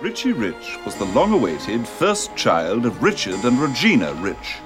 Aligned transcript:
Richie 0.00 0.32
Rich 0.32 0.78
was 0.86 0.94
the 0.94 1.04
long 1.04 1.34
awaited 1.34 1.86
first 1.86 2.34
child 2.34 2.86
of 2.86 3.02
Richard 3.02 3.44
and 3.44 3.60
Regina 3.60 4.14
Rich. 4.14 4.56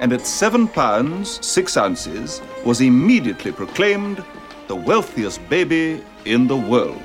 And 0.00 0.12
at 0.12 0.26
seven 0.26 0.66
pounds, 0.66 1.44
six 1.46 1.76
ounces, 1.76 2.42
was 2.64 2.80
immediately 2.80 3.52
proclaimed 3.52 4.24
the 4.66 4.74
wealthiest 4.74 5.48
baby 5.48 6.02
in 6.24 6.48
the 6.48 6.56
world. 6.56 7.00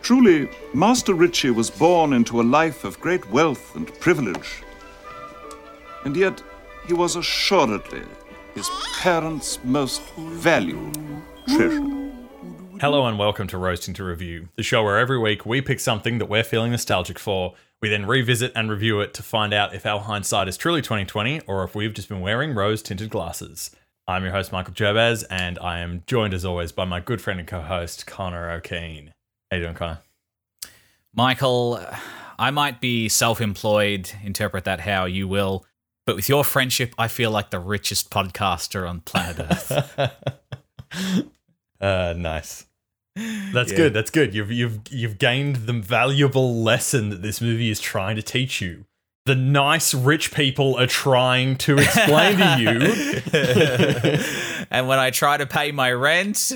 Truly, 0.00 0.48
Master 0.72 1.12
Richie 1.12 1.50
was 1.50 1.68
born 1.68 2.14
into 2.14 2.40
a 2.40 2.50
life 2.58 2.82
of 2.82 2.98
great 2.98 3.30
wealth 3.30 3.76
and 3.76 3.86
privilege. 4.00 4.62
And 6.06 6.16
yet, 6.16 6.42
he 6.86 6.94
was 6.94 7.16
assuredly 7.16 8.04
his 8.54 8.70
parents' 9.02 9.58
most 9.64 10.00
valued 10.16 10.96
treasure. 11.46 11.97
Hello 12.80 13.06
and 13.06 13.18
welcome 13.18 13.48
to 13.48 13.58
Roasting 13.58 13.92
to 13.94 14.04
Review, 14.04 14.50
the 14.54 14.62
show 14.62 14.84
where 14.84 14.98
every 14.98 15.18
week 15.18 15.44
we 15.44 15.60
pick 15.60 15.80
something 15.80 16.18
that 16.18 16.28
we're 16.28 16.44
feeling 16.44 16.70
nostalgic 16.70 17.18
for. 17.18 17.54
We 17.82 17.88
then 17.88 18.06
revisit 18.06 18.52
and 18.54 18.70
review 18.70 19.00
it 19.00 19.12
to 19.14 19.22
find 19.24 19.52
out 19.52 19.74
if 19.74 19.84
our 19.84 19.98
hindsight 19.98 20.46
is 20.46 20.56
truly 20.56 20.80
2020 20.80 21.40
or 21.48 21.64
if 21.64 21.74
we've 21.74 21.92
just 21.92 22.08
been 22.08 22.20
wearing 22.20 22.54
rose 22.54 22.80
tinted 22.80 23.10
glasses. 23.10 23.72
I'm 24.06 24.22
your 24.22 24.30
host, 24.30 24.52
Michael 24.52 24.74
Gerbaz, 24.74 25.24
and 25.28 25.58
I 25.58 25.80
am 25.80 26.04
joined 26.06 26.32
as 26.32 26.44
always 26.44 26.70
by 26.70 26.84
my 26.84 27.00
good 27.00 27.20
friend 27.20 27.40
and 27.40 27.48
co 27.48 27.62
host, 27.62 28.06
Connor 28.06 28.48
O'Keen. 28.48 29.12
How 29.50 29.56
you 29.56 29.64
doing, 29.64 29.74
Connor? 29.74 29.98
Michael, 31.12 31.84
I 32.38 32.52
might 32.52 32.80
be 32.80 33.08
self 33.08 33.40
employed, 33.40 34.08
interpret 34.22 34.62
that 34.66 34.78
how 34.78 35.06
you 35.06 35.26
will, 35.26 35.66
but 36.06 36.14
with 36.14 36.28
your 36.28 36.44
friendship, 36.44 36.94
I 36.96 37.08
feel 37.08 37.32
like 37.32 37.50
the 37.50 37.58
richest 37.58 38.08
podcaster 38.12 38.88
on 38.88 39.00
planet 39.00 39.40
Earth. 39.50 40.10
uh, 41.80 42.14
nice. 42.16 42.67
That's 43.52 43.70
Yeah. 43.72 43.76
good. 43.76 43.94
That's 43.94 44.10
good. 44.10 44.34
You've 44.34 44.52
you've 44.52 44.80
you've 44.90 45.18
gained 45.18 45.56
the 45.66 45.72
valuable 45.72 46.62
lesson 46.62 47.08
that 47.10 47.22
this 47.22 47.40
movie 47.40 47.70
is 47.70 47.80
trying 47.80 48.14
to 48.16 48.22
teach 48.22 48.60
you. 48.60 48.84
The 49.26 49.34
nice 49.34 49.92
rich 49.94 50.32
people 50.32 50.76
are 50.78 50.86
trying 50.86 51.56
to 51.58 51.76
explain 51.78 52.38
to 52.38 52.62
you. 52.62 52.80
and 54.70 54.88
when 54.88 54.98
I 54.98 55.10
try 55.10 55.36
to 55.36 55.44
pay 55.46 55.70
my 55.72 55.92
rent 55.92 56.52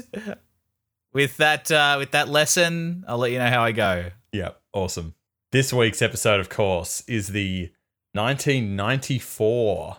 with 1.13 1.37
that 1.37 1.71
uh, 1.71 1.97
with 1.99 2.13
that 2.13 2.29
lesson, 2.29 3.05
I'll 3.07 3.19
let 3.19 3.31
you 3.33 3.39
know 3.39 3.49
how 3.51 3.63
I 3.63 3.73
go. 3.73 4.11
yeah, 4.33 4.51
awesome. 4.73 5.15
This 5.51 5.71
week's 5.73 6.01
episode, 6.01 6.41
of 6.41 6.49
course, 6.49 7.03
is 7.07 7.29
the 7.29 7.71
1994 8.15 9.99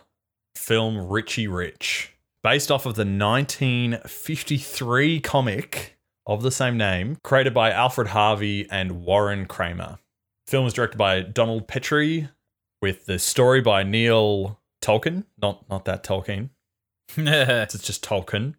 film 0.56 1.08
Richie 1.08 1.46
Rich, 1.46 2.12
based 2.42 2.72
off 2.72 2.86
of 2.86 2.96
the 2.96 3.04
1953 3.04 5.20
comic 5.20 5.93
of 6.26 6.42
the 6.42 6.50
same 6.50 6.76
name, 6.76 7.16
created 7.22 7.54
by 7.54 7.70
Alfred 7.70 8.08
Harvey 8.08 8.66
and 8.70 9.04
Warren 9.04 9.46
Kremer. 9.46 9.98
film 10.46 10.64
was 10.64 10.74
directed 10.74 10.98
by 10.98 11.20
Donald 11.20 11.68
Petrie, 11.68 12.28
with 12.80 13.06
the 13.06 13.18
story 13.18 13.60
by 13.60 13.82
Neil 13.82 14.60
Tolkin, 14.82 15.24
not 15.40 15.68
not 15.68 15.84
that 15.84 16.04
Tolkien, 16.04 16.50
it's 17.16 17.78
just 17.78 18.04
Tolkin, 18.04 18.54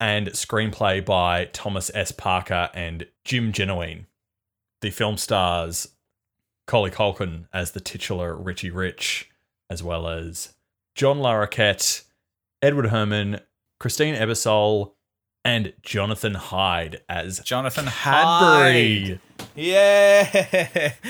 and 0.00 0.28
screenplay 0.28 1.04
by 1.04 1.46
Thomas 1.46 1.90
S. 1.94 2.12
Parker 2.12 2.70
and 2.74 3.06
Jim 3.24 3.52
Jennewein. 3.52 4.06
The 4.80 4.90
film 4.90 5.16
stars 5.16 5.88
Macaulay 6.68 6.90
Culkin 6.90 7.46
as 7.50 7.70
the 7.70 7.80
titular 7.80 8.36
Richie 8.36 8.68
Rich, 8.68 9.30
as 9.70 9.82
well 9.82 10.06
as 10.06 10.52
John 10.94 11.16
Larroquette, 11.16 12.04
Edward 12.60 12.88
Herrmann, 12.88 13.40
Christine 13.80 14.14
Ebersole, 14.14 14.92
and 15.48 15.72
Jonathan 15.82 16.34
Hyde 16.34 17.00
as 17.08 17.40
Jonathan 17.40 17.86
Cadbury. 17.86 19.18
Yeah. 19.56 20.22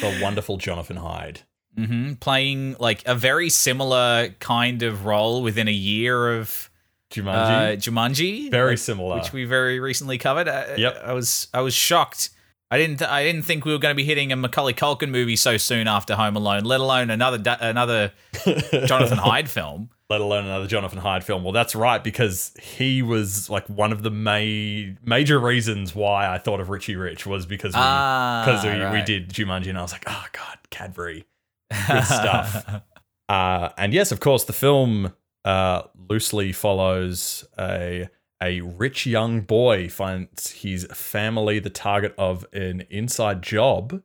The 0.00 0.18
wonderful 0.22 0.56
Jonathan 0.58 0.96
Hyde. 0.96 1.40
hmm 1.76 2.14
Playing 2.14 2.76
like 2.78 3.06
a 3.06 3.14
very 3.14 3.50
similar 3.50 4.30
kind 4.40 4.82
of 4.82 5.04
role 5.06 5.42
within 5.42 5.68
a 5.68 5.72
year 5.72 6.36
of 6.38 6.70
Jumanji. 7.10 7.72
uh, 7.72 7.76
Jumanji. 7.76 8.50
Very 8.50 8.70
like, 8.72 8.78
similar. 8.78 9.16
which 9.16 9.32
we 9.32 9.44
very 9.44 9.80
recently 9.80 10.18
covered. 10.18 10.48
I, 10.48 10.76
Yep. 10.76 11.02
I 11.04 11.12
was 11.12 11.48
I 11.52 11.60
was 11.60 11.74
shocked. 11.74 12.30
I 12.70 12.76
didn't 12.78 13.00
I 13.02 13.22
didn't 13.24 13.42
think 13.42 13.64
we 13.64 13.72
were 13.72 13.78
going 13.78 13.92
to 13.92 13.96
be 13.96 14.04
hitting 14.04 14.30
a 14.30 14.36
Macaulay 14.36 14.74
Culkin 14.74 15.10
movie 15.10 15.36
so 15.36 15.56
soon 15.56 15.88
after 15.88 16.14
Home 16.16 16.36
Alone, 16.36 16.64
let 16.64 16.80
alone 16.80 17.08
another 17.10 17.38
da- 17.38 17.56
another 17.60 18.12
Jonathan 18.86 19.18
Hyde 19.18 19.48
film. 19.48 19.88
Let 20.10 20.20
alone 20.20 20.46
another 20.46 20.66
Jonathan 20.66 20.98
Hyde 20.98 21.22
film. 21.22 21.44
Well, 21.44 21.52
that's 21.52 21.74
right 21.74 22.02
because 22.02 22.54
he 22.60 23.02
was 23.02 23.50
like 23.50 23.66
one 23.68 23.92
of 23.92 24.02
the 24.02 24.10
ma- 24.10 24.94
major 25.04 25.38
reasons 25.38 25.94
why 25.94 26.32
I 26.32 26.38
thought 26.38 26.60
of 26.60 26.70
Richie 26.70 26.96
Rich 26.96 27.26
was 27.26 27.44
because 27.46 27.74
we 27.74 27.80
Ah, 27.80 28.42
because 28.44 28.64
we, 28.64 28.98
we 28.98 29.04
did 29.04 29.28
Jumanji 29.30 29.68
and 29.68 29.78
I 29.78 29.82
was 29.82 29.92
like, 29.92 30.04
oh 30.06 30.24
god, 30.32 30.58
Cadbury, 30.70 31.26
good 31.88 32.04
stuff. 32.04 32.82
uh, 33.28 33.68
and 33.76 33.92
yes, 33.92 34.10
of 34.12 34.20
course, 34.20 34.44
the 34.44 34.52
film 34.54 35.12
uh, 35.44 35.82
loosely 36.08 36.52
follows 36.52 37.46
a 37.58 38.08
a 38.42 38.60
rich 38.60 39.04
young 39.04 39.40
boy 39.40 39.88
finds 39.88 40.50
his 40.52 40.86
family 40.92 41.58
the 41.58 41.68
target 41.70 42.14
of 42.16 42.46
an 42.52 42.84
inside 42.88 43.42
job 43.42 44.00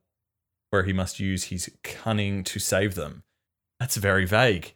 where 0.71 0.83
he 0.83 0.91
must 0.91 1.19
use 1.19 1.45
his 1.45 1.71
cunning 1.83 2.43
to 2.43 2.57
save 2.57 2.95
them. 2.95 3.21
That's 3.79 3.95
very 3.95 4.25
vague. 4.25 4.73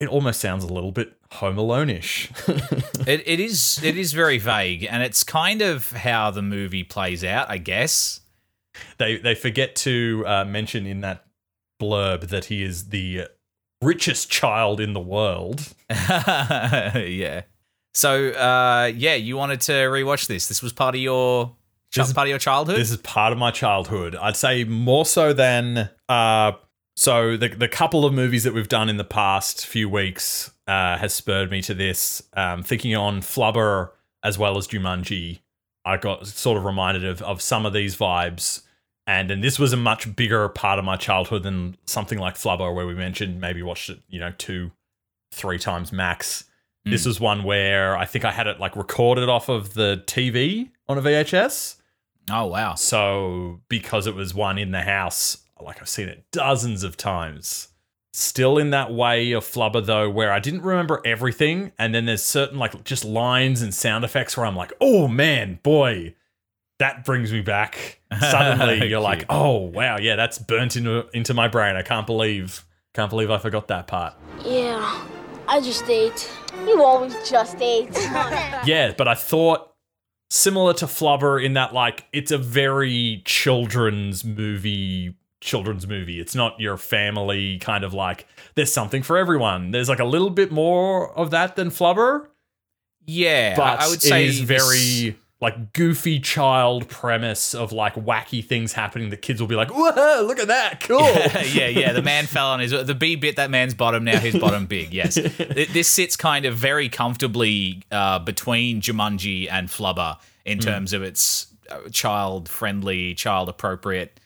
It 0.00 0.08
almost 0.08 0.40
sounds 0.40 0.62
a 0.64 0.72
little 0.72 0.92
bit 0.92 1.14
Home 1.32 1.58
Alone-ish. 1.58 2.30
it, 2.48 3.22
it 3.26 3.40
is 3.40 3.80
it 3.82 3.96
is 3.98 4.12
very 4.12 4.38
vague, 4.38 4.86
and 4.88 5.02
it's 5.02 5.24
kind 5.24 5.60
of 5.60 5.90
how 5.90 6.30
the 6.30 6.42
movie 6.42 6.84
plays 6.84 7.24
out, 7.24 7.50
I 7.50 7.58
guess. 7.58 8.20
they 8.98 9.16
they 9.18 9.34
forget 9.34 9.74
to 9.76 10.22
uh, 10.26 10.44
mention 10.44 10.86
in 10.86 11.00
that 11.00 11.24
blurb 11.82 12.28
that 12.28 12.44
he 12.46 12.62
is 12.62 12.88
the 12.90 13.26
richest 13.82 14.30
child 14.30 14.80
in 14.80 14.92
the 14.92 15.00
world. 15.00 15.74
yeah. 15.90 17.42
So 17.94 18.28
uh, 18.30 18.92
yeah, 18.94 19.14
you 19.14 19.36
wanted 19.36 19.60
to 19.62 19.72
rewatch 19.72 20.28
this. 20.28 20.46
This 20.46 20.62
was 20.62 20.72
part 20.72 20.94
of 20.94 21.00
your 21.00 21.56
This 21.94 22.06
is- 22.08 22.12
part 22.14 22.28
of 22.28 22.30
your 22.30 22.38
childhood. 22.38 22.76
This 22.78 22.90
is 22.92 22.98
part 22.98 23.32
of 23.32 23.38
my 23.38 23.50
childhood. 23.50 24.14
I'd 24.14 24.36
say 24.36 24.62
more 24.64 25.04
so 25.04 25.32
than 25.32 25.90
uh 26.08 26.52
so 26.98 27.36
the 27.36 27.48
the 27.48 27.68
couple 27.68 28.04
of 28.04 28.12
movies 28.12 28.42
that 28.42 28.52
we've 28.52 28.68
done 28.68 28.88
in 28.88 28.96
the 28.96 29.04
past 29.04 29.64
few 29.64 29.88
weeks 29.88 30.50
uh 30.66 30.98
has 30.98 31.14
spurred 31.14 31.48
me 31.48 31.62
to 31.62 31.72
this. 31.72 32.22
Um 32.34 32.64
thinking 32.64 32.96
on 32.96 33.20
Flubber 33.20 33.90
as 34.24 34.36
well 34.36 34.58
as 34.58 34.66
Jumanji, 34.66 35.38
I 35.84 35.96
got 35.96 36.26
sort 36.26 36.58
of 36.58 36.64
reminded 36.64 37.04
of 37.04 37.22
of 37.22 37.40
some 37.40 37.64
of 37.64 37.72
these 37.72 37.96
vibes. 37.96 38.62
And 39.06 39.30
and 39.30 39.44
this 39.44 39.60
was 39.60 39.72
a 39.72 39.76
much 39.76 40.16
bigger 40.16 40.48
part 40.48 40.80
of 40.80 40.84
my 40.84 40.96
childhood 40.96 41.44
than 41.44 41.76
something 41.86 42.18
like 42.18 42.34
Flubber 42.34 42.74
where 42.74 42.86
we 42.86 42.94
mentioned 42.94 43.40
maybe 43.40 43.62
watched 43.62 43.90
it, 43.90 44.00
you 44.08 44.18
know, 44.18 44.32
two, 44.36 44.72
three 45.32 45.58
times 45.58 45.92
max. 45.92 46.44
This 46.84 47.04
was 47.04 47.20
one 47.20 47.44
where 47.44 47.98
I 47.98 48.06
think 48.06 48.24
I 48.24 48.32
had 48.32 48.46
it 48.46 48.58
like 48.58 48.74
recorded 48.74 49.28
off 49.28 49.50
of 49.50 49.74
the 49.74 50.02
TV 50.06 50.70
on 50.88 50.96
a 50.96 51.02
VHS. 51.02 51.76
oh 52.30 52.46
wow. 52.46 52.74
So 52.74 53.60
because 53.68 54.06
it 54.06 54.14
was 54.14 54.34
one 54.34 54.56
in 54.56 54.70
the 54.70 54.80
house, 54.80 55.44
like 55.64 55.80
I've 55.80 55.88
seen 55.88 56.08
it 56.08 56.24
dozens 56.32 56.82
of 56.82 56.96
times. 56.96 57.68
Still 58.12 58.58
in 58.58 58.70
that 58.70 58.92
way 58.92 59.32
of 59.32 59.44
Flubber 59.44 59.84
though, 59.84 60.08
where 60.10 60.32
I 60.32 60.40
didn't 60.40 60.62
remember 60.62 61.00
everything, 61.04 61.72
and 61.78 61.94
then 61.94 62.06
there's 62.06 62.22
certain 62.22 62.58
like 62.58 62.84
just 62.84 63.04
lines 63.04 63.62
and 63.62 63.74
sound 63.74 64.04
effects 64.04 64.36
where 64.36 64.46
I'm 64.46 64.56
like, 64.56 64.72
oh 64.80 65.08
man, 65.08 65.60
boy, 65.62 66.14
that 66.78 67.04
brings 67.04 67.32
me 67.32 67.40
back. 67.42 68.00
Suddenly 68.18 68.88
you're 68.88 69.00
like, 69.00 69.24
oh 69.28 69.58
wow, 69.58 69.98
yeah, 69.98 70.16
that's 70.16 70.38
burnt 70.38 70.76
into 70.76 71.06
into 71.12 71.34
my 71.34 71.48
brain. 71.48 71.76
I 71.76 71.82
can't 71.82 72.06
believe 72.06 72.64
can't 72.94 73.10
believe 73.10 73.30
I 73.30 73.38
forgot 73.38 73.68
that 73.68 73.86
part. 73.86 74.14
Yeah, 74.44 75.06
I 75.46 75.60
just 75.60 75.88
ate. 75.88 76.30
You 76.66 76.82
always 76.82 77.14
just 77.28 77.60
ate. 77.60 77.94
Yeah, 78.64 78.92
but 78.96 79.06
I 79.06 79.14
thought 79.14 79.72
similar 80.30 80.74
to 80.74 80.86
Flubber 80.86 81.42
in 81.42 81.54
that 81.54 81.72
like 81.72 82.06
it's 82.12 82.32
a 82.32 82.38
very 82.38 83.22
children's 83.24 84.24
movie 84.24 85.14
children's 85.40 85.86
movie. 85.86 86.20
It's 86.20 86.34
not 86.34 86.58
your 86.58 86.76
family 86.76 87.58
kind 87.58 87.84
of 87.84 87.94
like 87.94 88.26
there's 88.54 88.72
something 88.72 89.02
for 89.02 89.16
everyone. 89.16 89.70
There's 89.70 89.88
like 89.88 90.00
a 90.00 90.04
little 90.04 90.30
bit 90.30 90.50
more 90.50 91.16
of 91.16 91.30
that 91.30 91.56
than 91.56 91.70
Flubber, 91.70 92.28
Yeah, 93.06 93.56
but 93.56 93.80
I, 93.80 93.88
would 93.88 94.02
say 94.02 94.24
it 94.24 94.28
is 94.28 94.40
very 94.40 95.16
like 95.40 95.72
goofy 95.72 96.18
child 96.18 96.88
premise 96.88 97.54
of 97.54 97.70
like 97.72 97.94
wacky 97.94 98.44
things 98.44 98.72
happening. 98.72 99.10
The 99.10 99.16
kids 99.16 99.40
will 99.40 99.46
be 99.46 99.54
like, 99.54 99.70
"Whoa, 99.70 100.24
look 100.26 100.40
at 100.40 100.48
that, 100.48 100.80
cool." 100.80 101.00
yeah, 101.52 101.68
yeah. 101.68 101.92
The 101.92 102.02
man 102.02 102.26
fell 102.26 102.48
on 102.48 102.60
his 102.60 102.72
the 102.72 102.94
bee 102.94 103.16
bit 103.16 103.36
that 103.36 103.50
man's 103.50 103.74
bottom. 103.74 104.04
Now 104.04 104.18
his 104.18 104.36
bottom 104.36 104.66
big. 104.66 104.92
Yes, 104.92 105.14
this 105.38 105.88
sits 105.88 106.16
kind 106.16 106.44
of 106.44 106.56
very 106.56 106.88
comfortably 106.88 107.82
uh, 107.92 108.18
between 108.18 108.80
Jumanji 108.80 109.48
and 109.50 109.68
Flubber 109.68 110.18
in 110.44 110.58
terms 110.58 110.92
of 110.92 111.02
its 111.02 111.46
child 111.92 112.48
friendly, 112.48 113.14
child 113.14 113.48
appropriate 113.48 114.18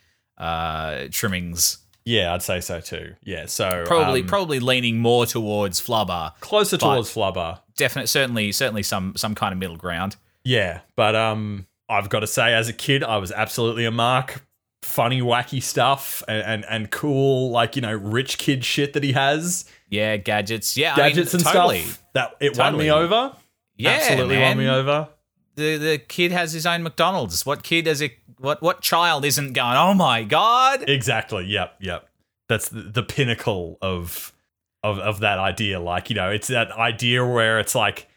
uh, 0.42 1.08
trimmings. 1.10 1.78
Yeah, 2.04 2.34
I'd 2.34 2.42
say 2.42 2.60
so 2.60 2.80
too. 2.80 3.14
Yeah, 3.22 3.46
so 3.46 3.84
Probably, 3.86 4.22
um, 4.22 4.26
probably 4.26 4.58
leaning 4.58 4.98
more 4.98 5.24
towards 5.24 5.80
Flubber. 5.80 6.32
closer 6.40 6.76
towards 6.76 7.14
Flubber. 7.14 7.60
Definitely, 7.76 8.08
certainly, 8.08 8.52
certainly 8.52 8.82
some 8.82 9.14
some 9.16 9.34
kind 9.34 9.52
of 9.52 9.58
middle 9.58 9.76
ground. 9.76 10.16
Yeah, 10.44 10.80
but 10.96 11.14
um, 11.14 11.66
I've 11.88 12.08
got 12.08 12.20
to 12.20 12.26
say, 12.26 12.52
as 12.54 12.68
a 12.68 12.72
kid, 12.72 13.04
I 13.04 13.18
was 13.18 13.30
absolutely 13.30 13.84
a 13.84 13.90
mark 13.92 14.44
funny, 14.82 15.22
wacky 15.22 15.62
stuff 15.62 16.24
and, 16.26 16.42
and 16.42 16.64
and 16.68 16.90
cool, 16.90 17.50
like 17.52 17.76
you 17.76 17.82
know, 17.82 17.92
rich 17.94 18.36
kid 18.36 18.64
shit 18.64 18.94
that 18.94 19.04
he 19.04 19.12
has, 19.12 19.64
Yeah, 19.88 20.16
gadgets. 20.16 20.76
Yeah, 20.76 20.94
I 20.94 20.96
mean, 20.96 21.06
gadgets 21.10 21.34
and 21.34 21.44
totally. 21.44 21.82
stuff. 21.82 22.02
That 22.14 22.30
it 22.40 22.58
won 22.58 22.76
me 22.76 22.90
over. 22.90 23.36
Yeah, 23.76 23.90
Absolutely 23.90 24.36
man. 24.36 24.56
won 24.56 24.64
me 24.66 24.68
over. 24.70 25.08
The 25.54 25.76
the 25.76 25.98
kid 25.98 26.32
has 26.32 26.52
his 26.52 26.66
own 26.66 26.82
McDonald's. 26.82 27.46
What 27.46 27.62
kid 27.62 27.86
has 27.86 28.00
it? 28.00 28.12
What 28.42 28.60
what 28.60 28.80
child 28.80 29.24
isn't 29.24 29.52
going? 29.52 29.76
Oh 29.76 29.94
my 29.94 30.24
god! 30.24 30.88
Exactly. 30.88 31.46
Yep. 31.46 31.76
Yep. 31.80 32.08
That's 32.48 32.68
the, 32.68 32.82
the 32.82 33.02
pinnacle 33.02 33.78
of 33.80 34.32
of 34.82 34.98
of 34.98 35.20
that 35.20 35.38
idea. 35.38 35.80
Like 35.80 36.10
you 36.10 36.16
know, 36.16 36.30
it's 36.30 36.48
that 36.48 36.72
idea 36.72 37.24
where 37.24 37.60
it's 37.60 37.74
like 37.74 38.08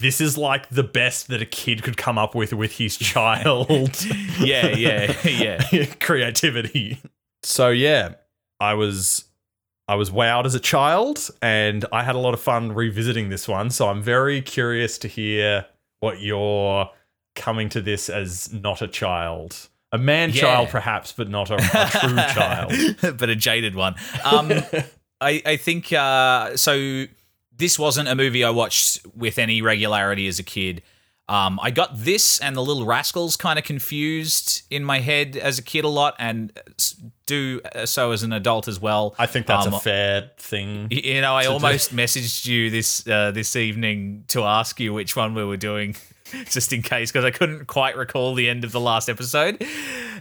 this 0.00 0.20
is 0.20 0.36
like 0.38 0.70
the 0.70 0.82
best 0.82 1.28
that 1.28 1.40
a 1.42 1.46
kid 1.46 1.82
could 1.82 1.96
come 1.96 2.18
up 2.18 2.34
with 2.34 2.52
with 2.52 2.72
his 2.78 2.96
child. 2.98 4.04
Yeah, 4.40 4.68
yeah, 4.68 5.14
yeah. 5.26 5.86
creativity. 6.00 6.98
So 7.42 7.68
yeah, 7.68 8.14
I 8.60 8.74
was 8.74 9.26
I 9.86 9.96
was 9.96 10.10
wowed 10.10 10.46
as 10.46 10.54
a 10.54 10.60
child, 10.60 11.30
and 11.42 11.84
I 11.92 12.04
had 12.04 12.14
a 12.14 12.18
lot 12.18 12.34
of 12.34 12.40
fun 12.40 12.72
revisiting 12.72 13.28
this 13.28 13.46
one. 13.46 13.70
So 13.70 13.88
I'm 13.88 14.02
very 14.02 14.40
curious 14.40 14.96
to 14.98 15.08
hear 15.08 15.66
what 16.00 16.20
you're 16.20 16.90
coming 17.34 17.68
to 17.70 17.80
this 17.80 18.08
as 18.08 18.52
not 18.52 18.80
a 18.80 18.88
child. 18.88 19.68
A 19.94 19.98
man 19.98 20.30
Yeah. 20.30 20.40
child, 20.40 20.68
perhaps, 20.70 21.12
but 21.12 21.28
not 21.30 21.50
a, 21.50 21.54
a 21.54 21.88
true 22.00 22.16
child. 22.34 23.16
but 23.18 23.28
a 23.28 23.36
jaded 23.36 23.74
one. 23.74 23.94
Um, 24.24 24.52
I, 25.20 25.42
I 25.46 25.56
think 25.56 25.92
uh, 25.92 26.56
so. 26.56 27.04
This 27.56 27.78
wasn't 27.78 28.08
a 28.08 28.16
movie 28.16 28.42
I 28.42 28.50
watched 28.50 29.06
with 29.14 29.38
any 29.38 29.62
regularity 29.62 30.26
as 30.26 30.40
a 30.40 30.42
kid. 30.42 30.82
Um, 31.28 31.60
I 31.62 31.70
got 31.70 31.90
this 31.96 32.40
and 32.40 32.56
the 32.56 32.60
Little 32.62 32.84
Rascals 32.84 33.36
kind 33.36 33.58
of 33.60 33.64
confused 33.64 34.62
in 34.70 34.82
my 34.84 34.98
head 34.98 35.36
as 35.36 35.58
a 35.58 35.62
kid 35.62 35.84
a 35.84 35.88
lot, 35.88 36.16
and 36.18 36.52
do 37.26 37.60
uh, 37.74 37.86
so 37.86 38.10
as 38.10 38.24
an 38.24 38.32
adult 38.32 38.66
as 38.66 38.80
well. 38.80 39.14
I 39.18 39.26
think 39.26 39.46
that's 39.46 39.66
Um, 39.68 39.74
a 39.74 39.78
fair 39.80 40.32
thing. 40.36 40.88
You 40.90 41.20
know, 41.20 41.36
I 41.36 41.42
to 41.44 41.48
do. 41.48 41.52
almost 41.54 41.94
messaged 41.94 42.44
you 42.46 42.70
this 42.70 43.06
uh, 43.06 43.30
this 43.30 43.54
evening 43.54 44.24
to 44.28 44.42
ask 44.42 44.80
you 44.80 44.92
which 44.92 45.14
one 45.14 45.32
we 45.34 45.44
were 45.44 45.56
doing, 45.56 45.94
just 46.50 46.72
in 46.72 46.82
case, 46.82 47.12
because 47.12 47.24
I 47.24 47.30
couldn't 47.30 47.66
quite 47.66 47.96
recall 47.96 48.34
the 48.34 48.48
end 48.48 48.64
of 48.64 48.72
the 48.72 48.80
last 48.80 49.08
episode. 49.08 49.62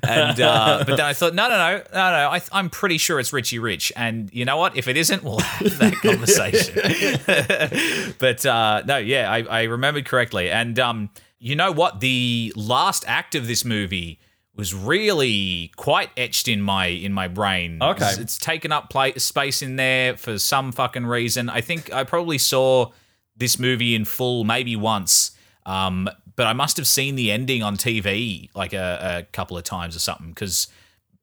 And 0.03 0.39
uh, 0.39 0.83
but 0.87 0.97
then 0.97 1.05
I 1.05 1.13
thought, 1.13 1.33
no, 1.33 1.47
no, 1.47 1.57
no, 1.57 1.77
no, 1.77 1.83
no. 1.93 2.29
I, 2.29 2.41
I'm 2.51 2.69
pretty 2.69 2.97
sure 2.97 3.19
it's 3.19 3.31
Richie 3.31 3.59
Rich, 3.59 3.93
and 3.95 4.29
you 4.33 4.45
know 4.45 4.57
what? 4.57 4.75
If 4.75 4.87
it 4.87 4.97
isn't, 4.97 5.23
we'll 5.23 5.39
have 5.39 5.77
that 5.79 5.95
conversation. 6.01 8.13
but 8.19 8.45
uh, 8.45 8.83
no, 8.85 8.97
yeah, 8.97 9.31
I, 9.31 9.43
I 9.43 9.63
remembered 9.63 10.05
correctly, 10.05 10.49
and 10.49 10.77
um, 10.79 11.09
you 11.39 11.55
know 11.55 11.71
what? 11.71 11.99
The 11.99 12.53
last 12.55 13.05
act 13.07 13.35
of 13.35 13.47
this 13.47 13.63
movie 13.63 14.19
was 14.55 14.73
really 14.73 15.71
quite 15.77 16.09
etched 16.15 16.47
in 16.47 16.61
my 16.61 16.87
in 16.87 17.13
my 17.13 17.27
brain. 17.27 17.81
Okay. 17.81 18.05
It's, 18.05 18.17
it's 18.17 18.37
taken 18.37 18.71
up 18.71 18.89
play, 18.89 19.13
space 19.13 19.61
in 19.61 19.77
there 19.77 20.17
for 20.17 20.37
some 20.37 20.71
fucking 20.71 21.05
reason. 21.05 21.49
I 21.49 21.61
think 21.61 21.93
I 21.93 22.03
probably 22.03 22.37
saw 22.37 22.91
this 23.35 23.57
movie 23.57 23.95
in 23.95 24.05
full 24.05 24.43
maybe 24.43 24.75
once. 24.75 25.31
Um, 25.65 26.09
but 26.35 26.47
I 26.47 26.53
must 26.53 26.77
have 26.77 26.87
seen 26.87 27.15
the 27.15 27.31
ending 27.31 27.63
on 27.63 27.77
TV 27.77 28.49
like 28.55 28.73
a, 28.73 29.19
a 29.19 29.31
couple 29.31 29.57
of 29.57 29.63
times 29.63 29.95
or 29.95 29.99
something 29.99 30.29
because 30.29 30.67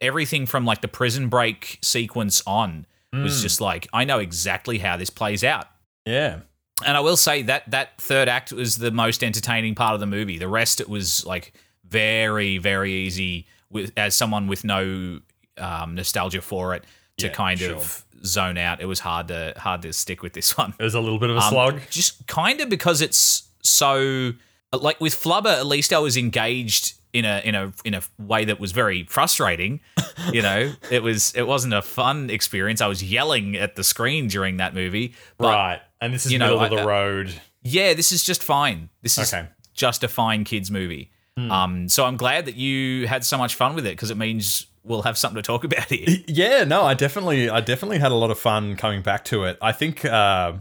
everything 0.01 0.47
from 0.47 0.65
like 0.65 0.81
the 0.81 0.89
prison 0.89 1.29
break 1.29 1.79
sequence 1.83 2.43
on 2.47 2.87
was 3.13 3.43
just 3.43 3.61
like 3.61 3.89
I 3.93 4.05
know 4.05 4.21
exactly 4.21 4.79
how 4.79 4.97
this 4.97 5.11
plays 5.11 5.43
out. 5.43 5.67
Yeah. 6.07 6.41
And 6.87 6.97
I 6.97 7.01
will 7.01 7.17
say 7.17 7.43
that 7.43 7.69
that 7.73 8.01
third 8.01 8.29
act 8.29 8.53
was 8.53 8.79
the 8.79 8.91
most 8.93 9.23
entertaining 9.25 9.75
part 9.75 9.95
of 9.95 10.01
the 10.01 10.07
movie. 10.07 10.39
The 10.39 10.49
rest, 10.49 10.81
it 10.81 10.89
was 10.89 11.27
like 11.27 11.53
very, 11.85 12.57
very 12.59 12.93
easy 12.93 13.47
with 13.69 13.93
as 13.97 14.15
someone 14.15 14.47
with 14.47 14.63
no 14.65 15.21
um, 15.59 15.95
nostalgia 15.97 16.41
for 16.41 16.75
it 16.75 16.85
to 17.19 17.27
Yeah, 17.27 17.33
kind 17.33 17.59
sure. 17.59 17.75
of 17.75 18.05
zone 18.25 18.57
out. 18.59 18.81
It 18.81 18.87
was 18.87 19.01
hard 19.01 19.29
to 19.29 19.55
hard 19.59 19.83
to 19.83 19.93
stick 19.93 20.23
with 20.23 20.33
this 20.33 20.57
one. 20.63 20.73
It 20.79 20.85
was 20.85 20.95
a 20.95 21.01
little 21.01 21.19
bit 21.19 21.31
of 21.31 21.37
a 21.37 21.41
Um, 21.41 21.51
slog. 21.51 21.81
Just 21.91 22.27
kind 22.29 22.61
of 22.61 22.69
because 22.71 23.03
it's 23.03 23.43
so 23.63 24.33
like 24.73 25.01
with 25.01 25.15
Flubber, 25.15 25.53
at 25.59 25.67
least 25.67 25.93
I 25.93 25.99
was 25.99 26.17
engaged 26.17 26.95
in 27.13 27.25
a 27.25 27.41
in 27.45 27.55
a 27.55 27.73
in 27.85 27.95
a 27.95 28.03
way 28.19 28.45
that 28.45 28.61
was 28.61 28.73
very 28.73 29.05
frustrating. 29.05 29.81
You 30.35 30.43
know, 30.43 30.71
it 30.91 31.03
was 31.03 31.33
it 31.35 31.47
wasn't 31.47 31.73
a 31.73 31.81
fun 31.81 32.29
experience. 32.29 32.83
I 32.83 32.87
was 32.89 33.03
yelling 33.03 33.57
at 33.57 33.75
the 33.75 33.83
screen 33.83 34.29
during 34.29 34.59
that 34.59 34.75
movie. 34.75 35.15
But 35.39 35.47
right. 35.55 35.81
And 36.03 36.13
this 36.13 36.27
is 36.27 36.33
you 36.33 36.39
know, 36.39 36.59
middle 36.59 36.61
of 36.65 36.71
the 36.71 36.77
I- 36.77 36.85
road. 36.85 37.41
yeah, 37.63 37.95
this 37.95 38.13
is 38.13 38.23
just 38.23 38.43
fine. 38.45 38.91
This 39.01 39.17
is 39.17 39.33
Okay. 39.33 39.49
just 39.73 40.05
a 40.05 40.09
fine 40.09 40.45
kids 40.45 40.71
movie. 40.71 41.11
Hmm. 41.39 41.51
Um, 41.51 41.89
so 41.89 42.05
I'm 42.05 42.19
glad 42.19 42.45
that 42.45 42.57
you 42.57 43.07
had 43.07 43.25
so 43.25 43.39
much 43.39 43.55
fun 43.55 43.75
with 43.75 43.87
it 43.87 43.97
because 43.97 44.11
it 44.11 44.19
means 44.19 44.67
we'll 44.85 45.03
have 45.03 45.17
something 45.17 45.37
to 45.43 45.47
talk 45.47 45.65
about 45.65 45.87
here. 45.89 46.19
Yeah, 46.29 46.65
no, 46.65 46.83
I 46.83 46.93
definitely, 46.93 47.49
I 47.49 47.61
definitely 47.63 47.99
had 47.99 48.13
a 48.13 48.15
lot 48.17 48.31
of 48.31 48.39
fun 48.39 48.77
coming 48.77 49.01
back 49.01 49.25
to 49.27 49.45
it. 49.45 49.57
I 49.63 49.73
think 49.73 50.05
uh, 50.05 50.53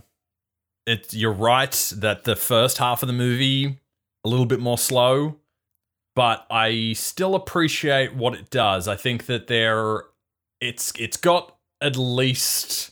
it. 0.90 1.14
You're 1.14 1.32
right 1.32 1.94
that 1.98 2.24
the 2.24 2.36
first 2.36 2.78
half 2.78 3.02
of 3.02 3.08
the 3.08 3.14
movie 3.14 3.80
a 4.26 4.30
little 4.30 4.46
bit 4.46 4.60
more 4.60 4.78
slow, 4.78 5.38
but 6.16 6.46
I 6.50 6.94
still 6.94 7.36
appreciate 7.36 8.14
what 8.14 8.34
it 8.34 8.50
does. 8.50 8.88
I 8.88 8.96
think 8.96 9.28
that 9.28 9.48
there, 9.48 10.04
it's 10.60 10.92
it's 11.00 11.18
got 11.18 11.56
at 11.82 11.96
least 11.96 12.92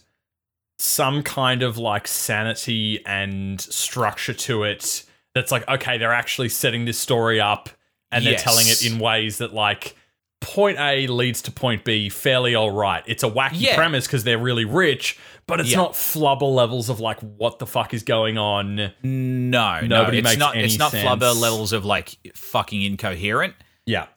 some 0.79 1.23
kind 1.23 1.63
of 1.63 1.77
like 1.77 2.07
sanity 2.07 3.03
and 3.05 3.59
structure 3.59 4.33
to 4.33 4.63
it. 4.63 5.03
That's 5.35 5.51
like 5.51 5.67
okay, 5.67 5.97
they're 5.97 6.13
actually 6.13 6.49
setting 6.49 6.85
this 6.85 6.97
story 6.97 7.41
up 7.41 7.69
and 8.11 8.25
they're 8.25 8.37
telling 8.37 8.67
it 8.67 8.85
in 8.85 8.99
ways 8.99 9.39
that 9.39 9.53
like 9.53 9.96
point 10.39 10.77
A 10.79 11.07
leads 11.07 11.41
to 11.43 11.51
point 11.51 11.83
B 11.83 12.09
fairly 12.09 12.55
all 12.55 12.71
right. 12.71 13.03
It's 13.07 13.23
a 13.23 13.29
wacky 13.29 13.51
Yeah. 13.53 13.75
premise 13.75 14.05
because 14.07 14.23
they're 14.23 14.37
really 14.37 14.65
rich, 14.65 15.17
but 15.47 15.59
it's 15.59 15.71
Yeah. 15.71 15.77
not 15.77 15.93
flubber 15.93 16.53
levels 16.53 16.89
of 16.89 16.99
like 16.99 17.19
what 17.21 17.59
the 17.59 17.65
fuck 17.65 17.93
is 17.93 18.03
going 18.03 18.37
on. 18.37 18.75
No, 18.75 18.91
no, 19.01 19.81
Nobody 19.81 20.19
it's 20.19 20.25
makes 20.25 20.37
not. 20.37 20.55
any 20.55 20.65
it's 20.65 20.77
not 20.77 20.91
sense. 20.91 21.03
flubber 21.07 21.35
levels 21.39 21.73
of 21.73 21.85
like 21.85 22.17
fucking 22.35 22.81
incoherent. 22.83 23.55
Yeah. 23.85 24.07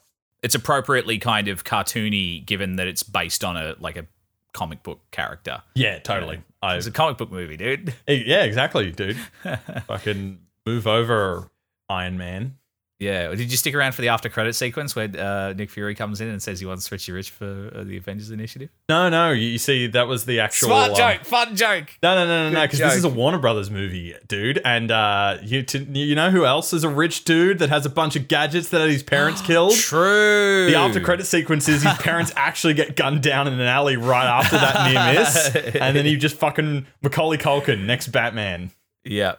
It's 0.43 0.55
appropriately 0.55 1.19
kind 1.19 1.49
of 1.49 1.64
cartoony, 1.64 2.44
given 2.44 2.76
that 2.76 2.87
it's 2.87 3.02
based 3.02 3.44
on 3.44 3.56
a 3.56 3.75
like 3.81 3.96
a 3.96 4.06
comic 4.52 4.82
book 4.82 5.00
character. 5.11 5.62
Yeah, 5.75 5.99
totally. 6.00 6.43
I, 6.62 6.76
It's 6.76 6.87
a 6.87 6.90
comic 6.90 7.17
book 7.19 7.31
movie, 7.31 7.56
dude. 7.56 7.94
yeah, 8.06 8.43
exactly, 8.44 8.90
dude. 8.90 9.17
Fucking 9.87 10.38
move 10.67 10.87
over, 10.87 11.50
Iron 11.88 12.19
Man. 12.19 12.56
Yeah. 13.00 13.35
Did 13.35 13.50
you 13.50 13.56
stick 13.56 13.75
around 13.75 13.93
for 13.93 14.02
the 14.02 14.08
after 14.08 14.29
credit 14.29 14.55
sequence 14.55 14.94
where 14.94 15.11
uh, 15.19 15.55
Nick 15.55 15.70
Fury 15.70 15.94
comes 15.94 16.20
in 16.20 16.29
and 16.29 16.41
says 16.41 16.61
he 16.61 16.67
wants 16.67 16.93
Richie 16.93 17.12
Rich 17.12 17.31
for 17.31 17.73
uh, 17.75 17.82
the 17.82 17.97
Avengers 17.97 18.31
Initiative? 18.31 18.69
No, 18.91 19.08
no, 19.08 19.31
you 19.31 19.56
see, 19.56 19.86
that 19.89 20.06
was 20.06 20.27
the 20.27 20.39
actual. 20.41 20.69
Smart 20.69 20.91
um, 20.91 20.96
joke, 20.96 21.24
fun 21.24 21.56
joke. 21.56 21.98
No, 22.03 22.15
no, 22.15 22.27
no, 22.27 22.51
no, 22.51 22.55
no, 22.55 22.63
because 22.67 22.79
this 22.79 22.96
is 22.96 23.05
a. 23.05 23.08
Warner 23.08 23.39
Brothers 23.39 23.70
movie, 23.70 24.15
dude. 24.29 24.60
And 24.65 24.91
uh, 24.91 25.39
you, 25.43 25.63
to, 25.63 25.79
you 25.79 26.15
know 26.15 26.31
who 26.31 26.44
else 26.44 26.72
is 26.72 26.84
a 26.84 26.89
rich 26.89 27.24
dude 27.24 27.58
that 27.58 27.70
has 27.70 27.84
a 27.84 27.91
bunch 27.91 28.17
of 28.17 28.29
gadgets 28.29 28.69
that 28.69 28.89
his 28.89 29.03
parents 29.03 29.41
killed? 29.46 29.74
True. 29.74 30.67
The 30.70 30.77
after 30.77 31.01
credit 31.01 31.27
sequence 31.27 31.69
is 31.69 31.82
his 31.82 31.94
parents 31.94 32.32
actually 32.36 32.74
get 32.74 32.96
gunned 32.96 33.22
down 33.22 33.48
in 33.48 33.55
an 33.55 33.60
alley 33.63 33.96
right 33.96 34.27
after 34.27 34.56
that 34.56 34.93
near 34.93 35.20
miss, 35.20 35.74
and 35.77 35.96
then 35.96 36.05
he 36.05 36.17
just 36.17 36.36
fucking 36.36 36.86
Macaulay 37.03 37.39
Culkin 37.39 37.86
next 37.86 38.08
Batman. 38.08 38.70
Yeah. 39.05 39.36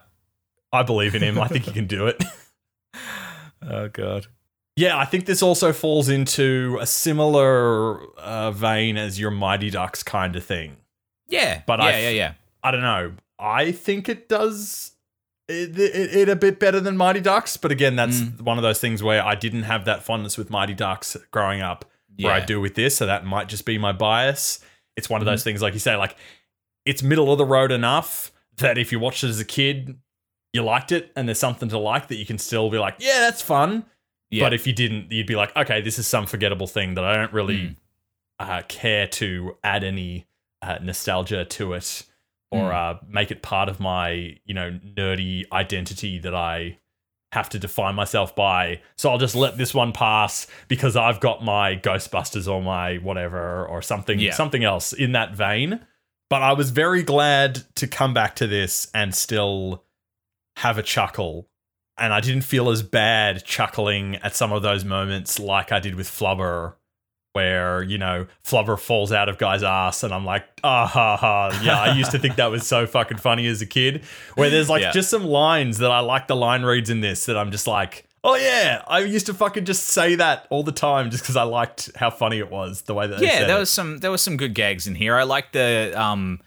I 0.72 0.82
believe 0.82 1.14
in 1.14 1.22
him. 1.22 1.38
I 1.38 1.48
think 1.48 1.64
he 1.64 1.70
can 1.70 1.86
do 1.86 2.08
it. 2.08 2.22
Oh 3.68 3.88
god. 3.88 4.26
Yeah, 4.76 4.96
I 4.96 5.04
think 5.04 5.26
this 5.26 5.42
also 5.42 5.72
falls 5.72 6.08
into 6.08 6.78
a 6.80 6.86
similar 6.86 8.00
uh, 8.18 8.50
vein 8.52 8.96
as 8.96 9.20
your 9.20 9.30
Mighty 9.30 9.68
Ducks 9.70 10.02
kind 10.02 10.34
of 10.34 10.44
thing. 10.44 10.76
Yeah. 11.28 11.62
But 11.66 11.80
yeah, 11.80 11.84
I- 11.86 11.98
yeah, 11.98 12.10
yeah. 12.10 12.32
I 12.62 12.70
don't 12.70 12.80
know. 12.80 13.12
I 13.38 13.72
think 13.72 14.08
it 14.08 14.28
does 14.28 14.92
it, 15.48 15.76
it, 15.78 16.16
it 16.16 16.28
a 16.28 16.36
bit 16.36 16.58
better 16.60 16.80
than 16.80 16.96
Mighty 16.96 17.20
Ducks, 17.20 17.56
but 17.56 17.70
again, 17.72 17.96
that's 17.96 18.20
Mm. 18.20 18.40
one 18.42 18.56
of 18.56 18.62
those 18.62 18.78
things 18.80 19.02
where 19.02 19.22
I 19.24 19.34
didn't 19.34 19.64
have 19.64 19.84
that 19.86 20.04
fondness 20.04 20.38
with 20.38 20.48
Mighty 20.48 20.72
Ducks 20.74 21.16
growing 21.32 21.60
up, 21.60 21.84
where 22.20 22.32
I 22.32 22.40
do 22.40 22.60
with 22.60 22.74
this, 22.76 22.96
so 22.96 23.04
that 23.06 23.26
might 23.26 23.48
just 23.48 23.64
be 23.66 23.76
my 23.78 23.90
bias. 23.92 24.60
It's 24.96 25.10
one 25.10 25.20
of 25.20 25.26
Mm-hmm. 25.26 25.32
those 25.32 25.44
things, 25.44 25.60
like 25.60 25.74
you 25.74 25.80
say, 25.80 25.96
like 25.96 26.16
it's 26.86 27.02
middle 27.02 27.32
of 27.32 27.38
the 27.38 27.44
road 27.44 27.72
enough 27.72 28.30
that 28.58 28.78
if 28.78 28.92
you 28.92 29.00
watched 29.00 29.24
it 29.24 29.28
as 29.28 29.40
a 29.40 29.44
kid, 29.44 29.98
you 30.52 30.62
liked 30.62 30.92
it, 30.92 31.12
and 31.16 31.26
there's 31.28 31.38
something 31.38 31.68
to 31.70 31.78
like 31.78 32.08
that 32.08 32.16
you 32.16 32.26
can 32.26 32.38
still 32.38 32.70
be 32.70 32.78
like, 32.78 32.96
yeah, 32.98 33.20
that's 33.20 33.40
fun. 33.42 33.84
Yeah. 34.30 34.44
But 34.44 34.54
if 34.54 34.66
you 34.66 34.72
didn't, 34.72 35.10
you'd 35.12 35.26
be 35.26 35.36
like, 35.36 35.54
okay, 35.56 35.80
this 35.80 35.98
is 35.98 36.06
some 36.06 36.26
forgettable 36.26 36.66
thing 36.66 36.94
that 36.94 37.04
I 37.04 37.14
don't 37.14 37.32
really 37.32 37.56
Mm. 37.58 37.76
uh, 38.38 38.62
care 38.68 39.06
to 39.06 39.56
add 39.62 39.84
any 39.84 40.26
uh, 40.62 40.78
nostalgia 40.82 41.44
to 41.44 41.72
it 41.74 42.04
or 42.50 42.70
Mm. 42.70 42.74
uh, 42.74 42.98
make 43.08 43.30
it 43.30 43.42
part 43.42 43.68
of 43.68 43.80
my, 43.80 44.36
you 44.44 44.54
know, 44.54 44.70
nerdy 44.96 45.44
identity 45.52 46.18
that 46.20 46.34
I 46.34 46.78
have 47.32 47.48
to 47.50 47.58
define 47.58 47.94
myself 47.94 48.34
by. 48.36 48.80
So 48.96 49.10
I'll 49.10 49.18
just 49.18 49.34
let 49.34 49.56
this 49.58 49.72
one 49.74 49.92
pass 49.92 50.46
because 50.68 50.96
I've 50.96 51.18
got 51.20 51.42
my 51.42 51.76
Ghostbusters 51.76 52.46
or 52.50 52.62
my 52.62 52.96
whatever 52.98 53.66
or 53.66 53.80
something, 53.82 54.18
Yeah. 54.18 54.32
something 54.34 54.62
else 54.64 54.92
in 54.92 55.12
that 55.12 55.34
vein. 55.34 55.80
But 56.30 56.42
I 56.42 56.52
was 56.52 56.70
very 56.70 57.02
glad 57.02 57.62
to 57.76 57.86
come 57.86 58.12
back 58.14 58.36
to 58.36 58.46
this 58.46 58.88
and 58.94 59.14
still 59.14 59.84
have 60.56 60.78
a 60.78 60.82
chuckle 60.82 61.48
and 61.98 62.12
I 62.12 62.20
didn't 62.20 62.42
feel 62.42 62.70
as 62.70 62.82
bad 62.82 63.44
chuckling 63.44 64.16
at 64.16 64.34
some 64.34 64.52
of 64.52 64.62
those 64.62 64.84
moments 64.84 65.38
like 65.38 65.72
I 65.72 65.80
did 65.80 65.94
with 65.94 66.08
Flubber 66.08 66.74
where 67.34 67.82
you 67.82 67.96
know 67.96 68.26
flubber 68.44 68.78
falls 68.78 69.10
out 69.10 69.26
of 69.26 69.38
guy's 69.38 69.62
ass 69.62 70.02
and 70.02 70.12
i'm 70.12 70.22
like 70.26 70.44
ah 70.62 70.86
ha 70.86 71.16
ha 71.16 71.60
yeah 71.64 71.80
i 71.80 71.96
used 71.96 72.10
to 72.10 72.18
think 72.18 72.36
that 72.36 72.50
was 72.50 72.66
so 72.66 72.86
fucking 72.86 73.16
funny 73.16 73.46
as 73.46 73.62
a 73.62 73.66
kid 73.66 74.04
where 74.34 74.50
there's 74.50 74.68
like 74.68 74.82
Yeah. 74.82 74.90
just 74.92 75.08
some 75.08 75.24
lines 75.24 75.78
that 75.78 75.90
i 75.90 76.00
like 76.00 76.26
the 76.26 76.36
line 76.36 76.62
reads 76.62 76.90
in 76.90 77.00
this 77.00 77.24
that 77.24 77.38
i'm 77.38 77.50
just 77.50 77.66
like 77.66 78.06
oh 78.22 78.34
yeah 78.36 78.82
i 78.86 78.98
used 78.98 79.24
to 79.26 79.32
fucking 79.32 79.64
just 79.64 79.84
say 79.84 80.14
that 80.16 80.46
all 80.50 80.62
the 80.62 80.72
time 80.72 81.10
just 81.10 81.22
because 81.22 81.36
i 81.36 81.42
liked 81.42 81.90
how 81.96 82.10
funny 82.10 82.36
it 82.38 82.50
was 82.50 82.82
the 82.82 82.92
way 82.92 83.06
that 83.06 83.18
they 83.18 83.24
yeah, 83.28 83.46
there 83.46 83.56
it. 83.56 83.60
was 83.60 83.70
some 83.70 83.96
there 84.00 84.10
was 84.10 84.20
some 84.20 84.36
good 84.36 84.52
gags 84.52 84.86
in 84.86 84.94
here. 84.94 85.16
I 85.16 85.22
like 85.22 85.52
the 85.52 85.94
um 85.98 86.38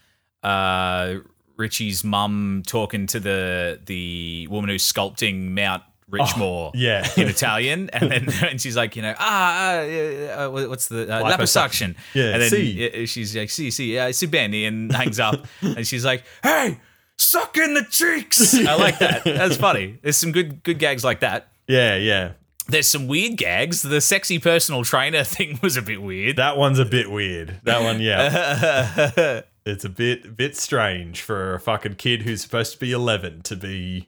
uh 0.43 1.15
Richie's 1.57 2.03
mum 2.03 2.63
talking 2.65 3.07
to 3.07 3.19
the 3.19 3.79
the 3.85 4.47
woman 4.49 4.69
who's 4.69 4.83
sculpting 4.91 5.51
Mount 5.51 5.83
Richmore. 6.11 6.67
Oh, 6.67 6.71
yeah. 6.73 7.07
in 7.17 7.27
Italian, 7.27 7.89
and 7.93 8.11
then 8.11 8.29
and 8.43 8.61
she's 8.61 8.77
like, 8.77 8.95
you 8.95 9.01
know, 9.01 9.15
ah, 9.17 9.77
uh, 9.77 10.47
uh, 10.47 10.49
what's 10.49 10.87
the 10.87 11.11
uh, 11.11 11.23
Liposuction. 11.23 11.95
liposuction? 11.95 11.95
Yeah, 12.13 12.33
and 12.33 12.41
then 12.41 12.49
sì. 12.51 13.03
uh, 13.03 13.05
she's 13.05 13.35
like, 13.35 13.49
see, 13.49 13.71
see, 13.71 13.97
uh, 13.97 14.11
see, 14.11 14.27
bene, 14.27 14.67
and 14.67 14.91
hangs 14.91 15.19
up, 15.19 15.45
and 15.61 15.85
she's 15.85 16.05
like, 16.05 16.23
hey, 16.43 16.79
suck 17.17 17.57
in 17.57 17.73
the 17.73 17.85
cheeks. 17.89 18.53
I 18.67 18.75
like 18.75 18.99
that. 18.99 19.23
That's 19.23 19.57
funny. 19.57 19.97
There's 20.01 20.17
some 20.17 20.31
good 20.31 20.63
good 20.63 20.79
gags 20.79 21.03
like 21.03 21.21
that. 21.21 21.47
yeah 21.67 21.95
yeah 21.95 22.33
There's 22.67 22.87
some 22.87 23.07
weird 23.07 23.37
gags. 23.37 23.81
The 23.81 24.01
sexy 24.01 24.39
personal 24.39 24.83
trainer 24.83 25.23
thing 25.35 25.59
was 25.61 25.77
a 25.77 25.81
bit 25.81 26.01
weird. 26.01 26.37
that 26.37 26.57
one's 26.57 26.79
a 26.79 26.85
bit 26.85 27.09
weird 27.09 27.59
that 27.63 27.81
one 27.81 27.99
yeah 28.01 29.41
it's 29.65 29.85
a 29.85 29.89
bit 29.89 30.35
bit 30.37 30.55
strange 30.55 31.21
for 31.21 31.55
a 31.55 31.59
fucking 31.59 31.95
kid 31.95 32.21
who's 32.21 32.41
supposed 32.41 32.73
to 32.73 32.79
be 32.79 32.91
11 32.91 33.41
to 33.43 33.55
be 33.55 34.07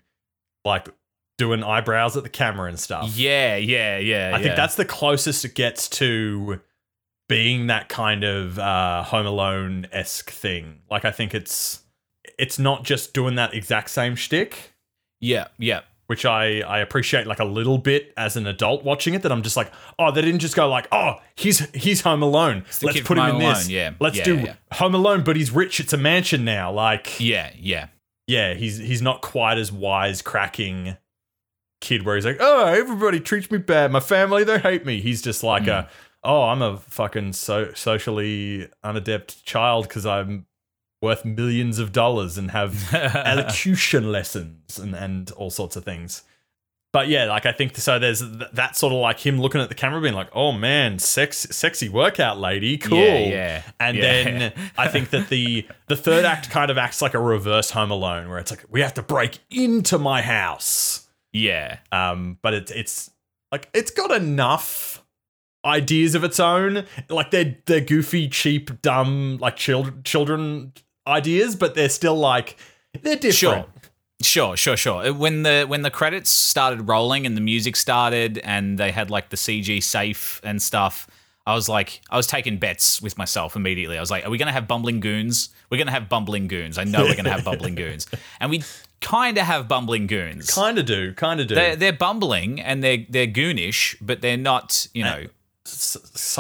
like 0.64 0.90
doing 1.38 1.64
eyebrows 1.64 2.18
at 2.18 2.24
the 2.24 2.30
camera 2.30 2.68
and 2.70 2.80
stuff 2.80 3.16
Yeah, 3.16 3.56
yeah, 3.56 3.98
yeah. 3.98 4.32
I 4.34 4.42
think 4.42 4.56
that's 4.56 4.76
the 4.76 4.86
closest 4.86 5.46
it 5.46 5.56
gets 5.56 5.88
to 5.90 6.62
being 7.30 7.68
that 7.68 7.90
kind 7.90 8.24
of 8.24 8.58
uh, 8.58 9.04
Home 9.04 9.26
Alone 9.26 9.88
esque 9.92 10.32
thing. 10.32 10.80
Like 10.90 11.06
I 11.06 11.12
think 11.12 11.34
it's 11.34 11.84
it's 12.40 12.58
not 12.60 12.84
just 12.84 13.14
doing 13.14 13.36
that 13.36 13.54
exact 13.54 13.90
same 13.90 14.16
shtick, 14.16 14.74
yeah, 15.20 15.48
yeah. 15.58 15.82
Which 16.08 16.26
I 16.26 16.62
I 16.62 16.80
appreciate 16.80 17.28
like 17.28 17.40
a 17.40 17.46
little 17.46 17.78
bit 17.78 18.14
as 18.18 18.36
an 18.36 18.48
adult 18.48 18.84
watching 18.84 19.14
it. 19.14 19.22
That 19.22 19.32
I'm 19.32 19.44
just 19.44 19.56
like, 19.56 19.72
oh, 20.00 20.12
they 20.12 20.22
didn't 20.22 20.40
just 20.40 20.56
go 20.56 20.68
like, 20.70 20.88
oh, 20.92 21.16
he's 21.36 21.60
he's 21.76 22.02
Home 22.02 22.24
Alone. 22.24 22.66
Let's 22.82 23.00
put 23.02 23.18
him 23.18 23.26
in 23.26 23.32
Home 23.32 23.40
this. 23.42 23.70
Yeah. 23.70 23.92
Let's 24.00 24.18
Yeah, 24.18 24.24
do 24.24 24.36
yeah. 24.38 24.54
Home 24.74 24.96
Alone, 24.96 25.24
but 25.24 25.36
he's 25.36 25.52
rich. 25.52 25.80
It's 25.80 25.94
a 25.94 25.98
mansion 25.98 26.44
now. 26.44 26.72
Like, 26.72 27.20
Yeah, 27.20 27.52
yeah. 27.58 27.88
yeah, 28.28 28.54
he's 28.56 28.78
he's 28.78 29.02
not 29.02 29.22
quite 29.22 29.58
as 29.58 29.72
wise 29.72 30.22
cracking 30.22 30.98
kid 31.80 32.04
where 32.04 32.16
he's 32.16 32.26
like, 32.26 32.38
oh, 32.40 32.66
everybody 32.66 33.20
treats 33.20 33.52
me 33.52 33.58
bad. 33.60 33.92
My 33.92 34.00
family, 34.00 34.44
they 34.44 34.58
hate 34.60 34.86
me. 34.86 35.00
He's 35.00 35.22
just 35.22 35.44
like 35.44 35.64
Hmm. 35.64 35.70
a, 35.70 35.90
oh, 36.24 36.44
I'm 36.44 36.62
a 36.62 36.78
fucking 36.78 37.34
so 37.34 37.72
socially 37.74 38.68
unadept 38.84 39.44
child 39.44 39.88
because 39.88 40.06
I'm 40.06 40.46
worth 41.02 41.26
millions 41.26 41.80
of 41.80 41.92
dollars 41.92 42.38
and 42.38 42.52
have 42.52 42.94
elocution 42.94 44.12
lessons 44.12 44.80
and 44.80 44.96
and 44.96 45.32
all 45.32 45.50
sorts 45.50 45.76
of 45.76 45.84
things. 45.84 46.24
But 46.94 47.10
yeah, 47.10 47.26
like 47.26 47.46
I 47.46 47.52
think 47.52 47.76
so. 47.76 48.00
There's 48.00 48.22
th- 48.22 48.50
that 48.54 48.76
sort 48.76 48.94
of 48.94 49.00
like 49.00 49.20
him 49.20 49.40
looking 49.40 49.62
at 49.62 49.70
the 49.70 49.76
camera, 49.76 50.02
being 50.02 50.14
like, 50.14 50.30
"Oh 50.34 50.52
man, 50.52 51.00
sex, 51.00 51.46
sexy 51.52 51.90
workout 51.90 52.40
lady, 52.40 52.78
cool." 52.78 52.98
Yeah, 52.98 53.20
yeah, 53.20 53.62
And 53.80 53.98
yeah. 53.98 54.02
then 54.02 54.54
I 54.78 54.88
think 54.88 55.10
that 55.10 55.30
the 55.30 55.68
the 55.88 55.98
third 55.98 56.26
act 56.26 56.50
kind 56.52 56.72
of 56.72 56.78
acts 56.78 57.02
like 57.02 57.14
a 57.14 57.20
reverse 57.20 57.72
Home 57.72 57.92
Alone, 57.92 58.30
where 58.30 58.40
it's 58.40 58.52
like 58.52 58.64
we 58.70 58.82
have 58.82 58.94
to 58.96 59.04
break 59.04 59.40
into 59.52 60.00
my 60.00 60.22
house. 60.22 61.08
Yeah. 61.34 61.80
Um, 61.92 62.40
but 62.42 62.54
it's 62.54 62.72
it's 62.72 63.12
like 63.52 63.70
it's 63.74 63.92
got 63.92 64.10
enough 64.12 65.04
ideas 65.66 66.16
of 66.16 66.24
its 66.24 66.40
own. 66.40 66.86
Like 67.10 67.32
they're 67.32 67.58
they're 67.66 67.82
goofy, 67.82 68.30
cheap, 68.30 68.82
dumb, 68.82 69.38
like 69.40 69.58
children 69.58 70.02
children 70.04 70.74
ideas, 71.08 71.56
but 71.56 71.76
they're 71.76 71.90
still 71.90 72.16
like 72.16 72.58
they're 73.02 73.16
different. 73.16 73.34
Sure. 73.36 73.66
Sure, 74.20 74.58
sure, 74.58 74.76
sure. 74.76 75.14
When 75.14 75.44
the 75.44 75.66
when 75.68 75.84
the 75.84 75.92
credits 75.92 76.32
started 76.32 76.88
rolling 76.88 77.28
and 77.28 77.38
the 77.38 77.42
music 77.42 77.76
started 77.76 78.40
and 78.40 78.80
they 78.80 78.92
had 78.92 79.12
like 79.12 79.30
the 79.30 79.38
CG 79.38 79.84
safe 79.84 80.42
and 80.44 80.60
stuff, 80.60 81.08
I 81.46 81.54
was 81.54 81.70
like, 81.70 82.02
I 82.10 82.18
was 82.18 82.26
taking 82.26 82.58
bets 82.58 83.00
with 83.00 83.18
myself 83.18 83.56
immediately. 83.56 83.96
I 83.96 84.02
was 84.02 84.10
like, 84.10 84.26
are 84.26 84.30
we 84.32 84.40
going 84.40 84.48
to 84.48 84.54
have 84.54 84.68
bumbling 84.68 85.00
goons? 85.00 85.50
We're 85.70 85.78
going 85.78 85.88
to 85.88 85.94
have 85.94 86.10
bumbling 86.10 86.48
goons. 86.48 86.80
I 86.80 86.84
know 86.84 87.04
we're 87.04 87.14
going 87.14 87.26
to 87.26 87.32
have 87.38 87.46
bumbling 87.46 87.76
goons. 87.76 88.08
And 88.40 88.50
we 88.50 88.64
kind 89.02 89.38
of 89.38 89.46
have 89.46 89.68
bumbling 89.68 90.08
goons. 90.08 90.50
Kind 90.50 90.80
of 90.80 90.86
do, 90.86 91.14
kind 91.14 91.40
of 91.40 91.48
do. 91.48 91.56
They're, 91.56 91.76
they're 91.76 91.94
bumbling 91.94 92.60
and 92.60 92.84
they're 92.84 93.06
they're 93.08 93.28
goonish, 93.28 93.96
but 94.02 94.22
they're 94.22 94.36
not, 94.36 94.88
you 94.94 95.06
uh, 95.06 95.10
know, 95.10 95.28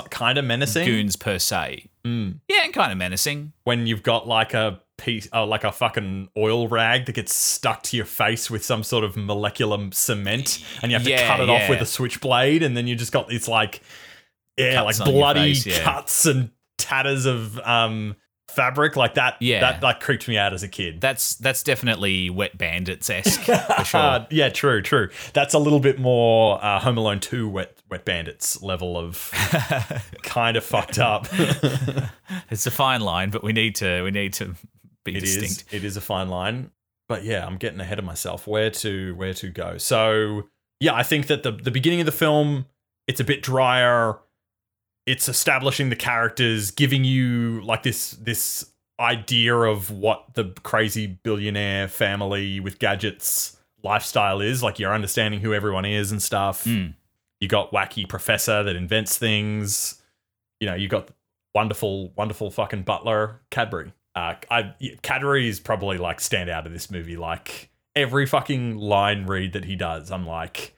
kind 0.09 0.38
of 0.38 0.45
menacing 0.45 0.86
goons 0.86 1.15
per 1.15 1.39
se. 1.39 1.86
Mm. 2.08 2.40
Yeah, 2.48 2.64
and 2.64 2.74
kind 2.74 2.92
of 2.92 2.98
menacing. 2.98 3.54
when 3.64 3.86
you've 3.88 4.04
got 4.04 4.28
like 4.28 4.54
a 4.54 4.82
piece, 4.98 5.28
uh, 5.34 5.46
like 5.46 5.64
a 5.64 5.72
fucking 5.72 6.30
oil 6.38 6.68
rag 6.68 7.06
that 7.06 7.14
gets 7.14 7.36
stuck 7.36 7.84
to 7.84 7.98
your 7.98 8.06
face 8.06 8.50
with 8.50 8.64
some 8.64 8.84
sort 8.84 9.04
of 9.04 9.18
molecular 9.18 9.90
cement, 9.92 10.64
and 10.82 10.92
you 10.92 10.98
have 10.98 11.06
to 11.06 11.28
cut 11.28 11.40
it 11.40 11.50
off 11.50 11.70
with 11.70 11.82
a 11.82 11.86
switchblade, 11.86 12.64
and 12.64 12.76
then 12.78 12.88
you 12.88 12.96
just 12.96 13.12
got 13.12 13.28
these 13.28 13.48
like, 13.48 13.82
yeah, 14.58 14.76
Cuts 14.76 15.00
like 15.00 15.10
bloody 15.10 15.54
face, 15.54 15.66
yeah. 15.66 15.84
cuts 15.84 16.26
and 16.26 16.52
tatters 16.78 17.26
of 17.26 17.60
um 17.60 18.16
fabric 18.58 18.96
like 18.98 19.14
that. 19.14 19.38
Yeah. 19.40 19.62
that 19.62 19.82
like 19.84 20.02
creeped 20.02 20.28
me 20.28 20.38
out 20.38 20.52
as 20.54 20.64
a 20.64 20.68
kid. 20.68 21.00
That's 21.00 21.36
that's 21.36 21.64
definitely 21.64 22.30
wet 22.30 22.58
bandits 22.58 23.10
esque 23.10 23.44
sure. 23.86 24.28
Yeah, 24.30 24.50
true, 24.50 24.82
true. 24.82 25.10
That's 25.34 25.54
a 25.54 25.60
little 25.60 25.80
bit 25.80 26.00
more 26.00 26.62
uh, 26.62 26.80
Home 26.80 26.98
Alone 26.98 27.20
Two 27.22 27.48
Wet 27.48 27.78
Wet 27.90 28.04
Bandits 28.04 28.62
level 28.62 28.98
of 28.98 29.32
kind 30.24 30.58
of 30.58 30.66
fucked 30.66 31.00
up. 31.00 31.28
It's 32.50 32.66
a 32.66 32.72
fine 32.72 33.02
line, 33.02 33.30
but 33.30 33.44
we 33.44 33.54
need 33.54 33.76
to 33.76 34.04
we 34.04 34.12
need 34.12 34.34
to 34.34 34.56
be 35.06 35.16
It 35.16 35.24
is. 35.24 35.38
distinct. 35.38 35.74
It 35.74 35.84
is 35.84 35.96
a 35.98 36.02
fine 36.02 36.30
line. 36.30 36.72
But 37.08 37.24
yeah, 37.24 37.46
I'm 37.46 37.58
getting 37.58 37.80
ahead 37.80 38.00
of 38.00 38.06
myself. 38.06 38.48
Where 38.48 38.70
to 38.70 39.16
where 39.16 39.34
to 39.36 39.50
go? 39.50 39.78
So 39.78 40.48
yeah, 40.80 40.94
I 40.94 41.04
think 41.04 41.28
that 41.28 41.44
the 41.44 41.52
the 41.52 41.72
beginning 41.72 42.00
of 42.02 42.06
the 42.06 42.12
film 42.12 42.66
it's 43.08 43.20
a 43.22 43.24
bit 43.24 43.42
drier. 43.42 44.18
It's 45.08 45.28
establishing 45.28 45.90
the 45.90 45.96
characters, 45.96 46.70
giving 46.70 47.04
you 47.04 47.62
like 47.62 47.82
this 47.82 48.12
this 48.12 48.72
idea 49.00 49.56
of 49.56 49.90
what 49.90 50.34
the 50.34 50.54
crazy 50.64 51.08
billionaire 51.08 51.88
family 51.88 52.60
with 52.60 52.78
gadgets 52.78 53.58
lifestyle 53.84 54.42
is. 54.42 54.62
Like 54.62 54.78
you're 54.80 54.94
understanding 54.94 55.40
who 55.40 55.54
everyone 55.54 55.86
is 55.86 56.12
and 56.12 56.22
stuff. 56.22 56.66
Mm. 56.66 56.94
You 57.40 57.48
got 57.48 57.72
wacky 57.72 58.08
professor 58.08 58.64
that 58.64 58.76
invents 58.76 59.18
things. 59.18 60.02
You 60.60 60.68
know, 60.68 60.76
you 60.76 60.88
got 60.88 61.10
wonderful, 61.56 62.12
wonderful 62.16 62.52
fucking 62.52 62.84
butler 62.84 63.40
Cadbury. 63.50 63.94
Uh, 64.16 64.34
I 64.50 64.74
Cadbury 65.04 65.48
is 65.48 65.60
probably 65.60 65.98
like 65.98 66.20
stand 66.20 66.50
out 66.50 66.66
of 66.68 66.74
this 66.74 66.90
movie. 66.92 67.16
Like 67.16 67.70
every 67.96 68.26
fucking 68.26 68.78
line 68.78 69.26
read 69.26 69.54
that 69.54 69.66
he 69.66 69.76
does, 69.76 70.12
I'm 70.12 70.26
like, 70.26 70.76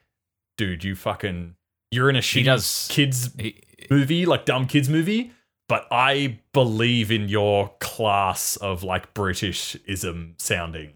dude, 0.58 0.84
you 0.84 0.96
fucking, 0.96 1.56
you're 1.92 2.10
in 2.10 2.16
a 2.18 2.20
shitty 2.20 2.46
does- 2.46 2.88
kids 2.92 3.32
He, 3.40 3.64
movie, 3.90 4.26
like 4.26 4.46
dumb 4.46 4.66
kids 4.68 4.90
movie. 4.90 5.32
But 5.68 5.88
I 5.92 6.40
believe 6.52 7.12
in 7.12 7.30
your 7.30 7.72
class 7.80 8.56
of 8.58 8.84
like 8.84 9.14
Britishism 9.14 10.34
sounding 10.42 10.94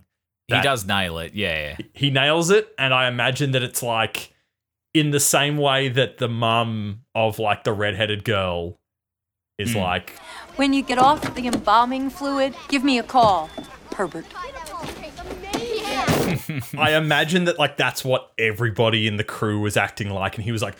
he 0.49 0.61
does 0.61 0.85
nail 0.85 1.17
it. 1.17 1.33
Yeah. 1.33 1.77
he 1.93 2.11
nails 2.11 2.51
it 2.51 2.67
and 2.77 2.93
i 2.93 3.07
imagine 3.07 3.51
that 3.51 3.63
it's 3.63 3.81
like 3.81 4.31
in 4.93 5.09
the 5.09 5.19
same 5.19 5.57
way 5.57 5.89
that 5.89 6.19
the 6.19 6.27
mum 6.27 7.01
of 7.15 7.39
like 7.39 7.63
the 7.63 7.73
redheaded 7.73 8.23
girl 8.23 8.77
is 9.57 9.73
Hmm. 9.73 9.79
like 9.79 10.11
When 10.57 10.73
you 10.73 10.83
get 10.83 10.99
off 10.99 11.33
the 11.33 11.47
embalming 11.47 12.11
fluid, 12.11 12.53
give 12.67 12.83
me 12.83 12.99
a 12.99 13.03
call, 13.03 13.49
Herbert. 13.95 14.25
i 16.77 16.91
imagine 16.95 17.45
that 17.45 17.57
like 17.57 17.77
that's 17.77 18.03
what 18.03 18.31
everybody 18.37 19.07
in 19.07 19.17
the 19.17 19.23
crew 19.23 19.59
was 19.59 19.77
acting 19.77 20.09
like 20.09 20.35
and 20.35 20.43
he 20.43 20.51
was 20.51 20.61
like 20.61 20.75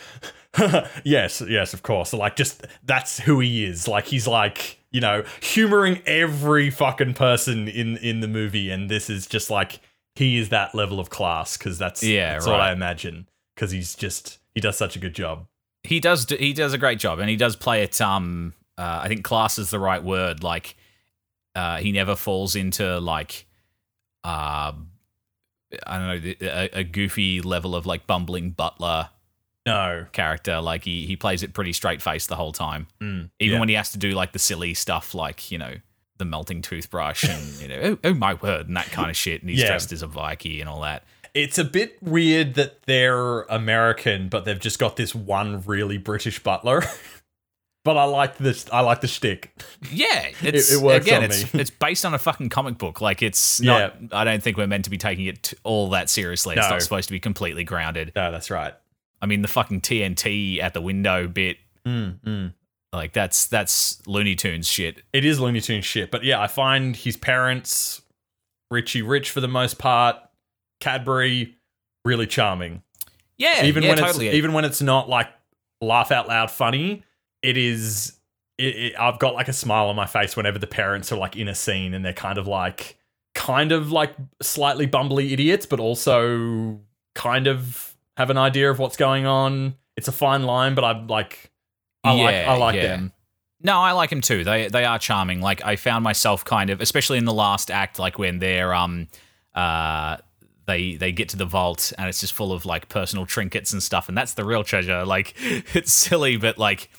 yes 1.04 1.42
yes 1.48 1.74
of 1.74 1.84
course. 1.84 2.14
Like 2.14 2.36
just 2.36 2.66
that's 2.84 3.20
who 3.20 3.40
he 3.40 3.66
is. 3.66 3.88
Like 3.88 4.06
he's 4.06 4.28
like 4.28 4.80
you 4.92 5.02
know 5.02 5.24
humoring 5.42 6.02
every 6.06 6.70
fucking 6.70 7.16
person 7.16 7.68
in 7.68 7.98
in 7.98 8.22
the 8.22 8.28
movie 8.28 8.70
and 8.70 8.90
this 8.90 9.10
is 9.10 9.26
just 9.26 9.50
like 9.50 9.82
he 10.16 10.38
is 10.38 10.50
that 10.50 10.74
level 10.76 11.00
of 11.00 11.10
class 11.10 11.58
because 11.58 11.78
that's 11.78 12.04
Yeah, 12.04 12.34
that's 12.34 12.46
what 12.46 12.62
i 12.62 12.72
imagine 12.72 13.28
because 13.56 13.72
he's 13.72 13.96
just 13.96 14.38
he 14.54 14.62
does 14.62 14.78
such 14.78 14.96
a 14.96 15.00
good 15.00 15.16
job. 15.16 15.48
He 15.84 16.00
does 16.00 16.26
do, 16.26 16.36
he 16.38 16.54
does 16.54 16.74
a 16.74 16.78
great 16.78 17.00
job 17.00 17.20
and 17.20 17.30
he 17.30 17.36
does 17.36 17.56
play 17.56 17.84
it 17.84 18.00
um 18.00 18.54
uh, 18.78 19.02
I 19.04 19.08
think 19.08 19.24
class 19.24 19.60
is 19.60 19.70
the 19.70 19.80
right 19.80 20.04
word 20.04 20.44
like 20.44 20.76
uh 21.56 21.78
he 21.78 21.92
never 21.92 22.16
falls 22.16 22.56
into 22.56 23.00
like 23.00 23.46
uh 24.24 24.74
I 25.88 25.98
don't 25.98 26.24
know 26.24 26.34
a, 26.42 26.70
a 26.80 26.84
goofy 26.84 27.42
level 27.42 27.76
of 27.76 27.86
like 27.88 28.06
bumbling 28.06 28.52
butler 28.52 29.10
no 29.66 30.06
character 30.12 30.60
like 30.60 30.84
he 30.84 31.06
he 31.06 31.16
plays 31.16 31.42
it 31.44 31.54
pretty 31.54 31.74
straight 31.74 32.02
faced 32.02 32.28
the 32.30 32.36
whole 32.36 32.52
time 32.52 32.88
Mm, 33.02 33.30
even 33.40 33.54
yeah. 33.54 33.60
when 33.60 33.70
he 33.70 33.76
has 33.76 33.92
to 33.94 33.98
do 33.98 34.12
like 34.12 34.32
the 34.34 34.40
silly 34.40 34.74
stuff 34.74 35.14
like 35.16 35.52
you 35.52 35.58
know 35.58 35.76
the 36.18 36.26
melting 36.26 36.62
toothbrush 36.62 37.24
and 37.24 37.44
you 37.62 37.68
know 37.68 37.80
oh, 37.84 37.98
oh 38.04 38.14
my 38.14 38.34
word 38.36 38.68
and 38.68 38.76
that 38.78 38.88
kind 38.88 39.10
of 39.10 39.16
shit 39.16 39.42
and 39.42 39.50
he's 39.50 39.60
Yeah. 39.62 39.68
dressed 39.68 39.92
as 39.92 40.02
a 40.02 40.08
Viking 40.08 40.60
and 40.60 40.70
all 40.70 40.82
that 40.82 41.04
It's 41.34 41.58
a 41.58 41.64
bit 41.64 41.98
weird 42.04 42.54
that 42.56 42.84
they're 42.84 43.42
American, 43.44 44.30
but 44.30 44.46
they've 44.46 44.60
just 44.60 44.78
got 44.78 44.96
this 44.98 45.16
one 45.16 45.64
really 45.66 45.98
British 45.98 46.38
butler. 46.44 46.84
but 47.84 47.98
I 47.98 48.04
like 48.04 48.38
this. 48.38 48.68
I 48.72 48.82
like 48.82 49.02
the 49.02 49.08
shtick. 49.08 49.52
Yeah, 49.92 50.28
it's 50.44 50.72
it 50.72 50.80
works 50.82 51.08
again. 51.08 51.24
on 51.24 51.32
it's 51.32 51.52
me. 51.54 51.60
it's 51.62 51.72
based 51.72 52.06
on 52.06 52.14
a 52.14 52.20
fucking 52.20 52.50
comic 52.50 52.78
book. 52.78 53.02
Like 53.02 53.24
it's 53.24 53.60
not. 53.60 53.96
Yeah. 54.00 54.08
I 54.12 54.24
don't 54.24 54.44
think 54.44 54.58
we're 54.58 54.68
meant 54.68 54.84
to 54.86 54.92
be 54.92 55.00
taking 55.00 55.26
it 55.26 55.54
all 55.64 55.90
that 55.90 56.10
seriously. 56.10 56.56
It's 56.56 56.64
No. 56.68 56.70
not 56.76 56.82
supposed 56.84 57.08
to 57.10 57.14
be 57.14 57.20
completely 57.20 57.64
grounded. 57.64 58.12
No, 58.16 58.32
that's 58.32 58.52
right. 58.52 58.76
I 59.24 59.26
mean, 59.26 59.42
the 59.42 59.48
fucking 59.48 59.80
TNT 59.80 60.62
at 60.62 60.74
the 60.74 60.82
window 60.82 61.30
bit. 61.30 61.56
Mm, 61.88 62.54
Like 62.92 63.14
that's 63.14 63.48
that's 63.48 64.06
Looney 64.06 64.36
Tunes 64.36 64.68
shit. 64.68 65.02
It 65.14 65.24
is 65.24 65.40
Looney 65.40 65.62
Tunes 65.62 65.86
shit, 65.86 66.12
but 66.12 66.26
yeah, 66.26 66.42
I 66.42 66.48
find 66.48 66.94
his 66.94 67.16
parents, 67.16 68.02
Richie 68.70 69.02
Rich 69.02 69.32
for 69.32 69.40
the 69.40 69.48
most 69.48 69.80
part, 69.80 70.18
Cadbury, 70.82 71.56
really 72.04 72.28
charming. 72.28 72.84
Yeah, 73.38 73.64
even 73.64 73.84
yeah, 73.84 73.90
when 73.90 73.98
totally. 73.98 74.28
it's 74.28 74.36
even 74.36 74.52
when 74.52 74.66
it's 74.66 74.82
not 74.82 75.08
like 75.08 75.30
laugh 75.80 76.12
out 76.12 76.28
loud 76.28 76.52
funny, 76.52 77.04
it 77.42 77.56
is. 77.56 78.20
It, 78.58 78.76
it, 78.76 78.94
I've 79.00 79.20
got 79.20 79.34
like 79.34 79.48
a 79.48 79.54
smile 79.54 79.88
on 79.88 79.96
my 79.96 80.06
face 80.06 80.36
whenever 80.36 80.60
the 80.60 80.68
parents 80.68 81.12
are 81.12 81.18
like 81.18 81.38
in 81.38 81.48
a 81.48 81.56
scene 81.56 81.94
and 81.94 82.04
they're 82.06 82.14
kind 82.14 82.38
of 82.38 82.46
like, 82.46 83.00
kind 83.34 83.72
of 83.72 83.92
like 83.92 84.14
slightly 84.42 84.86
bumbly 84.86 85.32
idiots, 85.32 85.66
but 85.66 85.80
also 85.80 86.80
kind 87.16 87.48
of 87.48 87.93
have 88.18 88.30
an 88.30 88.38
idea 88.38 88.70
of 88.70 88.80
what's 88.80 88.98
going 88.98 89.26
on. 89.26 89.76
It's 89.96 90.08
a 90.08 90.12
fine 90.12 90.44
line, 90.44 90.76
but 90.76 90.84
I'm 90.84 91.08
like, 91.08 91.52
I 92.04 92.14
like 92.14 92.36
I 92.36 92.58
like 92.58 92.76
yeah. 92.76 92.88
them. 92.88 93.14
No, 93.62 93.80
I 93.80 93.94
like 93.94 94.12
him 94.12 94.22
too. 94.22 94.44
They 94.44 94.68
they 94.68 94.86
are 94.86 95.00
charming. 95.00 95.42
Like 95.42 95.64
I 95.64 95.76
found 95.76 96.04
myself 96.04 96.44
kind 96.44 96.70
of, 96.70 96.82
especially 96.82 97.18
in 97.18 97.26
the 97.26 97.34
last 97.34 97.72
act, 97.72 98.00
like 98.00 98.20
when 98.20 98.40
they're 98.40 98.74
um 98.74 99.08
uh 99.56 100.18
they 100.66 100.96
they 100.96 101.12
get 101.12 101.30
to 101.30 101.38
the 101.38 101.46
vault 101.46 101.94
and 101.98 102.08
it's 102.08 102.20
just 102.20 102.34
full 102.34 102.52
of 102.52 102.66
like 102.66 102.90
personal 102.90 103.26
trinkets 103.26 103.72
and 103.72 103.82
stuff, 103.82 104.10
and 104.10 104.18
that's 104.18 104.34
the 104.34 104.44
real 104.44 104.64
treasure. 104.64 105.06
Like 105.06 105.34
it's 105.74 105.94
silly, 105.94 106.38
but 106.38 106.58
like 106.58 106.90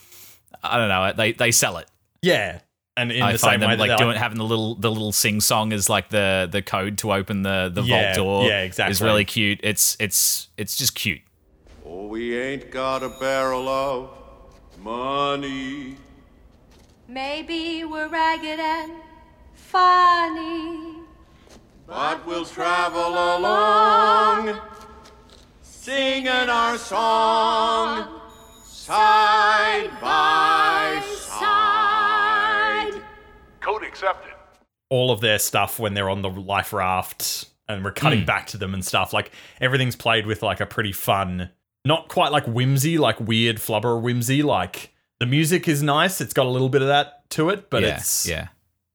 I 0.63 0.79
don't 0.79 0.89
know, 0.89 1.13
they 1.13 1.33
they 1.33 1.51
sell 1.51 1.77
it. 1.77 1.89
Yeah, 2.23 2.61
and 2.97 3.11
in 3.13 3.23
I 3.23 3.33
the 3.33 3.39
find 3.39 3.53
same 3.55 3.61
way 3.61 3.67
them 3.67 3.79
that 3.79 3.89
like 3.89 3.99
they're 3.99 4.07
doing 4.07 4.17
having 4.17 4.39
the 4.39 4.45
little 4.45 4.75
the 4.77 4.91
little 4.91 5.13
sing 5.13 5.41
song 5.41 5.73
is 5.73 5.89
like 5.89 6.11
the 6.11 6.49
the 6.51 6.63
code 6.63 6.99
to 6.99 7.13
open 7.13 7.43
the 7.43 7.71
the 7.73 7.83
Yeah, 7.83 8.15
vault 8.15 8.17
door. 8.17 8.45
yeah, 8.49 8.63
exactly. 8.63 8.91
Is 8.93 8.97
exactly. 8.99 9.09
really 9.13 9.25
cute. 9.25 9.61
It's 9.63 9.97
it's 10.01 10.49
it's 10.57 10.77
just 10.77 10.95
cute. 10.95 11.21
Oh, 11.87 12.07
we 12.07 12.37
ain't 12.39 12.71
got 12.71 13.03
a 13.03 13.09
barrel 13.09 13.69
of 13.69 14.11
money. 14.81 15.97
Maybe 17.09 17.85
we're 17.85 18.09
ragged 18.09 18.59
and 18.61 18.93
funny. 19.55 20.93
But 21.87 22.27
we'll 22.27 22.47
travel 22.47 23.09
along, 23.11 24.59
singing 25.61 26.29
our 26.29 26.79
song, 26.79 28.21
side 28.65 29.91
by 30.01 31.03
side. 31.05 31.24
Code 33.65 33.83
accepted. 33.85 34.33
all 34.91 35.11
of 35.11 35.21
their 35.21 35.39
stuff 35.39 35.79
when 35.79 35.95
they're 35.95 36.11
on 36.11 36.23
the 36.23 36.31
life 36.31 36.73
raft 36.73 37.47
and 37.69 37.83
we're 37.83 37.91
cutting 37.93 38.21
Hmm. 38.21 38.25
back 38.27 38.47
to 38.49 38.59
them 38.59 38.75
and 38.75 38.85
stuff. 38.85 39.13
Like 39.13 39.33
everything's 39.61 39.97
played 39.97 40.27
with 40.27 40.43
like 40.43 40.61
a 40.61 40.67
pretty 40.67 40.93
fun, 40.93 41.51
not 41.85 42.09
quite 42.09 42.31
like 42.31 42.45
whimsy, 42.47 42.99
like 42.99 43.19
weird 43.19 43.57
flubber 43.57 44.01
whimsy. 44.01 44.43
Like 44.43 44.93
the 45.19 45.27
music 45.27 45.67
is 45.67 45.83
nice. 45.83 46.21
It's 46.21 46.35
got 46.35 46.47
a 46.47 46.51
little 46.51 46.69
bit 46.69 46.83
of 46.83 46.89
that 46.89 47.29
to 47.31 47.49
it, 47.49 47.71
but 47.71 47.83
yeah, 47.83 47.97
it's 47.97 48.29
yeah. 48.29 48.49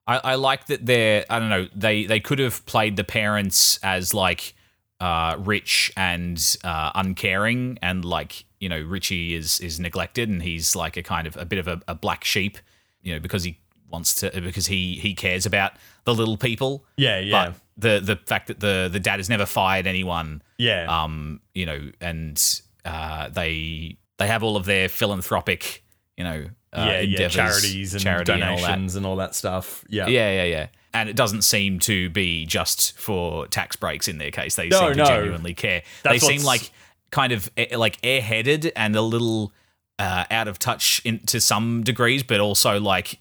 I, 0.08 0.18
I 0.24 0.36
like 0.36 0.68
that 0.68 0.86
they're 0.86 1.26
I 1.30 1.40
don't 1.40 1.50
know 1.50 1.68
they 1.76 2.06
they 2.06 2.20
could 2.20 2.40
have 2.40 2.66
played 2.66 2.96
the 2.96 3.04
parents 3.04 3.80
as 3.84 4.14
like 4.14 4.54
uh, 5.02 5.36
rich 5.40 5.92
and 5.98 6.58
uh, 6.64 6.92
uncaring 6.96 7.80
and 7.82 8.06
like 8.06 8.46
you 8.60 8.70
know 8.70 8.80
Richie 8.82 9.34
is 9.34 9.60
is 9.60 9.80
neglected 9.80 10.30
and 10.30 10.44
he's 10.44 10.76
like 10.76 10.96
a 10.98 11.04
kind 11.04 11.26
of 11.28 11.36
a 11.38 11.46
bit 11.46 11.58
of 11.60 11.68
a, 11.68 11.82
a 11.88 11.96
black 11.96 12.24
sheep 12.24 12.58
you 13.02 13.14
know 13.14 13.20
because 13.20 13.44
he 13.44 13.60
wants 13.90 14.16
to 14.16 14.42
because 14.42 14.68
he 14.68 14.96
he 14.96 15.14
cares 15.14 15.46
about 15.46 15.74
the 16.06 16.14
little 16.14 16.38
people 16.38 16.86
yeah, 16.98 17.20
yeah, 17.20 17.50
but 17.50 17.56
the 17.78 18.00
the 18.00 18.16
fact 18.16 18.48
that 18.48 18.60
the 18.60 18.90
the 18.92 19.00
dad 19.00 19.18
has 19.18 19.30
never 19.30 19.46
fired 19.46 19.88
anyone 19.88 20.42
yeah. 20.58 21.04
um 21.04 21.42
you 21.54 21.66
know 21.66 21.92
and 22.02 22.62
uh 22.86 23.30
they 23.30 23.98
they 24.18 24.28
have 24.28 24.44
all 24.44 24.58
of 24.58 24.66
their 24.66 24.90
philanthropic 24.90 25.84
you 26.18 26.24
know 26.24 26.46
uh, 26.72 26.86
yeah, 26.88 27.00
yeah, 27.02 27.28
charities 27.30 27.94
and 27.94 28.04
charity 28.04 28.32
and 28.32 28.44
all 28.44 28.58
donations 28.58 28.96
and 28.96 29.06
all 29.06 29.16
that 29.16 29.34
stuff. 29.34 29.84
Yeah, 29.90 30.08
Yeah, 30.08 30.32
yeah, 30.32 30.44
yeah. 30.44 30.68
And 30.94 31.10
it 31.10 31.16
doesn't 31.16 31.44
seem 31.44 31.80
to 31.80 32.10
be 32.10 32.46
just 32.46 32.98
for 32.98 33.48
tax 33.48 33.76
breaks 33.76 34.08
in 34.08 34.18
their 34.18 34.32
case. 34.32 34.56
They 34.56 34.70
No, 34.70 34.80
seem 34.80 34.90
to 34.92 34.96
no. 34.98 35.06
genuinely 35.06 35.54
care. 35.54 35.84
That's 36.04 36.22
they 36.22 36.38
seem 36.38 36.44
like 36.44 36.72
kind 37.12 37.32
of 37.32 37.50
eh, 37.58 37.76
like 37.76 38.00
airheaded 38.02 38.72
and 38.76 38.96
a 38.96 39.02
little 39.02 39.52
uh, 39.98 40.26
out 40.30 40.48
of 40.48 40.60
touch 40.60 41.02
in, 41.04 41.20
to 41.20 41.42
some 41.42 41.84
degrees, 41.84 42.24
but 42.24 42.40
also 42.40 42.80
like 42.80 43.20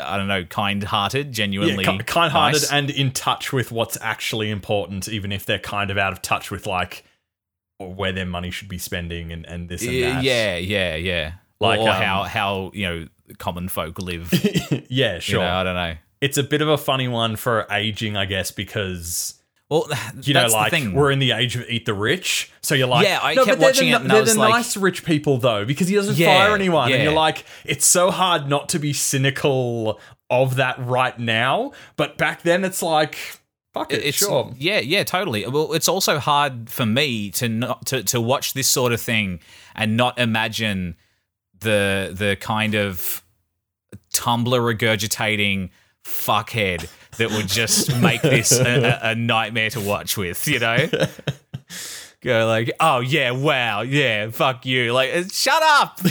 I 0.00 0.16
don't 0.16 0.28
know, 0.28 0.44
kind-hearted, 0.44 1.32
genuinely 1.32 1.84
ki- 1.84 1.98
kind-hearted 1.98 2.62
nice. 2.62 2.72
and 2.72 2.90
in 2.90 3.10
touch 3.12 3.52
with 3.52 3.70
what's 3.72 3.98
actually 4.00 4.50
important, 4.50 5.08
even 5.08 5.32
if 5.32 5.44
they're 5.46 5.58
kind 5.58 5.90
of 5.90 5.98
out 5.98 6.12
of 6.12 6.22
touch 6.22 6.50
with 6.50 6.66
like 6.66 7.04
where 7.78 8.12
their 8.12 8.26
money 8.26 8.50
should 8.50 8.68
be 8.68 8.78
spending 8.78 9.32
and, 9.32 9.44
and 9.46 9.68
this 9.68 9.82
and 9.82 9.92
yeah, 9.92 10.14
that. 10.14 10.24
yeah, 10.24 10.56
yeah, 10.56 10.94
yeah. 10.96 11.32
Like, 11.60 11.80
or 11.80 11.90
um, 11.90 12.02
how 12.02 12.22
how 12.24 12.70
you 12.74 12.86
know 12.86 13.06
common 13.38 13.68
folk 13.68 13.98
live. 13.98 14.32
yeah, 14.88 15.14
You 15.16 15.20
sure. 15.20 15.40
know, 15.40 15.52
I 15.52 15.62
don't 15.64 15.74
know. 15.74 15.94
it's 16.20 16.38
a 16.38 16.42
bit 16.42 16.60
of 16.62 16.68
a 16.68 16.78
funny 16.78 17.08
one 17.08 17.36
for 17.36 17.66
aging, 17.70 18.16
I 18.16 18.24
guess, 18.24 18.50
because 18.50 19.34
Well, 19.72 19.88
you 20.22 20.34
know, 20.34 20.46
like 20.48 20.72
we're 20.92 21.10
in 21.10 21.18
the 21.18 21.32
age 21.32 21.56
of 21.56 21.64
eat 21.68 21.86
the 21.86 21.94
rich, 21.94 22.50
so 22.60 22.74
you're 22.74 22.86
like, 22.86 23.06
Yeah, 23.06 23.20
I 23.22 23.32
no, 23.34 23.44
kept 23.46 23.58
but 23.58 23.64
watching 23.68 23.90
the, 23.90 23.96
it 23.96 24.00
and 24.02 24.10
they're 24.10 24.20
was 24.20 24.34
the 24.34 24.40
like- 24.40 24.50
nice 24.50 24.76
rich 24.76 25.02
people 25.04 25.38
though, 25.38 25.64
because 25.64 25.88
he 25.88 25.94
doesn't 25.94 26.16
Yeah, 26.16 26.26
fire 26.26 26.54
anyone, 26.54 26.92
and 26.92 27.02
you're 27.02 27.12
like, 27.12 27.44
it's 27.64 27.86
so 27.86 28.10
hard 28.10 28.48
not 28.48 28.68
to 28.70 28.78
be 28.78 28.92
cynical 28.92 29.98
of 30.28 30.56
that 30.56 30.76
right 30.78 31.18
now, 31.18 31.72
but 31.96 32.18
back 32.18 32.42
then 32.42 32.64
it's 32.64 32.82
like, 32.82 33.16
fuck 33.72 33.92
it, 33.92 34.04
it's 34.04 34.18
sure, 34.18 34.52
yeah 34.58 34.78
yeah 34.80 35.02
totally. 35.04 35.46
Well 35.46 35.72
it's 35.72 35.88
also 35.88 36.18
hard 36.18 36.68
for 36.68 36.84
me 36.84 37.30
to 37.32 37.48
not 37.48 37.86
to, 37.86 38.02
to 38.04 38.20
watch 38.20 38.52
this 38.52 38.68
sort 38.68 38.92
of 38.92 39.00
thing 39.00 39.40
and 39.74 39.96
not 39.96 40.18
imagine 40.18 40.96
the 41.60 42.12
the 42.14 42.36
kind 42.36 42.74
of 42.74 43.22
tumblr 44.12 44.76
regurgitating 44.76 45.70
fuckhead 46.04 46.88
that 47.18 47.30
would 47.30 47.48
just 47.48 47.94
make 48.00 48.22
this 48.22 48.52
a, 48.52 48.98
a- 49.02 49.14
nightmare 49.14 49.70
to 49.70 49.80
watch 49.80 50.16
with 50.16 50.46
you 50.48 50.58
know 50.58 50.88
go 52.20 52.46
like 52.46 52.70
oh 52.80 53.00
yeah 53.00 53.30
wow 53.30 53.82
yeah 53.82 54.30
fuck 54.30 54.64
you 54.64 54.92
like 54.92 55.12
uh, 55.14 55.22
shut 55.30 55.62
up 55.62 56.00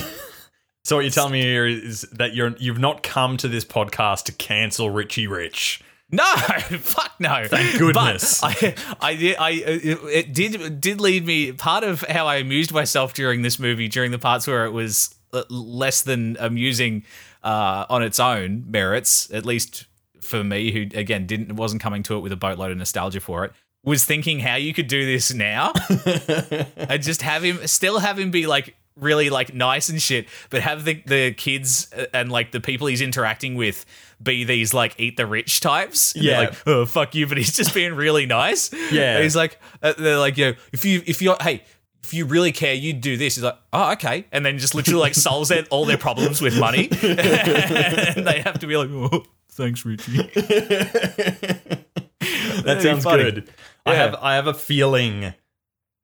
So 0.83 0.95
what 0.95 1.03
you're 1.03 1.11
telling 1.11 1.33
me 1.33 1.41
here 1.43 1.67
is 1.67 2.01
that 2.13 2.33
you're 2.33 2.55
you've 2.57 2.79
not 2.79 3.03
come 3.03 3.37
to 3.37 3.47
this 3.47 3.63
podcast 3.63 4.23
to 4.23 4.31
cancel 4.31 4.89
Richie 4.89 5.27
Rich. 5.27 5.83
No, 6.09 6.25
fuck 6.35 7.11
no. 7.19 7.43
Thank 7.45 7.77
goodness. 7.77 8.41
But 8.41 8.63
I, 8.63 8.75
I, 8.99 9.35
I, 9.39 9.49
it 9.51 9.99
it 10.03 10.33
did 10.33 10.81
did 10.81 10.99
lead 10.99 11.23
me. 11.25 11.51
Part 11.51 11.83
of 11.83 12.01
how 12.01 12.25
I 12.25 12.37
amused 12.37 12.73
myself 12.73 13.13
during 13.13 13.43
this 13.43 13.59
movie, 13.59 13.87
during 13.87 14.09
the 14.09 14.17
parts 14.17 14.47
where 14.47 14.65
it 14.65 14.71
was 14.71 15.13
uh, 15.33 15.43
less 15.49 16.01
than 16.01 16.35
amusing 16.39 17.03
uh, 17.43 17.85
on 17.87 18.01
its 18.01 18.19
own 18.19 18.65
merits, 18.67 19.29
at 19.31 19.45
least 19.45 19.85
for 20.21 20.43
me, 20.43 20.71
who 20.71 20.81
again 20.97 21.25
didn't 21.25 21.55
wasn't 21.55 21.81
coming 21.81 22.03
to 22.03 22.15
it 22.15 22.19
with 22.21 22.31
a 22.31 22.37
boatload 22.37 22.71
of 22.71 22.77
nostalgia 22.77 23.19
for 23.19 23.45
it, 23.45 23.51
was 23.83 24.05
thinking 24.05 24.39
how 24.39 24.55
you 24.55 24.73
could 24.73 24.87
do 24.87 25.05
this 25.05 25.33
now 25.33 25.73
and 26.77 27.01
just 27.01 27.21
have 27.23 27.43
him 27.43 27.65
still 27.67 27.99
have 27.99 28.17
him 28.19 28.31
be 28.31 28.45
like 28.47 28.75
really 28.97 29.29
like 29.29 29.53
nice 29.53 29.89
and 29.89 30.01
shit 30.01 30.27
but 30.49 30.61
have 30.61 30.83
the 30.85 31.01
the 31.07 31.31
kids 31.33 31.87
uh, 31.97 32.05
and 32.13 32.31
like 32.31 32.51
the 32.51 32.59
people 32.59 32.87
he's 32.87 33.01
interacting 33.01 33.55
with 33.55 33.85
be 34.21 34.43
these 34.43 34.73
like 34.73 34.93
eat 34.99 35.15
the 35.17 35.25
rich 35.25 35.61
types 35.61 36.13
And 36.13 36.23
Yeah. 36.25 36.39
like 36.39 36.67
oh 36.67 36.85
fuck 36.85 37.15
you 37.15 37.25
but 37.25 37.37
he's 37.37 37.55
just 37.55 37.73
being 37.73 37.93
really 37.95 38.25
nice 38.25 38.71
Yeah. 38.91 39.15
and 39.15 39.23
he's 39.23 39.35
like 39.35 39.57
uh, 39.81 39.93
they're 39.97 40.19
like 40.19 40.37
you 40.37 40.47
know 40.47 40.53
if 40.73 40.83
you 40.85 41.01
if 41.07 41.21
you're 41.21 41.37
hey 41.41 41.63
if 42.03 42.15
you 42.15 42.25
really 42.25 42.51
care, 42.51 42.73
you'd 42.73 42.99
do 42.99 43.15
this. 43.15 43.35
He's 43.35 43.43
like, 43.43 43.57
oh, 43.71 43.91
okay, 43.91 44.25
and 44.31 44.43
then 44.43 44.57
just 44.57 44.73
literally 44.73 44.99
like 44.99 45.13
solves 45.13 45.49
their, 45.49 45.65
all 45.69 45.85
their 45.85 45.99
problems 45.99 46.41
with 46.41 46.57
money, 46.59 46.89
and 47.03 48.25
they 48.27 48.41
have 48.43 48.57
to 48.59 48.65
be 48.67 48.75
like, 48.75 48.89
oh, 48.91 49.23
thanks, 49.53 49.85
Richie. 49.85 50.29
That 52.63 52.65
That'd 52.65 52.83
sounds 53.03 53.05
good. 53.05 53.49
I 53.85 53.95
have 53.95 54.13
I 54.15 54.35
have 54.35 54.45
a 54.45 54.53
feeling 54.53 55.33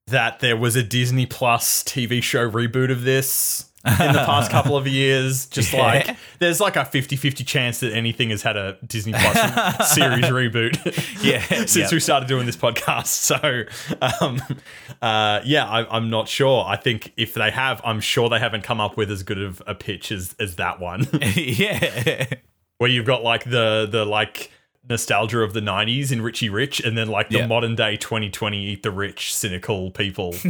that 0.07 0.39
there 0.39 0.57
was 0.57 0.75
a 0.75 0.81
Disney 0.81 1.25
Plus 1.27 1.83
TV 1.83 2.23
show 2.23 2.49
reboot 2.49 2.91
of 2.91 3.03
this 3.03 3.69
in 3.85 4.13
the 4.13 4.23
past 4.25 4.49
couple 4.49 4.75
of 4.75 4.87
years. 4.87 5.45
Just 5.45 5.71
Yeah. 5.73 5.83
like 5.83 6.17
there's 6.39 6.59
like 6.59 6.75
a 6.75 6.79
50-50 6.79 7.45
chance 7.45 7.79
that 7.81 7.93
anything 7.93 8.31
has 8.31 8.41
had 8.41 8.57
a 8.57 8.77
Disney 8.87 9.13
Plus 9.13 9.35
series 9.93 10.25
reboot. 10.25 11.23
Yeah, 11.23 11.41
Since 11.43 11.75
yeah. 11.75 11.87
we 11.91 11.99
started 11.99 12.27
doing 12.27 12.47
this 12.47 12.57
podcast. 12.57 13.07
So 13.07 13.63
um 14.19 14.41
uh 15.01 15.41
yeah, 15.45 15.67
I, 15.67 15.95
I'm 15.95 16.09
not 16.09 16.27
sure. 16.27 16.65
I 16.65 16.77
think 16.77 17.13
if 17.17 17.35
they 17.35 17.51
have, 17.51 17.81
I'm 17.85 17.99
sure 17.99 18.29
they 18.29 18.39
haven't 18.39 18.63
come 18.63 18.79
up 18.81 18.97
with 18.97 19.11
as 19.11 19.21
good 19.21 19.39
of 19.41 19.61
a 19.67 19.75
pitch 19.75 20.11
as, 20.11 20.35
as 20.39 20.55
that 20.55 20.79
one. 20.79 21.07
yeah, 21.35 22.25
where 22.77 22.89
you've 22.89 23.05
got 23.05 23.23
like 23.23 23.43
the 23.43 23.87
the 23.89 24.05
like 24.05 24.51
nostalgia 24.89 25.39
of 25.39 25.51
the 25.53 25.59
90s 25.59 26.11
in 26.13 26.21
Richie 26.21 26.47
Rich 26.49 26.79
and 26.79 26.97
then 26.97 27.09
like 27.09 27.29
the 27.29 27.39
Yeah. 27.39 27.47
modern 27.47 27.75
day 27.75 27.97
2020 27.97 28.67
eat 28.67 28.83
the 28.83 28.91
rich 28.91 29.33
cynical 29.35 29.91
people 29.91 30.31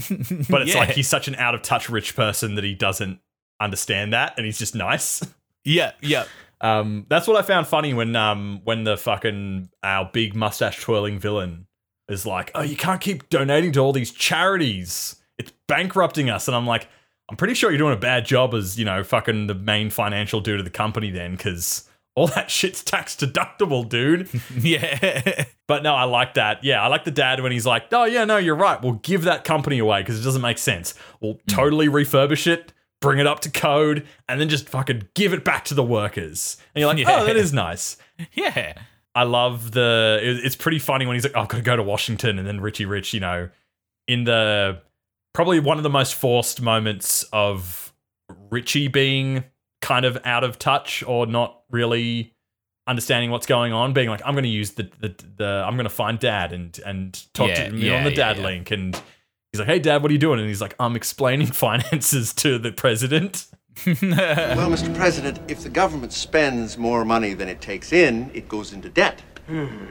but 0.50 0.62
it's 0.62 0.74
Yeah. 0.74 0.80
like 0.82 0.90
he's 0.92 1.08
such 1.08 1.28
an 1.28 1.34
out 1.36 1.56
of 1.56 1.64
touch 1.64 1.90
rich 1.90 2.16
person 2.16 2.54
that 2.56 2.64
he 2.64 2.76
doesn't 2.76 3.20
understand 3.60 4.14
that, 4.14 4.36
and 4.38 4.46
he's 4.46 4.60
just 4.60 4.76
nice. 4.76 5.24
Yeah, 5.66 5.94
yeah. 6.02 6.26
Um, 6.62 7.06
that's 7.10 7.28
what 7.28 7.36
I 7.36 7.42
found 7.42 7.66
funny 7.68 7.94
when 7.94 8.16
um 8.16 8.62
when 8.64 8.84
the 8.84 8.96
fucking 8.98 9.70
our 9.84 10.10
big 10.14 10.36
mustache 10.36 10.80
twirling 10.82 11.18
villain 11.20 11.66
is 12.08 12.26
like, 12.26 12.52
oh, 12.56 12.62
you 12.62 12.76
can't 12.78 13.02
keep 13.02 13.28
donating 13.30 13.72
to 13.74 13.80
all 13.80 13.92
these 13.94 14.12
charities. 14.12 15.16
It's 15.40 15.52
bankrupting 15.68 16.30
us, 16.30 16.48
and 16.48 16.56
I'm 16.56 16.66
like, 16.68 16.88
I'm 17.30 17.36
pretty 17.36 17.54
sure 17.56 17.70
you're 17.72 17.78
doing 17.80 17.94
a 17.94 18.00
bad 18.00 18.26
job 18.26 18.54
as 18.54 18.78
you 18.80 18.86
know 18.86 19.04
fucking 19.04 19.48
the 19.48 19.56
main 19.56 19.90
financial 19.90 20.40
dude 20.40 20.60
of 20.60 20.66
the 20.66 20.72
company 20.72 21.10
then, 21.12 21.32
because 21.36 21.90
all 22.18 22.26
that 22.26 22.50
shit's 22.50 22.84
tax 22.84 23.16
deductible, 23.16 23.88
dude. 23.88 24.28
Yeah. 24.58 25.46
But 25.68 25.84
no, 25.84 25.94
I 25.94 26.06
like 26.06 26.36
that. 26.36 26.64
Yeah, 26.64 26.82
I 26.82 26.88
like 26.88 27.04
the 27.04 27.12
dad 27.12 27.42
when 27.42 27.52
he's 27.52 27.66
like, 27.66 27.88
"Oh 27.92 28.06
yeah, 28.06 28.24
no, 28.24 28.38
you're 28.38 28.56
right. 28.56 28.82
We'll 28.82 28.94
give 28.94 29.24
that 29.24 29.44
company 29.44 29.80
away 29.80 30.00
because 30.00 30.18
it 30.18 30.24
doesn't 30.24 30.42
make 30.42 30.60
sense. 30.60 30.94
We'll 31.20 31.34
hmm. 31.34 31.40
totally 31.50 31.90
refurbish 31.90 32.48
it, 32.48 32.72
bring 33.02 33.20
it 33.20 33.28
up 33.28 33.42
to 33.42 33.52
code, 33.52 34.08
and 34.30 34.40
then 34.40 34.48
just 34.48 34.70
fucking 34.70 35.10
give 35.14 35.34
it 35.34 35.44
back 35.44 35.66
to 35.66 35.74
the 35.74 35.84
workers." 35.84 36.56
And 36.74 36.80
you're 36.80 36.88
like, 36.88 37.00
Yeah. 37.00 37.20
"Oh, 37.20 37.26
that 37.26 37.36
is 37.36 37.52
nice." 37.52 37.98
yeah. 38.32 38.76
I 39.14 39.24
love 39.24 39.72
the. 39.72 40.20
It's 40.22 40.56
pretty 40.56 40.80
funny 40.80 41.06
when 41.06 41.18
he's 41.18 41.26
like, 41.26 41.36
oh, 41.36 41.42
"I've 41.42 41.50
got 41.50 41.58
to 41.58 41.64
go 41.64 41.76
to 41.76 41.84
Washington," 41.84 42.40
and 42.40 42.48
then 42.48 42.62
Richie 42.62 42.86
Rich, 42.86 43.14
you 43.14 43.20
know, 43.20 43.50
in 44.08 44.24
the 44.24 44.82
probably 45.34 45.60
one 45.60 45.76
of 45.76 45.84
the 45.84 45.90
most 45.90 46.16
forced 46.16 46.62
moments 46.62 47.24
of 47.34 47.94
Richie 48.50 48.88
being 48.88 49.44
kind 49.88 50.06
of 50.06 50.18
out 50.26 50.44
of 50.44 50.60
touch 50.60 51.02
or 51.08 51.26
not 51.26 51.62
really 51.72 52.34
understanding 52.88 53.32
what's 53.32 53.46
going 53.46 53.72
on, 53.72 53.94
being 53.94 54.10
like, 54.10 54.22
"I'm 54.26 54.34
going 54.34 54.44
to 54.44 54.50
use 54.50 54.72
the 54.72 54.90
the, 55.00 55.16
the 55.38 55.64
I'm 55.66 55.76
going 55.76 55.86
to 55.86 55.90
find 55.90 56.20
Dad 56.20 56.52
and 56.52 56.78
and 56.86 57.34
talk 57.34 57.48
Yeah, 57.48 57.68
to 57.68 57.72
me 57.72 57.88
yeah, 57.88 57.98
on 57.98 58.04
the 58.04 58.12
Dad 58.12 58.38
yeah. 58.38 58.44
link," 58.44 58.72
and 58.72 59.02
he's 59.52 59.60
like, 59.60 59.68
"Hey, 59.68 59.80
Dad, 59.80 60.02
what 60.02 60.12
are 60.12 60.14
you 60.14 60.20
doing?" 60.20 60.40
And 60.40 60.48
he's 60.48 60.62
like, 60.62 60.76
"I'm 60.78 60.98
explaining 60.98 61.48
finances 61.68 62.34
to 62.36 62.60
the 62.60 62.72
president." 62.72 63.48
Well, 63.86 64.72
Mr. 64.72 64.94
President, 64.96 65.40
if 65.48 65.62
the 65.62 65.70
government 65.70 66.12
spends 66.12 66.80
more 66.80 67.06
money 67.06 67.36
than 67.36 67.48
it 67.48 67.62
takes 67.62 67.94
in, 67.94 68.32
it 68.34 68.50
goes 68.50 68.74
into 68.74 68.90
debt. 68.90 69.22
Hmm. 69.46 69.86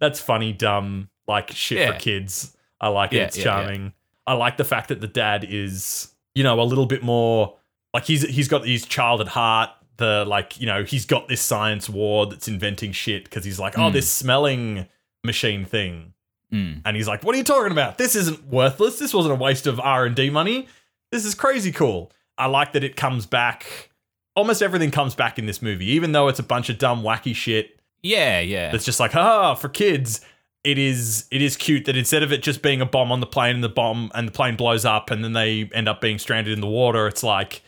That's 0.00 0.18
funny, 0.18 0.52
dumb, 0.52 1.08
like 1.28 1.52
shit 1.52 1.88
for 1.88 1.96
kids. 2.00 2.56
I 2.80 2.88
like 2.88 3.12
it. 3.12 3.16
Yeah, 3.18 3.22
it's 3.26 3.38
yeah, 3.38 3.44
charming. 3.44 3.92
I 4.26 4.32
like 4.34 4.56
the 4.56 4.64
fact 4.64 4.88
that 4.88 5.00
the 5.00 5.06
dad 5.06 5.46
is, 5.48 6.12
you 6.34 6.42
know, 6.42 6.60
a 6.60 6.64
little 6.64 6.86
bit 6.86 7.04
more 7.04 7.56
like 7.94 8.04
he's 8.04 8.22
he's 8.22 8.48
got 8.48 8.66
his 8.66 8.84
child 8.86 9.20
at 9.20 9.28
heart. 9.28 9.70
The 9.98 10.24
like, 10.26 10.58
you 10.60 10.66
know, 10.66 10.84
he's 10.84 11.04
got 11.04 11.28
this 11.28 11.40
science 11.40 11.88
ward 11.88 12.30
that's 12.30 12.48
inventing 12.48 12.92
shit 12.92 13.24
because 13.24 13.44
he's 13.44 13.58
like, 13.60 13.78
oh, 13.78 13.90
this 13.90 14.08
smelling 14.10 14.86
machine 15.24 15.64
thing, 15.64 16.14
Mm. 16.52 16.82
and 16.84 16.96
he's 16.96 17.08
like, 17.08 17.22
what 17.24 17.34
are 17.34 17.38
you 17.38 17.44
talking 17.44 17.72
about? 17.72 17.96
This 17.98 18.14
isn't 18.16 18.46
worthless. 18.48 18.98
This 18.98 19.14
wasn't 19.14 19.32
a 19.32 19.36
waste 19.42 19.66
of 19.66 19.80
R 19.80 20.04
and 20.04 20.14
D 20.16 20.28
money. 20.28 20.68
This 21.10 21.24
is 21.24 21.34
crazy 21.34 21.72
cool. 21.72 22.12
I 22.36 22.46
like 22.46 22.72
that 22.72 22.84
it 22.84 22.96
comes 22.96 23.24
back. 23.26 23.90
Almost 24.34 24.62
everything 24.62 24.90
comes 24.90 25.14
back 25.14 25.38
in 25.38 25.46
this 25.46 25.60
movie, 25.62 25.86
even 25.92 26.12
though 26.12 26.28
it's 26.28 26.38
a 26.38 26.42
bunch 26.42 26.68
of 26.70 26.78
dumb, 26.78 27.02
wacky 27.02 27.34
shit 27.34 27.78
Yeah, 28.02 28.40
yeah. 28.40 28.74
it's 28.74 28.84
just 28.84 28.98
like, 29.00 29.14
ah, 29.14 29.54
for 29.54 29.68
kids. 29.68 30.20
It 30.64 30.78
is 30.78 31.26
it 31.30 31.42
is 31.42 31.56
cute 31.56 31.84
that 31.86 31.96
instead 31.96 32.22
of 32.22 32.32
it 32.32 32.42
just 32.42 32.62
being 32.62 32.80
a 32.80 32.86
bomb 32.86 33.10
on 33.12 33.20
the 33.20 33.26
plane 33.26 33.56
and 33.56 33.64
the 33.64 33.68
bomb 33.68 34.10
and 34.14 34.28
the 34.28 34.32
plane 34.32 34.56
blows 34.56 34.84
up 34.84 35.10
and 35.10 35.22
then 35.24 35.32
they 35.32 35.68
end 35.74 35.88
up 35.88 36.00
being 36.00 36.18
stranded 36.18 36.52
in 36.52 36.60
the 36.60 36.66
water, 36.68 37.06
it's 37.06 37.22
like 37.22 37.62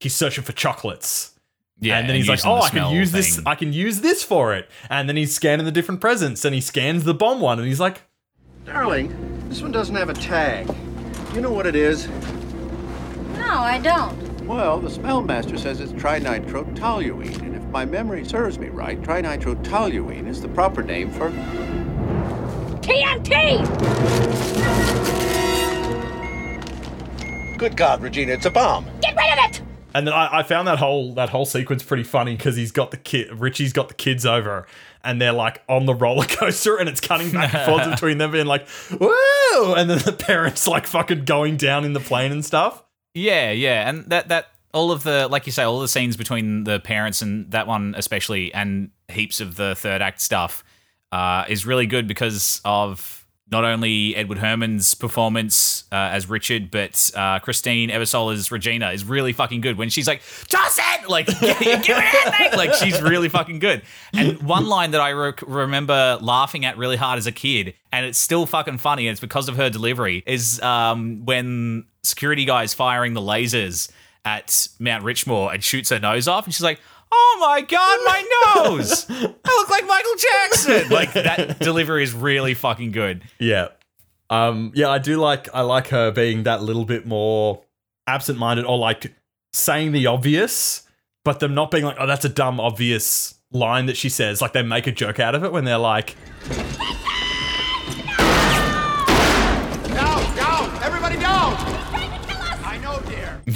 he's 0.00 0.14
searching 0.14 0.44
for 0.44 0.52
chocolates. 0.52 1.32
yeah. 1.80 1.98
and 1.98 2.08
then 2.08 2.16
he's 2.16 2.28
like, 2.28 2.44
"Oh, 2.44 2.56
I 2.56 2.68
can 2.68 2.78
smell 2.78 2.92
use 2.92 3.12
this. 3.12 3.40
I 3.46 3.54
can 3.54 3.72
use 3.72 4.00
this 4.00 4.22
for 4.22 4.54
it." 4.54 4.68
And 4.90 5.08
then 5.08 5.16
he's 5.16 5.34
scanning 5.34 5.66
the 5.66 5.72
different 5.72 6.00
presents, 6.00 6.44
and 6.44 6.54
he 6.54 6.60
scans 6.60 7.04
the 7.04 7.14
bomb 7.14 7.40
one, 7.40 7.58
and 7.58 7.66
he's 7.68 7.80
like, 7.80 8.02
Darling, 8.64 9.14
this 9.48 9.62
one 9.62 9.70
doesn't 9.72 9.94
have 9.94 10.08
a 10.08 10.14
tag. 10.14 10.68
You 11.34 11.40
know 11.40 11.52
what 11.52 11.66
it 11.66 11.76
is? 11.76 12.08
No, 13.38 13.60
I 13.60 13.78
don't. 13.78 14.16
Well, 14.46 14.80
the 14.80 14.90
smell 14.90 15.22
master 15.22 15.56
says 15.58 15.80
it's 15.80 15.92
trinitrotoluene, 15.92 17.42
and 17.42 17.54
if 17.56 17.62
my 17.64 17.84
memory 17.84 18.24
serves 18.24 18.58
me 18.58 18.68
right, 18.68 19.00
trinitrotoluene 19.02 20.26
is 20.26 20.40
the 20.40 20.48
proper 20.48 20.82
name 20.82 21.10
for. 21.10 21.30
TNT! 22.80 23.62
Good 27.58 27.76
God, 27.76 28.02
Regina, 28.02 28.32
it's 28.32 28.46
a 28.46 28.50
bomb. 28.50 28.86
Get 29.00 29.16
rid 29.16 29.32
of 29.32 29.50
it! 29.50 29.62
And 29.96 30.06
then 30.06 30.12
I, 30.12 30.40
I 30.40 30.42
found 30.42 30.68
that 30.68 30.78
whole 30.78 31.14
that 31.14 31.30
whole 31.30 31.46
sequence 31.46 31.82
pretty 31.82 32.02
funny 32.02 32.36
because 32.36 32.54
he's 32.54 32.70
got 32.70 32.90
the 32.90 32.98
kid, 32.98 33.32
Richie's 33.32 33.72
got 33.72 33.88
the 33.88 33.94
kids 33.94 34.26
over, 34.26 34.66
and 35.02 35.22
they're 35.22 35.32
like 35.32 35.62
on 35.70 35.86
the 35.86 35.94
roller 35.94 36.26
coaster, 36.28 36.76
and 36.76 36.86
it's 36.86 37.00
cutting 37.00 37.30
back 37.30 37.54
and 37.54 37.64
forth 37.64 37.90
between 37.90 38.18
them 38.18 38.30
being 38.30 38.44
like, 38.44 38.68
"Whoa!" 38.90 39.72
and 39.72 39.88
then 39.88 39.98
the 40.00 40.12
parents 40.12 40.68
like 40.68 40.86
fucking 40.86 41.24
going 41.24 41.56
down 41.56 41.86
in 41.86 41.94
the 41.94 42.00
plane 42.00 42.30
and 42.30 42.44
stuff. 42.44 42.84
Yeah, 43.14 43.52
yeah, 43.52 43.88
and 43.88 44.04
that 44.10 44.28
that 44.28 44.48
all 44.74 44.92
of 44.92 45.02
the 45.02 45.28
like 45.28 45.46
you 45.46 45.52
say, 45.52 45.62
all 45.62 45.80
the 45.80 45.88
scenes 45.88 46.18
between 46.18 46.64
the 46.64 46.78
parents 46.78 47.22
and 47.22 47.50
that 47.52 47.66
one 47.66 47.94
especially, 47.96 48.52
and 48.52 48.90
heaps 49.08 49.40
of 49.40 49.56
the 49.56 49.74
third 49.76 50.02
act 50.02 50.20
stuff, 50.20 50.62
uh, 51.10 51.46
is 51.48 51.64
really 51.64 51.86
good 51.86 52.06
because 52.06 52.60
of 52.66 53.25
not 53.50 53.64
only 53.64 54.16
Edward 54.16 54.38
Herrmann's 54.38 54.94
performance 54.94 55.84
uh, 55.92 55.94
as 55.94 56.28
Richard, 56.28 56.70
but 56.70 57.10
uh, 57.14 57.38
Christine 57.38 57.90
Ebersole's 57.90 58.50
Regina 58.50 58.90
is 58.90 59.04
really 59.04 59.32
fucking 59.32 59.60
good. 59.60 59.78
When 59.78 59.88
she's 59.88 60.08
like, 60.08 60.22
"Justin, 60.48 61.08
like, 61.08 61.26
give 61.40 61.60
me 61.60 61.72
anything!" 61.72 62.56
like 62.56 62.74
she's 62.74 63.00
really 63.00 63.28
fucking 63.28 63.60
good. 63.60 63.82
And 64.12 64.42
one 64.42 64.66
line 64.66 64.90
that 64.92 65.00
I 65.00 65.10
re- 65.10 65.32
remember 65.46 66.18
laughing 66.20 66.64
at 66.64 66.76
really 66.76 66.96
hard 66.96 67.18
as 67.18 67.26
a 67.26 67.32
kid, 67.32 67.74
and 67.92 68.04
it's 68.04 68.18
still 68.18 68.46
fucking 68.46 68.78
funny, 68.78 69.06
and 69.06 69.12
it's 69.12 69.20
because 69.20 69.48
of 69.48 69.56
her 69.56 69.70
delivery, 69.70 70.24
is 70.26 70.60
um, 70.62 71.24
when 71.24 71.84
security 72.02 72.44
guy 72.44 72.64
is 72.64 72.74
firing 72.74 73.14
the 73.14 73.20
lasers 73.20 73.90
at 74.24 74.68
Mount 74.80 75.04
Richmore 75.04 75.54
and 75.54 75.62
shoots 75.62 75.90
her 75.90 76.00
nose 76.00 76.26
off, 76.28 76.44
and 76.46 76.54
she's 76.54 76.62
like. 76.64 76.80
Oh 77.12 77.38
my 77.40 77.60
god, 77.60 77.98
my 78.04 78.64
nose! 78.66 79.06
I 79.10 79.56
look 79.58 79.70
like 79.70 79.86
Michael 79.86 80.14
Jackson. 80.18 80.88
Like 80.90 81.12
that 81.12 81.58
delivery 81.60 82.02
is 82.02 82.12
really 82.12 82.54
fucking 82.54 82.92
good. 82.92 83.22
Yeah. 83.38 83.68
Um, 84.28 84.72
yeah, 84.74 84.88
I 84.90 84.98
do 84.98 85.18
like 85.18 85.48
I 85.54 85.60
like 85.60 85.88
her 85.88 86.10
being 86.10 86.42
that 86.44 86.62
little 86.62 86.84
bit 86.84 87.06
more 87.06 87.62
absent 88.06 88.38
minded 88.38 88.64
or 88.64 88.76
like 88.76 89.14
saying 89.52 89.92
the 89.92 90.06
obvious, 90.06 90.82
but 91.24 91.38
them 91.40 91.54
not 91.54 91.70
being 91.70 91.84
like, 91.84 91.96
oh, 91.98 92.06
that's 92.06 92.24
a 92.24 92.28
dumb, 92.28 92.58
obvious 92.58 93.34
line 93.52 93.86
that 93.86 93.96
she 93.96 94.08
says. 94.08 94.42
Like 94.42 94.52
they 94.52 94.62
make 94.62 94.86
a 94.88 94.92
joke 94.92 95.20
out 95.20 95.34
of 95.34 95.44
it 95.44 95.52
when 95.52 95.64
they're 95.64 95.78
like, 95.78 96.16
Down, 99.88 100.36
down! 100.36 100.82
Everybody 100.82 101.16
down! 101.18 101.54
I 102.64 102.78
know, 102.82 102.98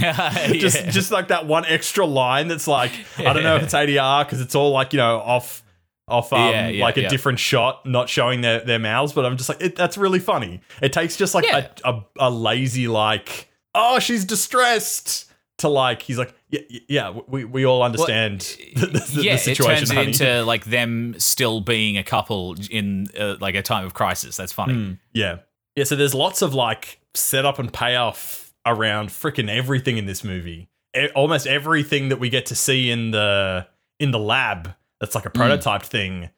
dear. 0.48 0.60
just 0.60 0.84
just 0.88 1.10
like 1.10 1.28
that 1.28 1.46
one 1.46 1.64
extra 1.66 2.04
line 2.06 2.48
that's 2.48 2.66
like, 2.66 2.92
I 3.18 3.32
don't 3.32 3.42
know 3.42 3.56
if 3.56 3.62
it's 3.64 3.74
ADR 3.74 4.24
because 4.24 4.40
it's 4.40 4.54
all 4.54 4.70
like, 4.72 4.92
you 4.92 4.98
know, 4.98 5.18
off 5.18 5.62
off 6.08 6.32
um 6.32 6.50
Yeah, 6.50 6.68
yeah, 6.68 6.84
like 6.84 6.96
a 6.96 7.02
yeah. 7.02 7.08
different 7.08 7.38
shot, 7.38 7.86
not 7.86 8.08
showing 8.08 8.40
their, 8.40 8.60
their 8.60 8.78
mouths, 8.78 9.12
but 9.12 9.24
I'm 9.24 9.36
just 9.36 9.48
like, 9.48 9.60
it, 9.60 9.76
that's 9.76 9.96
really 9.96 10.18
funny. 10.18 10.60
It 10.82 10.92
takes 10.92 11.16
just 11.16 11.34
like 11.34 11.44
Yeah. 11.46 11.68
a, 11.84 11.90
a 11.92 12.04
a 12.18 12.30
lazy 12.30 12.88
like, 12.88 13.48
oh, 13.74 13.98
she's 13.98 14.24
distressed 14.24 15.30
to 15.58 15.68
like 15.68 16.02
he's 16.02 16.18
like, 16.18 16.32
yeah, 16.48 16.60
yeah, 16.88 17.18
we, 17.28 17.44
we 17.44 17.66
all 17.66 17.82
understand 17.82 18.40
the, 18.74 18.86
the, 18.86 18.98
the 19.16 19.22
yeah, 19.22 19.36
situation. 19.36 19.84
it 19.84 19.86
turns 19.86 19.90
it 20.20 20.22
into 20.24 20.44
like 20.44 20.64
them 20.64 21.14
still 21.18 21.60
being 21.60 21.98
a 21.98 22.02
couple 22.02 22.56
in 22.70 23.06
uh, 23.18 23.36
like 23.40 23.54
a 23.54 23.62
time 23.62 23.84
of 23.84 23.94
crisis. 23.94 24.36
That's 24.36 24.52
funny. 24.52 24.74
Hmm. 24.74 24.92
Yeah. 25.12 25.38
Yeah, 25.76 25.84
so 25.84 25.94
there's 25.96 26.14
lots 26.14 26.42
of 26.42 26.54
like 26.54 26.98
setup 27.14 27.58
and 27.58 27.72
payoff 27.72 28.39
around 28.66 29.08
freaking 29.08 29.48
everything 29.48 29.96
in 29.96 30.06
this 30.06 30.22
movie. 30.24 30.68
E- 30.96 31.08
almost 31.14 31.46
everything 31.46 32.08
that 32.10 32.18
we 32.20 32.28
get 32.28 32.46
to 32.46 32.54
see 32.54 32.90
in 32.90 33.10
the 33.10 33.66
in 33.98 34.10
the 34.10 34.18
lab 34.18 34.74
that's 35.00 35.14
like 35.14 35.26
a 35.26 35.30
prototype 35.30 35.82
thing 35.82 36.30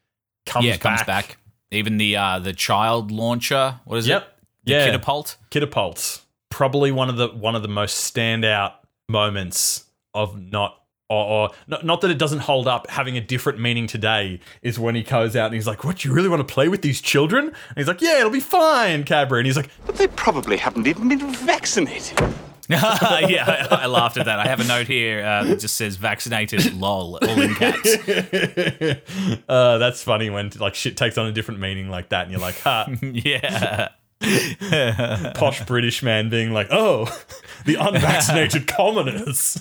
comes 0.46 0.66
yeah, 0.66 0.74
it 0.74 0.80
comes 0.80 1.00
back. 1.00 1.06
back. 1.06 1.36
Even 1.70 1.96
the 1.96 2.16
uh 2.16 2.38
the 2.38 2.52
child 2.52 3.10
launcher. 3.10 3.80
What 3.84 3.96
is 3.98 4.06
Yep. 4.06 4.22
it? 4.22 4.28
The 4.64 4.72
yeah. 4.72 4.88
Kitapult. 4.96 5.36
Kitapult. 5.50 6.20
Probably 6.50 6.92
one 6.92 7.08
of 7.08 7.16
the 7.16 7.28
one 7.28 7.54
of 7.56 7.62
the 7.62 7.68
most 7.68 8.12
standout 8.14 8.74
moments 9.08 9.86
of 10.14 10.40
not 10.40 10.81
or, 11.12 11.24
or 11.24 11.50
not, 11.66 11.84
not 11.84 12.00
that 12.00 12.10
it 12.10 12.18
doesn't 12.18 12.40
hold 12.40 12.66
up 12.66 12.88
having 12.88 13.16
a 13.16 13.20
different 13.20 13.60
meaning 13.60 13.86
today 13.86 14.40
is 14.62 14.78
when 14.78 14.94
he 14.94 15.02
goes 15.02 15.36
out 15.36 15.46
and 15.46 15.54
he's 15.54 15.66
like, 15.66 15.84
What, 15.84 16.04
you 16.04 16.12
really 16.12 16.28
want 16.28 16.46
to 16.46 16.52
play 16.52 16.68
with 16.68 16.82
these 16.82 17.00
children? 17.00 17.46
And 17.46 17.76
he's 17.76 17.88
like, 17.88 18.00
Yeah, 18.00 18.18
it'll 18.20 18.30
be 18.30 18.40
fine, 18.40 19.04
Cadbury. 19.04 19.40
And 19.40 19.46
he's 19.46 19.56
like, 19.56 19.70
But 19.86 19.96
they 19.96 20.08
probably 20.08 20.56
haven't 20.56 20.86
even 20.86 21.08
been 21.08 21.32
vaccinated. 21.32 22.18
yeah, 22.68 23.66
I, 23.70 23.80
I 23.82 23.86
laughed 23.86 24.16
at 24.16 24.26
that. 24.26 24.38
I 24.38 24.46
have 24.46 24.60
a 24.60 24.64
note 24.64 24.86
here 24.86 25.22
uh, 25.24 25.44
that 25.44 25.60
just 25.60 25.74
says 25.74 25.96
"vaccinated." 25.96 26.72
lol, 26.74 27.18
all 27.20 27.40
in 27.40 27.54
caps. 27.54 27.96
uh, 29.48 29.78
that's 29.78 30.02
funny 30.02 30.30
when 30.30 30.50
like 30.58 30.74
shit 30.74 30.96
takes 30.96 31.18
on 31.18 31.26
a 31.26 31.32
different 31.32 31.60
meaning 31.60 31.90
like 31.90 32.10
that, 32.10 32.22
and 32.22 32.30
you're 32.30 32.40
like, 32.40 32.58
ha, 32.60 32.86
yeah, 33.02 33.88
posh 35.34 35.64
British 35.66 36.02
man 36.02 36.28
being 36.28 36.52
like, 36.52 36.68
oh, 36.70 37.04
the 37.64 37.74
unvaccinated 37.74 38.66
commoners. 38.66 39.60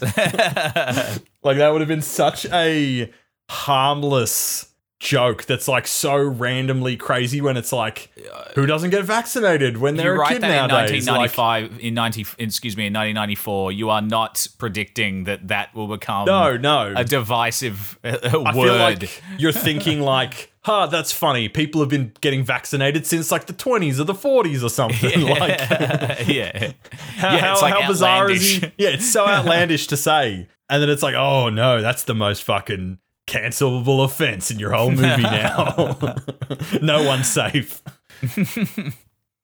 like 1.43 1.57
that 1.57 1.69
would 1.71 1.81
have 1.81 1.87
been 1.87 2.01
such 2.01 2.45
a 2.47 3.11
harmless 3.49 4.70
joke 5.01 5.45
that's 5.45 5.67
like 5.67 5.87
so 5.87 6.15
randomly 6.15 6.95
crazy 6.95 7.41
when 7.41 7.57
it's 7.57 7.73
like, 7.73 8.11
who 8.53 8.67
doesn't 8.67 8.91
get 8.91 9.03
vaccinated 9.03 9.77
when 9.77 9.95
they're 9.95 10.15
you 10.15 10.21
a 10.21 10.27
kid 10.27 10.43
that 10.43 10.69
nowadays? 10.69 11.07
in 11.07 11.13
Like, 11.13 11.35
1995 11.35 11.79
in 11.79 11.93
90 11.95 12.21
excuse 12.37 12.77
me 12.77 12.85
in 12.85 12.93
1994 12.93 13.71
you 13.71 13.89
are 13.89 14.01
not 14.01 14.47
predicting 14.59 15.23
that 15.23 15.47
that 15.47 15.73
will 15.73 15.87
become 15.87 16.27
no, 16.27 16.55
no. 16.55 16.93
a 16.95 17.03
divisive 17.03 17.97
uh, 18.03 18.17
I 18.23 18.55
word 18.55 18.67
feel 18.67 18.75
like 18.75 19.23
you're 19.39 19.51
thinking 19.51 20.01
like, 20.15 20.53
huh, 20.61 20.85
that's 20.85 21.11
funny. 21.11 21.49
People 21.49 21.81
have 21.81 21.89
been 21.89 22.13
getting 22.21 22.43
vaccinated 22.43 23.07
since 23.07 23.31
like 23.31 23.47
the 23.47 23.53
20s 23.53 23.99
or 23.99 24.03
the 24.03 24.13
40s 24.13 24.63
or 24.63 24.69
something. 24.69 25.21
Like, 25.31 25.59
yeah 26.27 26.73
how, 27.17 27.33
Yeah, 27.33 27.37
how, 27.39 27.61
like 27.61 27.73
how 27.73 27.87
bizarre 27.87 28.29
is 28.29 28.41
he? 28.41 28.71
Yeah, 28.77 28.89
it's 28.89 29.09
so 29.09 29.25
outlandish 29.25 29.87
to 29.87 29.97
say. 29.97 30.47
And 30.69 30.81
then 30.81 30.89
it's 30.89 31.01
like, 31.01 31.15
oh 31.15 31.49
no, 31.49 31.81
that's 31.81 32.03
the 32.03 32.13
most 32.13 32.43
fucking 32.43 32.99
cancelable 33.27 34.03
offense 34.03 34.51
in 34.51 34.59
your 34.59 34.71
whole 34.73 34.91
movie 34.91 35.21
now. 35.23 35.95
no 36.81 37.03
one's 37.03 37.29
safe. 37.31 37.81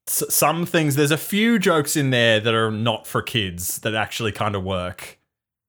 S- 0.08 0.24
Some 0.28 0.64
things, 0.66 0.94
there's 0.96 1.10
a 1.10 1.16
few 1.18 1.58
jokes 1.58 1.96
in 1.96 2.10
there 2.10 2.40
that 2.40 2.54
are 2.54 2.70
not 2.70 3.06
for 3.06 3.22
kids 3.22 3.78
that 3.80 3.94
actually 3.94 4.32
kind 4.32 4.54
of 4.54 4.64
work. 4.64 5.18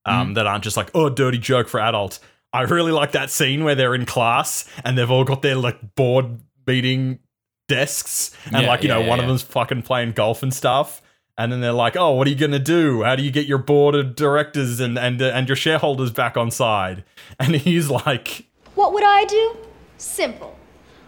Mm. 0.07 0.11
Um, 0.13 0.33
That 0.35 0.47
aren't 0.47 0.63
just 0.63 0.77
like, 0.77 0.89
oh, 0.95 1.09
dirty 1.09 1.37
joke 1.37 1.67
for 1.67 1.79
adults. 1.79 2.19
I 2.51 2.61
really 2.61 2.91
like 2.91 3.11
that 3.11 3.29
scene 3.29 3.63
where 3.63 3.75
they're 3.75 3.93
in 3.93 4.05
class 4.05 4.67
and 4.83 4.97
they've 4.97 5.11
all 5.11 5.23
got 5.23 5.41
their 5.43 5.55
like 5.55 5.95
board 5.95 6.39
meeting 6.65 7.19
desks 7.67 8.35
and 8.45 8.63
Yeah, 8.63 8.67
like, 8.69 8.81
you 8.81 8.89
yeah, 8.89 8.95
know, 8.95 9.01
yeah, 9.01 9.07
one 9.09 9.19
of 9.19 9.27
them's 9.27 9.43
fucking 9.43 9.83
playing 9.83 10.13
golf 10.13 10.41
and 10.41 10.51
stuff. 10.53 11.01
And 11.39 11.53
then 11.53 11.61
they're 11.61 11.71
like, 11.71 11.95
"Oh, 11.95 12.11
what 12.15 12.27
are 12.27 12.29
you 12.29 12.35
gonna 12.35 12.59
do? 12.59 13.03
How 13.03 13.15
do 13.15 13.23
you 13.23 13.31
get 13.31 13.45
your 13.47 13.59
board 13.59 13.95
of 13.95 14.13
directors 14.13 14.81
and 14.81 14.99
and 14.99 15.21
uh, 15.21 15.27
and 15.27 15.47
your 15.47 15.55
shareholders 15.55 16.11
back 16.11 16.35
on 16.35 16.51
side?" 16.51 17.05
And 17.39 17.55
he's 17.55 17.89
like, 17.89 18.45
What 18.75 18.91
would 18.91 19.05
I 19.05 19.23
do? 19.23 19.55
Simple. 19.97 20.53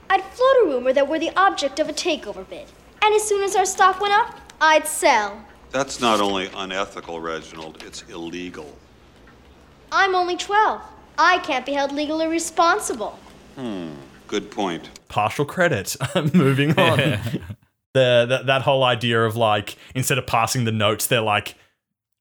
I'd 0.10 0.24
float 0.24 0.56
a 0.63 0.65
rumor 0.67 0.94
that 0.94 1.10
we're 1.10 1.20
the 1.20 1.32
object 1.36 1.80
of 1.82 1.89
a 1.89 1.94
takeover 1.94 2.48
bid. 2.48 2.67
And 3.02 3.13
as 3.13 3.28
soon 3.28 3.44
as 3.44 3.58
our 3.58 3.65
stock 3.65 4.00
went 4.00 4.13
up, 4.13 4.39
I'd 4.62 4.88
sell. 4.88 5.44
That's 5.72 6.00
not 6.00 6.22
only 6.22 6.50
unethical, 6.56 7.20
Reginald, 7.20 7.84
it's 7.86 8.04
illegal. 8.04 8.78
I'm 9.91 10.15
only 10.15 10.38
12. 10.38 10.82
I 11.17 11.39
can't 11.39 11.65
be 11.65 11.74
held 11.74 11.91
legally 11.91 12.28
responsible. 12.28 13.20
Hmm. 13.56 13.89
Good 14.28 14.50
point. 14.50 14.89
"Partial 15.10 15.44
credit." 15.44 15.98
Moving 16.34 16.80
on. 16.80 17.20
the, 17.93 18.25
that 18.30 18.45
that 18.47 18.62
whole 18.62 18.84
idea 18.84 19.23
of 19.23 19.36
like 19.36 19.75
instead 19.95 20.17
of 20.17 20.25
passing 20.27 20.63
the 20.65 20.71
notes, 20.71 21.08
they're 21.08 21.21
like 21.21 21.56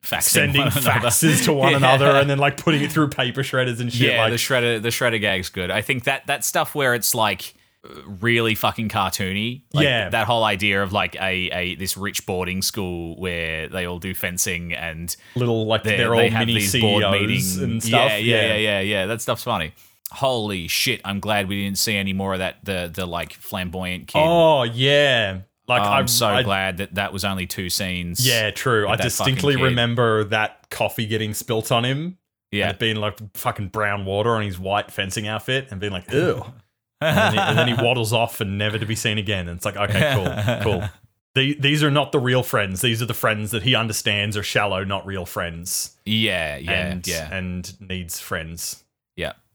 Faxing 0.03 0.23
sending 0.23 0.63
faxes 0.63 1.45
to 1.45 1.53
one 1.55 1.73
Yeah. 1.73 1.77
another 1.77 2.07
and 2.07 2.31
then 2.31 2.39
like 2.39 2.57
putting 2.57 2.81
it 2.83 2.91
through 2.91 3.09
paper 3.11 3.43
shredders 3.43 3.81
and 3.81 3.93
shit. 3.93 4.13
yeah 4.13 4.23
like, 4.23 4.31
the 4.31 4.39
shredder 4.39 4.81
the 4.81 4.89
shredder 4.89 5.21
gag's 5.21 5.51
good 5.51 5.71
i 5.71 5.83
think 5.83 6.05
that 6.05 6.27
that 6.27 6.43
stuff 6.43 6.75
where 6.75 6.95
it's 6.95 7.15
like 7.15 7.53
really 8.07 8.55
fucking 8.55 8.89
cartoony 8.89 9.61
like 9.75 9.85
Yeah. 9.85 10.09
that 10.09 10.27
whole 10.27 10.43
idea 10.43 10.83
of 10.83 10.95
like 10.95 11.17
a, 11.17 11.51
a 11.53 11.75
this 11.75 11.99
rich 11.99 12.25
boarding 12.25 12.63
school 12.63 13.15
where 13.21 13.69
they 13.69 13.85
all 13.85 13.99
do 13.99 14.15
fencing 14.15 14.73
and 14.73 15.15
little 15.37 15.67
like 15.67 15.83
they, 15.83 15.99
they're 15.99 16.15
all 16.15 16.21
they 16.21 16.31
mini 16.31 16.55
these 16.55 16.73
CEOs 16.73 16.81
board 17.03 17.13
meetings 17.21 17.59
and 17.59 17.83
stuff. 17.83 18.11
Yeah, 18.13 18.17
yeah, 18.17 18.43
yeah, 18.43 18.57
yeah, 18.57 18.81
yeah. 18.81 19.07
That 19.07 19.21
stuff's 19.21 19.45
funny. 19.45 19.75
Holy 20.13 20.67
shit! 20.67 21.01
I'm 21.05 21.21
glad 21.21 21.47
we 21.47 21.63
didn't 21.63 21.79
see 21.79 21.95
any 21.97 22.13
more 22.13 22.33
of 22.33 22.39
that. 22.41 22.65
The 22.65 22.91
the 22.93 23.05
like 23.07 23.33
flamboyant 23.35 24.09
kid. 24.09 24.19
Oh 24.25 24.63
yeah, 24.65 25.41
like 25.69 25.83
I'm 25.83 26.05
I- 26.05 26.07
so 26.07 26.27
I- 26.27 26.43
glad 26.43 26.79
that 26.79 26.95
that 26.97 27.13
was 27.13 27.25
only 27.25 27.47
two 27.47 27.71
scenes. 27.71 28.27
Yeah, 28.27 28.51
true. 28.51 28.89
I 28.89 28.97
distinctly 28.97 29.57
remember 29.57 30.25
that 30.25 30.69
coffee 30.71 31.07
getting 31.07 31.35
spilt 31.35 31.71
on 31.73 31.85
him. 31.85 32.19
Yeah. 32.53 32.67
And 32.67 32.75
it 32.75 32.79
being 32.81 32.97
like 32.97 33.19
fucking 33.37 33.69
brown 33.69 34.05
water 34.05 34.31
on 34.31 34.43
his 34.43 34.59
white 34.59 34.91
fencing 34.91 35.29
outfit 35.29 35.69
and 35.71 35.79
being 35.81 35.93
like, 35.93 36.11
ew. 36.13 36.45
and, 37.01 37.17
then 37.17 37.33
he, 37.33 37.39
and 37.39 37.59
then 37.59 37.69
he 37.69 37.75
waddles 37.75 38.13
off 38.13 38.41
and 38.41 38.59
never 38.59 38.77
to 38.79 38.87
be 38.87 38.97
seen 38.97 39.19
again. 39.19 39.47
And 39.49 39.57
it's 39.57 39.65
like, 39.65 39.77
okay, 39.77 40.15
cool, 40.15 40.63
cool. 40.81 40.89
The, 41.37 41.55
these 41.61 41.85
are 41.85 41.93
not 41.93 42.11
the 42.11 42.19
real 42.19 42.43
friends. 42.43 42.81
These 42.81 43.01
are 43.01 43.07
the 43.07 43.15
friends 43.15 43.53
that 43.53 43.63
he 43.63 43.77
understands 43.77 44.37
are 44.37 44.43
shallow, 44.43 44.83
not 44.83 45.07
real 45.07 45.25
friends. 45.27 45.97
Yeah, 46.05 46.57
yeah, 46.57 46.73
and, 46.73 47.07
yeah. 47.07 47.33
And 47.33 47.81
needs 47.81 48.19
friends. 48.19 48.83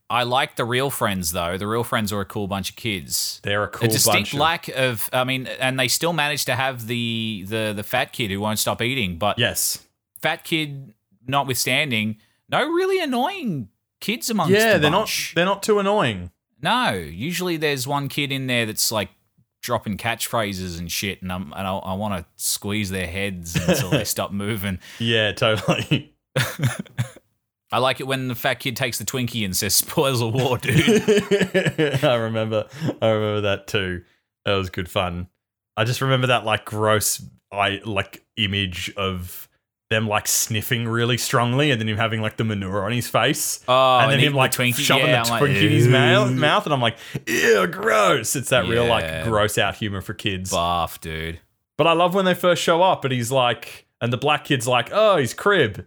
I 0.08 0.22
like 0.22 0.54
the 0.56 0.64
real 0.64 0.88
friends 0.90 1.32
though. 1.32 1.58
The 1.58 1.66
real 1.66 1.82
friends 1.84 2.12
are 2.12 2.20
a 2.20 2.24
cool 2.24 2.46
bunch 2.46 2.70
of 2.70 2.76
kids. 2.76 3.40
They're 3.42 3.64
a 3.64 3.68
cool 3.68 3.80
bunch. 3.88 3.92
A 3.92 3.94
distinct 3.96 4.16
bunch 4.18 4.34
of- 4.34 4.38
lack 4.40 4.68
of 4.68 5.10
I 5.12 5.24
mean 5.24 5.46
and 5.46 5.78
they 5.80 5.88
still 5.88 6.12
manage 6.12 6.44
to 6.44 6.54
have 6.54 6.86
the 6.86 7.44
the 7.48 7.72
the 7.74 7.82
fat 7.82 8.12
kid 8.12 8.30
who 8.30 8.40
won't 8.40 8.58
stop 8.58 8.80
eating, 8.82 9.18
but 9.18 9.38
Yes. 9.38 9.84
fat 10.20 10.44
kid 10.44 10.94
notwithstanding, 11.26 12.18
no 12.48 12.64
really 12.64 13.00
annoying 13.02 13.68
kids 14.00 14.30
amongst 14.30 14.52
them. 14.52 14.60
Yeah, 14.60 14.72
the 14.74 14.78
they're 14.78 14.90
bunch. 14.92 15.32
not 15.32 15.34
they're 15.34 15.44
not 15.44 15.62
too 15.62 15.78
annoying. 15.80 16.30
No, 16.62 16.92
usually 16.92 17.56
there's 17.56 17.86
one 17.86 18.08
kid 18.08 18.30
in 18.32 18.46
there 18.46 18.64
that's 18.64 18.92
like 18.92 19.10
dropping 19.60 19.96
catchphrases 19.96 20.78
and 20.78 20.90
shit, 20.92 21.20
and 21.20 21.32
I'm 21.32 21.52
and 21.52 21.66
I, 21.66 21.76
I 21.78 21.94
want 21.94 22.14
to 22.14 22.24
squeeze 22.36 22.90
their 22.90 23.08
heads 23.08 23.56
until 23.56 23.90
they 23.90 24.04
stop 24.14 24.30
moving. 24.30 24.78
Yeah, 25.00 25.32
totally. 25.32 26.14
I 27.72 27.78
like 27.78 28.00
it 28.00 28.06
when 28.06 28.28
the 28.28 28.34
fat 28.34 28.54
kid 28.54 28.76
takes 28.76 28.98
the 28.98 29.04
Twinkie 29.04 29.44
and 29.44 29.56
says 29.56 29.74
"spoils 29.74 30.22
of 30.22 30.34
war, 30.34 30.58
dude." 30.58 30.78
I 32.04 32.14
remember 32.14 32.66
I 33.02 33.08
remember 33.08 33.40
that 33.42 33.66
too. 33.66 34.02
That 34.44 34.54
was 34.54 34.70
good 34.70 34.88
fun. 34.88 35.28
I 35.76 35.84
just 35.84 36.00
remember 36.00 36.28
that 36.28 36.44
like 36.44 36.64
gross 36.64 37.22
I 37.52 37.80
like 37.84 38.24
image 38.36 38.92
of 38.96 39.48
them 39.90 40.08
like 40.08 40.26
sniffing 40.26 40.88
really 40.88 41.16
strongly 41.16 41.70
and 41.70 41.80
then 41.80 41.88
him 41.88 41.96
having 41.96 42.20
like 42.20 42.36
the 42.36 42.44
manure 42.44 42.84
on 42.84 42.92
his 42.92 43.08
face. 43.08 43.64
Oh, 43.68 43.98
and 43.98 44.10
then 44.10 44.18
and 44.18 44.26
him 44.26 44.32
the 44.32 44.38
like 44.38 44.52
Twinkie- 44.52 44.80
shoving 44.80 45.06
yeah, 45.06 45.22
the 45.22 45.30
I'm 45.30 45.42
Twinkie 45.42 45.54
like, 45.54 45.62
in 45.62 45.70
his 45.70 45.88
mouth, 45.88 46.32
mouth 46.32 46.64
and 46.64 46.74
I'm 46.74 46.80
like, 46.80 46.98
ew, 47.26 47.66
gross. 47.68 48.34
It's 48.36 48.50
that 48.50 48.66
real 48.66 48.86
like 48.86 49.24
gross 49.24 49.58
out 49.58 49.76
humor 49.76 50.00
for 50.00 50.14
kids. 50.14 50.52
Barf, 50.52 51.00
dude. 51.00 51.40
But 51.78 51.86
I 51.86 51.92
love 51.92 52.14
when 52.14 52.24
they 52.24 52.34
first 52.34 52.62
show 52.62 52.82
up 52.82 53.04
and 53.04 53.12
he's 53.12 53.30
like, 53.30 53.86
and 54.00 54.12
the 54.12 54.16
black 54.16 54.44
kid's 54.44 54.66
like, 54.66 54.90
oh, 54.92 55.16
he's 55.18 55.34
crib. 55.34 55.86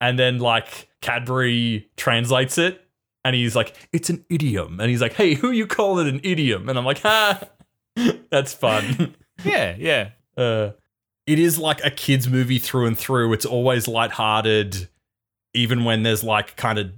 And 0.00 0.18
then 0.18 0.38
like 0.38 0.88
Cadbury 1.02 1.88
translates 1.96 2.56
it 2.58 2.80
and 3.24 3.36
he's 3.36 3.54
like, 3.54 3.74
it's 3.92 4.08
an 4.10 4.24
idiom. 4.30 4.80
And 4.80 4.88
he's 4.90 5.00
like, 5.02 5.12
hey, 5.12 5.34
who 5.34 5.50
you 5.50 5.66
call 5.66 5.98
it 5.98 6.06
an 6.06 6.20
idiom? 6.22 6.68
And 6.68 6.78
I'm 6.78 6.84
like, 6.84 7.00
ha, 7.00 7.40
that's 8.30 8.54
fun. 8.54 9.14
Yeah, 9.42 9.74
yeah. 9.78 10.10
uh, 10.36 10.72
it 11.26 11.38
is 11.38 11.58
like 11.58 11.82
a 11.82 11.90
kid's 11.90 12.28
movie 12.28 12.58
through 12.58 12.84
and 12.84 12.98
through. 12.98 13.32
It's 13.32 13.46
always 13.46 13.88
lighthearted, 13.88 14.86
even 15.54 15.84
when 15.84 16.02
there's 16.02 16.22
like 16.22 16.56
kind 16.56 16.78
of 16.78 16.90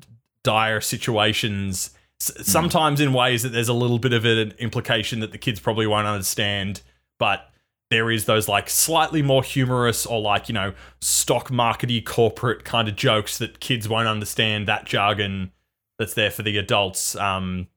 dire 0.42 0.80
situations. 0.80 1.90
S- 2.20 2.32
Sometimes 2.50 3.00
in 3.00 3.12
ways 3.12 3.44
that 3.44 3.50
there's 3.50 3.68
a 3.68 3.72
little 3.72 4.00
bit 4.00 4.12
of 4.12 4.24
an 4.24 4.54
implication 4.58 5.20
that 5.20 5.30
the 5.30 5.38
kids 5.38 5.60
probably 5.60 5.86
won't 5.86 6.08
understand, 6.08 6.82
but 7.20 7.48
there 7.92 8.10
is 8.10 8.24
those 8.24 8.48
like 8.48 8.70
slightly 8.70 9.22
more 9.22 9.42
humorous 9.42 10.06
or 10.06 10.20
like 10.20 10.48
you 10.48 10.54
know 10.54 10.72
stock 11.00 11.48
markety 11.48 12.04
corporate 12.04 12.64
kind 12.64 12.88
of 12.88 12.96
jokes 12.96 13.38
that 13.38 13.60
kids 13.60 13.88
won't 13.88 14.08
understand 14.08 14.66
that 14.66 14.86
jargon 14.86 15.52
that's 15.98 16.14
there 16.14 16.30
for 16.30 16.42
the 16.42 16.56
adults. 16.58 17.14
Um, 17.16 17.68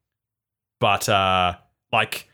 but 0.79 1.07
uh, 1.09 1.57
like 1.91 2.29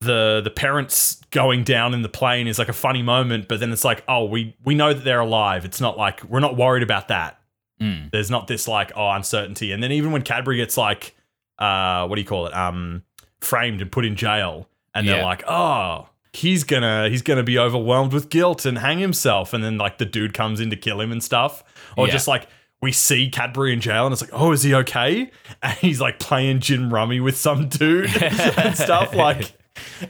the 0.00 0.40
the 0.42 0.50
parents 0.50 1.20
going 1.30 1.64
down 1.64 1.94
in 1.94 2.02
the 2.02 2.08
plane 2.08 2.46
is 2.46 2.58
like 2.58 2.68
a 2.68 2.74
funny 2.74 3.02
moment, 3.02 3.48
but 3.48 3.60
then 3.60 3.72
it's 3.72 3.84
like, 3.84 4.04
oh, 4.06 4.24
we 4.24 4.56
we 4.64 4.74
know 4.74 4.92
that 4.92 5.04
they're 5.04 5.20
alive. 5.20 5.64
It's 5.64 5.80
not 5.80 5.96
like 5.96 6.22
we're 6.24 6.40
not 6.40 6.56
worried 6.56 6.82
about 6.82 7.08
that. 7.08 7.40
Mm. 7.80 8.10
There's 8.10 8.30
not 8.30 8.46
this 8.46 8.68
like 8.68 8.92
oh 8.96 9.10
uncertainty. 9.10 9.72
And 9.72 9.82
then 9.82 9.92
even 9.92 10.12
when 10.12 10.22
Cadbury 10.22 10.56
gets 10.58 10.76
like 10.76 11.16
uh 11.58 12.06
what 12.06 12.16
do 12.16 12.22
you 12.22 12.28
call 12.28 12.46
it 12.46 12.54
um 12.54 13.02
framed 13.40 13.80
and 13.80 13.90
put 13.90 14.04
in 14.04 14.16
jail, 14.16 14.68
and 14.94 15.08
they're 15.08 15.24
like 15.24 15.42
oh 15.48 16.08
he's 16.32 16.64
gonna 16.64 17.08
he's 17.08 17.22
gonna 17.22 17.42
be 17.42 17.58
overwhelmed 17.58 18.12
with 18.12 18.28
guilt 18.30 18.64
and 18.66 18.78
hang 18.78 18.98
himself, 18.98 19.52
and 19.52 19.62
then 19.62 19.78
like 19.78 19.98
the 19.98 20.04
dude 20.06 20.34
comes 20.34 20.60
in 20.60 20.70
to 20.70 20.76
kill 20.76 21.00
him 21.00 21.12
and 21.12 21.22
stuff, 21.22 21.62
or 21.96 22.06
Yeah. 22.06 22.12
just 22.12 22.28
like. 22.28 22.48
We 22.84 22.90
see 22.90 23.30
Cadbury 23.30 23.72
in 23.72 23.80
jail, 23.80 24.06
and 24.06 24.12
it's 24.12 24.20
like, 24.20 24.32
oh, 24.32 24.50
is 24.50 24.64
he 24.64 24.74
okay? 24.74 25.30
And 25.62 25.78
he's 25.78 26.00
like 26.00 26.18
playing 26.18 26.58
gin 26.58 26.90
rummy 26.90 27.20
with 27.20 27.36
some 27.36 27.68
dude 27.68 28.10
and 28.20 28.76
stuff. 28.76 29.14
Like, 29.14 29.52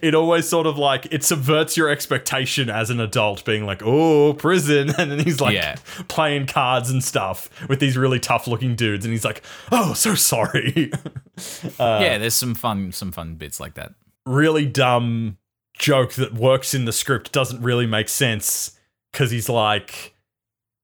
it 0.00 0.14
always 0.14 0.48
sort 0.48 0.66
of 0.66 0.78
like 0.78 1.06
it 1.12 1.22
subverts 1.22 1.76
your 1.76 1.90
expectation 1.90 2.70
as 2.70 2.88
an 2.88 2.98
adult 2.98 3.44
being 3.44 3.66
like 3.66 3.82
oh 3.84 4.32
prison 4.32 4.88
and 4.98 5.10
then 5.10 5.18
he's 5.18 5.38
like 5.38 5.54
Yeah. 5.54 5.76
playing 6.08 6.46
cards 6.46 6.88
and 6.88 7.04
stuff 7.04 7.50
with 7.68 7.78
these 7.78 7.98
really 7.98 8.18
tough 8.18 8.46
looking 8.46 8.74
dudes 8.74 9.04
and 9.04 9.12
he's 9.12 9.24
like 9.24 9.42
oh 9.70 9.92
so 9.92 10.14
sorry 10.14 10.90
uh, 11.78 11.98
yeah, 12.02 12.16
there's 12.16 12.32
some 12.34 12.54
fun 12.54 12.90
some 12.90 13.12
fun 13.12 13.34
bits 13.34 13.60
like 13.60 13.74
that. 13.74 13.92
really 14.24 14.64
dumb 14.64 15.36
joke 15.78 16.12
that 16.14 16.34
works 16.34 16.74
in 16.74 16.84
the 16.84 16.92
script 16.92 17.32
doesn't 17.32 17.62
really 17.62 17.86
make 17.86 18.08
sense 18.08 18.78
because 19.12 19.30
he's 19.30 19.48
like 19.48 20.14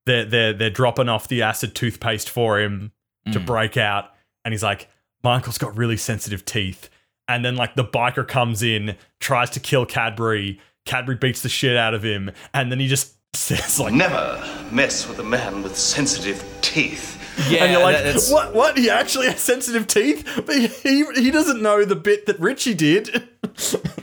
they're 0.06 0.24
they're 0.24 0.52
they're 0.52 0.70
dropping 0.70 1.08
off 1.08 1.28
the 1.28 1.42
acid 1.42 1.74
toothpaste 1.74 2.28
for 2.28 2.58
him 2.58 2.92
to 3.32 3.38
mm. 3.38 3.46
break 3.46 3.76
out 3.76 4.14
and 4.44 4.52
he's 4.52 4.62
like 4.62 4.88
Michael's 5.22 5.58
got 5.58 5.76
really 5.76 5.96
sensitive 5.96 6.44
teeth 6.44 6.88
and 7.28 7.44
then 7.44 7.56
like 7.56 7.74
the 7.74 7.84
biker 7.84 8.26
comes 8.26 8.62
in 8.62 8.96
tries 9.20 9.50
to 9.50 9.60
kill 9.60 9.84
Cadbury 9.84 10.60
Cadbury 10.86 11.16
beats 11.16 11.42
the 11.42 11.48
shit 11.48 11.76
out 11.76 11.94
of 11.94 12.02
him 12.02 12.30
and 12.54 12.72
then 12.72 12.80
he 12.80 12.88
just 12.88 13.14
says 13.34 13.78
like 13.78 13.92
Never 13.92 14.42
mess 14.72 15.06
with 15.06 15.18
a 15.18 15.24
man 15.24 15.62
with 15.62 15.76
sensitive 15.76 16.42
teeth. 16.62 17.17
Yeah, 17.48 17.64
and 17.64 17.72
you're 17.72 17.82
like, 17.82 17.96
that- 18.02 18.28
what? 18.30 18.54
What? 18.54 18.78
He 18.78 18.90
actually 18.90 19.26
has 19.26 19.40
sensitive 19.40 19.86
teeth, 19.86 20.26
but 20.44 20.56
he 20.56 21.04
he 21.14 21.30
doesn't 21.30 21.62
know 21.62 21.84
the 21.84 21.94
bit 21.96 22.26
that 22.26 22.38
Richie 22.40 22.74
did. 22.74 23.08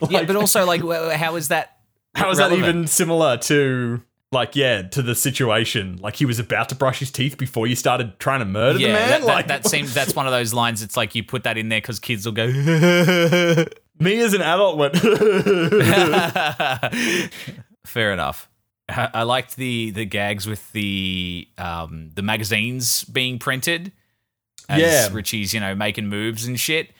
yeah, 0.10 0.24
but 0.24 0.36
also 0.36 0.66
like, 0.66 0.82
how 1.12 1.36
is 1.36 1.50
that? 1.50 1.78
How 2.16 2.30
is 2.32 2.38
that 2.38 2.54
even 2.54 2.88
similar 2.88 3.36
to 3.40 4.02
like 4.32 4.56
yeah 4.56 4.84
to 4.84 5.02
the 5.02 5.16
situation? 5.16 5.98
Like 6.02 6.16
he 6.16 6.24
was 6.26 6.40
about 6.40 6.70
to 6.70 6.76
brush 6.76 7.00
his 7.00 7.12
teeth 7.12 7.38
before 7.38 7.68
you 7.68 7.76
started 7.76 8.18
trying 8.20 8.40
to 8.40 8.46
murder 8.46 8.80
Yeah, 8.80 8.88
the 8.88 8.94
man. 8.94 9.10
that, 9.10 9.22
that, 9.22 9.28
like 9.28 9.48
that 9.48 9.68
seems 9.70 9.94
that's 9.94 10.16
one 10.16 10.26
of 10.26 10.32
those 10.32 10.54
lines. 10.54 10.82
It's 10.82 10.96
like 10.96 11.14
you 11.14 11.24
put 11.26 11.44
that 11.44 11.58
in 11.58 11.68
there 11.68 11.82
because 11.82 12.00
kids 12.00 12.26
will 12.26 12.32
go. 12.32 12.48
me 12.48 14.22
as 14.22 14.34
an 14.34 14.42
adult 14.42 14.78
went. 14.78 14.96
Fair 17.86 18.14
enough. 18.14 18.50
I, 18.90 19.10
I 19.14 19.24
liked 19.24 19.56
the 19.56 19.92
the 19.92 20.06
gags 20.06 20.46
with 20.48 20.72
the 20.72 21.48
um 21.58 22.12
the 22.14 22.22
magazines 22.22 23.04
being 23.06 23.40
printed. 23.40 23.92
As 24.70 24.82
Yeah. 24.82 25.10
Richie's 25.12 25.54
you 25.54 25.60
know 25.60 25.76
making 25.76 26.08
moves 26.08 26.46
and 26.46 26.60
shit, 26.60 26.92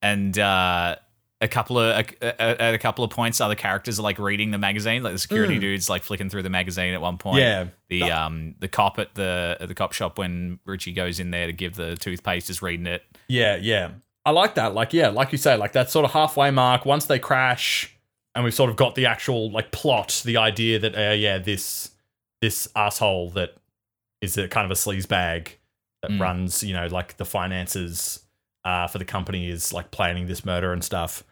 and 0.00 0.36
uh, 0.38 0.96
a 1.40 1.48
couple 1.48 1.78
of 1.78 1.96
a, 1.98 2.04
a, 2.22 2.62
at 2.62 2.74
a 2.74 2.78
couple 2.78 3.04
of 3.04 3.10
points, 3.10 3.40
other 3.40 3.54
characters 3.56 3.98
are 3.98 4.02
like 4.02 4.18
reading 4.18 4.50
the 4.52 4.58
magazine. 4.58 5.02
Like 5.02 5.12
the 5.12 5.18
security 5.18 5.56
Mm. 5.58 5.60
dude's 5.60 5.88
like 5.90 6.02
flicking 6.02 6.30
through 6.30 6.42
the 6.42 6.50
magazine 6.50 6.94
at 6.94 7.00
one 7.00 7.18
point. 7.18 7.38
Yeah. 7.38 7.66
The 7.88 8.04
um 8.10 8.54
the 8.60 8.68
cop 8.68 8.98
at 8.98 9.14
the 9.14 9.56
at 9.60 9.68
the 9.68 9.74
cop 9.74 9.92
shop 9.92 10.18
when 10.18 10.58
Richie 10.64 10.92
goes 10.92 11.20
in 11.20 11.30
there 11.30 11.46
to 11.46 11.52
give 11.52 11.74
the 11.74 11.96
toothpaste 11.96 12.50
is 12.50 12.62
reading 12.62 12.86
it. 12.86 13.02
Yeah, 13.28 13.56
yeah. 13.56 13.90
I 14.24 14.30
like 14.30 14.54
that. 14.54 14.72
Like, 14.72 14.92
yeah, 14.92 15.08
like 15.08 15.32
you 15.32 15.38
say, 15.38 15.56
like 15.56 15.72
that 15.72 15.90
sort 15.90 16.04
of 16.04 16.12
halfway 16.12 16.52
mark. 16.52 16.84
Once 16.86 17.06
they 17.06 17.18
crash, 17.18 17.91
and 18.34 18.44
we've 18.44 18.54
sort 18.54 18.70
of 18.70 18.76
got 18.76 18.94
the 18.94 19.06
actual 19.06 19.50
like 19.50 19.72
plot, 19.72 20.22
the 20.24 20.36
idea 20.36 20.78
that 20.78 20.96
uh, 20.96 21.12
yeah, 21.14 21.38
this 21.38 21.90
this 22.40 22.68
asshole 22.74 23.30
that 23.30 23.54
is 24.20 24.36
a 24.36 24.48
kind 24.48 24.64
of 24.64 24.70
a 24.70 24.74
sleaze 24.74 25.06
bag 25.08 25.58
that 26.02 26.10
Mm. 26.10 26.20
runs, 26.20 26.62
you 26.64 26.74
know, 26.74 26.86
like 26.88 27.16
the 27.16 27.24
finances 27.24 28.24
uh, 28.64 28.86
for 28.88 28.98
the 28.98 29.04
company 29.04 29.48
is 29.48 29.72
like 29.72 29.90
planning 29.92 30.26
this 30.26 30.44
murder 30.44 30.72
and 30.72 30.82
stuff. 30.82 31.22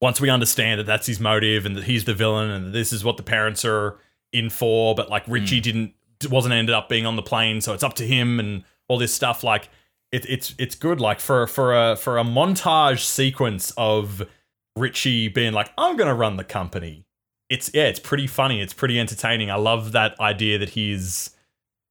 Once 0.00 0.20
we 0.20 0.28
understand 0.28 0.80
that 0.80 0.84
that's 0.86 1.06
his 1.06 1.20
motive 1.20 1.64
and 1.64 1.76
that 1.76 1.84
he's 1.84 2.04
the 2.04 2.12
villain 2.14 2.50
and 2.50 2.74
this 2.74 2.92
is 2.92 3.04
what 3.04 3.16
the 3.16 3.22
parents 3.22 3.64
are 3.64 3.98
in 4.32 4.50
for, 4.50 4.94
but 4.94 5.08
like 5.08 5.22
Richie 5.28 5.60
didn't 5.60 5.94
wasn't 6.30 6.54
ended 6.54 6.74
up 6.74 6.88
being 6.88 7.06
on 7.06 7.16
the 7.16 7.22
plane, 7.22 7.60
so 7.60 7.72
it's 7.72 7.82
up 7.82 7.94
to 7.94 8.06
him 8.06 8.38
and 8.38 8.64
all 8.88 8.98
this 8.98 9.14
stuff. 9.14 9.42
Like 9.44 9.68
it, 10.10 10.26
it's 10.28 10.54
it's 10.58 10.74
good. 10.74 11.00
Like 11.00 11.20
for 11.20 11.46
for 11.46 11.74
a 11.74 11.96
for 11.96 12.18
a 12.18 12.24
montage 12.24 13.00
sequence 13.04 13.72
of 13.76 14.22
Richie 14.76 15.28
being 15.28 15.52
like, 15.52 15.70
I'm 15.76 15.96
gonna 15.96 16.14
run 16.14 16.36
the 16.36 16.44
company. 16.44 17.04
It's 17.50 17.70
yeah, 17.74 17.84
it's 17.84 18.00
pretty 18.00 18.26
funny. 18.26 18.60
It's 18.60 18.72
pretty 18.72 18.98
entertaining. 18.98 19.50
I 19.50 19.56
love 19.56 19.92
that 19.92 20.18
idea 20.20 20.58
that 20.58 20.70
he's. 20.70 21.30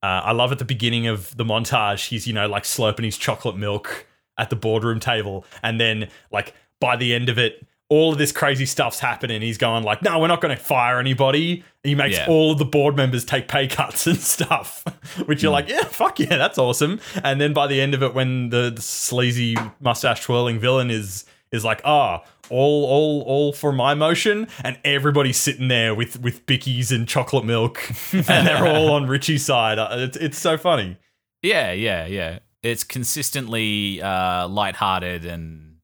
Uh, 0.02 0.20
I 0.24 0.32
love 0.32 0.50
at 0.50 0.58
the 0.58 0.64
beginning 0.64 1.06
of 1.06 1.36
the 1.36 1.44
montage, 1.44 2.08
he's 2.08 2.26
you 2.26 2.32
know 2.32 2.48
like 2.48 2.64
slurping 2.64 3.04
his 3.04 3.16
chocolate 3.16 3.56
milk 3.56 4.06
at 4.36 4.50
the 4.50 4.56
boardroom 4.56 4.98
table, 4.98 5.44
and 5.62 5.80
then 5.80 6.08
like 6.32 6.54
by 6.80 6.96
the 6.96 7.14
end 7.14 7.28
of 7.28 7.38
it, 7.38 7.64
all 7.88 8.10
of 8.10 8.18
this 8.18 8.32
crazy 8.32 8.66
stuff's 8.66 8.98
happening. 8.98 9.40
He's 9.42 9.58
going 9.58 9.84
like, 9.84 10.02
"No, 10.02 10.18
we're 10.18 10.26
not 10.26 10.40
going 10.40 10.56
to 10.56 10.60
fire 10.60 10.98
anybody." 10.98 11.62
He 11.84 11.94
makes 11.94 12.16
Yeah. 12.16 12.26
all 12.28 12.50
of 12.50 12.58
the 12.58 12.64
board 12.64 12.96
members 12.96 13.24
take 13.24 13.46
pay 13.46 13.68
cuts 13.68 14.08
and 14.08 14.16
stuff, 14.36 14.82
which 15.26 15.40
you're 15.44 15.52
like, 15.52 15.68
"Yeah, 15.68 15.84
fuck 15.84 16.18
yeah, 16.18 16.36
that's 16.36 16.58
awesome." 16.58 16.98
And 17.22 17.40
then 17.40 17.52
by 17.52 17.68
the 17.68 17.80
end 17.80 17.94
of 17.94 18.02
it, 18.02 18.12
when 18.12 18.48
the, 18.48 18.72
the 18.74 18.82
sleazy 18.82 19.56
mustache 19.78 20.22
twirling 20.24 20.58
villain 20.58 20.90
is 20.90 21.24
is 21.52 21.64
like, 21.64 21.80
"Ah, 21.84 22.24
all 22.50 22.84
all 22.84 23.22
all 23.22 23.52
for 23.52 23.72
my 23.72 23.94
motion," 23.94 24.48
and 24.64 24.78
everybody's 24.84 25.36
sitting 25.36 25.68
there 25.68 25.94
with 25.94 26.20
with 26.20 26.44
bickies 26.46 26.90
and 26.90 27.08
chocolate 27.08 27.44
milk, 27.44 27.80
and 28.12 28.46
they're 28.46 28.66
all 28.66 28.92
on 28.92 29.06
Richie's 29.06 29.44
side. 29.44 29.78
Uh, 29.78 29.88
It's 29.92 30.16
it's 30.16 30.38
so 30.38 30.56
funny. 30.56 30.96
Yeah, 31.42 31.72
yeah, 31.72 32.06
yeah. 32.06 32.38
It's 32.62 32.84
consistently 32.84 34.00
uh, 34.00 34.46
lighthearted 34.48 35.24
and 35.24 35.76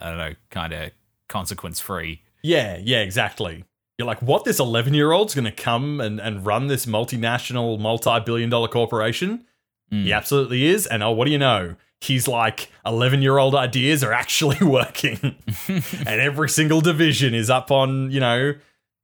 I 0.00 0.08
don't 0.08 0.18
know, 0.18 0.34
kind 0.50 0.72
of 0.72 0.90
consequence 1.28 1.78
free. 1.80 2.22
Yeah, 2.42 2.78
yeah, 2.82 3.00
exactly. 3.02 3.64
You're 3.98 4.06
like, 4.06 4.20
what? 4.20 4.44
This 4.44 4.58
11 4.58 4.92
year 4.94 5.12
old's 5.12 5.34
going 5.34 5.44
to 5.46 5.52
come 5.52 6.00
and, 6.00 6.20
and 6.20 6.44
run 6.44 6.66
this 6.66 6.84
multinational, 6.84 7.78
multi 7.78 8.18
billion 8.20 8.50
dollar 8.50 8.68
corporation? 8.68 9.44
He 9.90 10.12
absolutely 10.12 10.66
is. 10.66 10.86
And 10.86 11.02
oh, 11.04 11.12
what 11.12 11.26
do 11.26 11.30
you 11.30 11.38
know? 11.38 11.76
He's 12.00 12.28
like, 12.28 12.70
11 12.84 13.22
year 13.22 13.38
old 13.38 13.54
ideas 13.54 14.04
are 14.04 14.12
actually 14.12 14.58
working. 14.66 15.18
and 15.68 16.08
every 16.20 16.48
single 16.48 16.80
division 16.80 17.34
is 17.34 17.48
up 17.50 17.70
on, 17.70 18.10
you 18.10 18.20
know, 18.20 18.54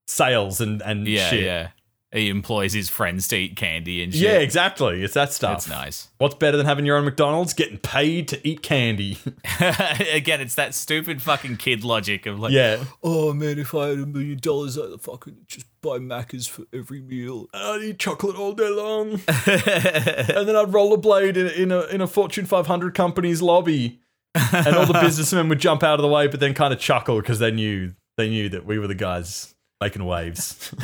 sales 0.07 0.61
and, 0.61 0.83
and 0.83 1.07
Yeah, 1.09 1.29
shit. 1.31 1.45
yeah. 1.45 1.69
He 2.13 2.29
employs 2.29 2.75
his 2.75 2.91
friends 2.91 3.27
to 3.29 3.37
eat 3.37 3.57
candy 3.57 4.03
and 4.03 4.13
shit. 4.13 4.23
Yeah, 4.23 4.39
exactly. 4.39 5.03
It's 5.03 5.15
that 5.15 5.33
stuff. 5.33 5.65
That's 5.65 5.69
nice. 5.69 6.09
What's 6.19 6.35
better 6.35 6.59
than 6.59 6.67
having 6.67 6.85
your 6.85 6.99
own 6.99 7.07
McDonald's? 7.07 7.55
Getting 7.55 7.79
paid 7.79 8.29
to 8.29 8.47
eat 8.47 8.63
candy. 8.63 9.17
Again, 10.13 10.43
it's 10.43 10.55
that 10.57 10.75
stupid 10.75 11.23
fucking 11.23 11.57
kid 11.57 11.85
logic 11.85 12.27
of 12.27 12.39
like, 12.39 12.53
yeah. 12.53 12.85
oh 13.03 13.33
man, 13.33 13.59
if 13.59 13.75
I 13.75 13.89
had 13.89 13.99
a 14.01 14.07
million 14.07 14.39
dollars, 14.39 14.77
I'd 14.77 15.01
fucking 15.01 15.39
just 15.47 15.65
buy 15.81 15.99
Macca's 15.99 16.47
for 16.47 16.65
every 16.71 17.01
meal. 17.01 17.47
I'd 17.55 17.81
eat 17.83 17.99
chocolate 17.99 18.37
all 18.37 18.53
day 18.53 18.69
long. 18.69 19.13
and 19.47 20.47
then 20.47 20.55
I'd 20.55 20.69
rollerblade 20.69 21.39
in, 21.39 21.47
in 21.47 21.73
a 21.73 21.85
in 21.85 22.03
a 22.03 22.07
Fortune 22.07 22.45
500 22.45 22.95
company's 22.95 23.41
lobby, 23.41 24.01
and 24.35 24.77
all 24.77 24.85
the 24.85 24.99
businessmen 25.01 25.49
would 25.49 25.61
jump 25.61 25.83
out 25.83 25.99
of 25.99 26.03
the 26.03 26.09
way, 26.09 26.27
but 26.27 26.41
then 26.41 26.53
kind 26.53 26.75
of 26.75 26.79
chuckle 26.79 27.23
because 27.23 27.39
they 27.39 27.51
knew 27.51 27.95
they 28.19 28.29
knew 28.29 28.51
that 28.51 28.67
we 28.67 28.79
were 28.79 28.87
the 28.87 28.95
guys 28.95 29.52
making 29.83 30.05
waves. 30.05 30.73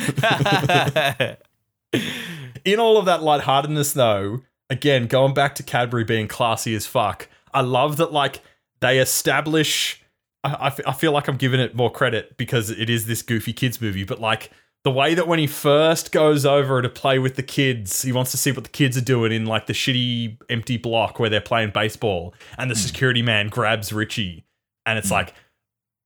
in 2.64 2.80
all 2.80 2.98
of 2.98 3.04
that 3.06 3.22
lightheartedness, 3.22 3.92
though, 3.92 4.40
again 4.68 5.06
going 5.06 5.34
back 5.34 5.54
to 5.56 5.62
Cadbury 5.62 6.04
being 6.04 6.28
classy 6.28 6.74
as 6.74 6.86
fuck, 6.86 7.28
I 7.54 7.60
love 7.60 7.96
that 7.98 8.12
like 8.12 8.40
they 8.80 8.98
establish. 8.98 10.02
I, 10.44 10.54
I 10.54 10.66
f- 10.66 10.86
I 10.86 10.92
feel 10.92 11.12
like 11.12 11.28
I'm 11.28 11.36
giving 11.36 11.60
it 11.60 11.74
more 11.74 11.90
credit 11.90 12.36
because 12.36 12.70
it 12.70 12.90
is 12.90 13.06
this 13.06 13.22
goofy 13.22 13.52
kids 13.52 13.80
movie, 13.80 14.04
but 14.04 14.20
like 14.20 14.50
the 14.84 14.90
way 14.90 15.14
that 15.14 15.26
when 15.26 15.38
he 15.38 15.46
first 15.46 16.12
goes 16.12 16.46
over 16.46 16.80
to 16.82 16.88
play 16.88 17.18
with 17.18 17.36
the 17.36 17.42
kids, 17.42 18.02
he 18.02 18.12
wants 18.12 18.30
to 18.30 18.36
see 18.36 18.52
what 18.52 18.64
the 18.64 18.70
kids 18.70 18.96
are 18.96 19.02
doing 19.02 19.32
in 19.32 19.46
like 19.46 19.66
the 19.66 19.72
shitty 19.72 20.38
empty 20.48 20.76
block 20.76 21.18
where 21.18 21.30
they're 21.30 21.40
playing 21.40 21.70
baseball, 21.70 22.34
and 22.56 22.70
the 22.70 22.74
hmm. 22.74 22.80
security 22.80 23.22
man 23.22 23.48
grabs 23.48 23.92
Richie, 23.92 24.44
and 24.86 24.98
it's 24.98 25.08
hmm. 25.08 25.14
like 25.14 25.34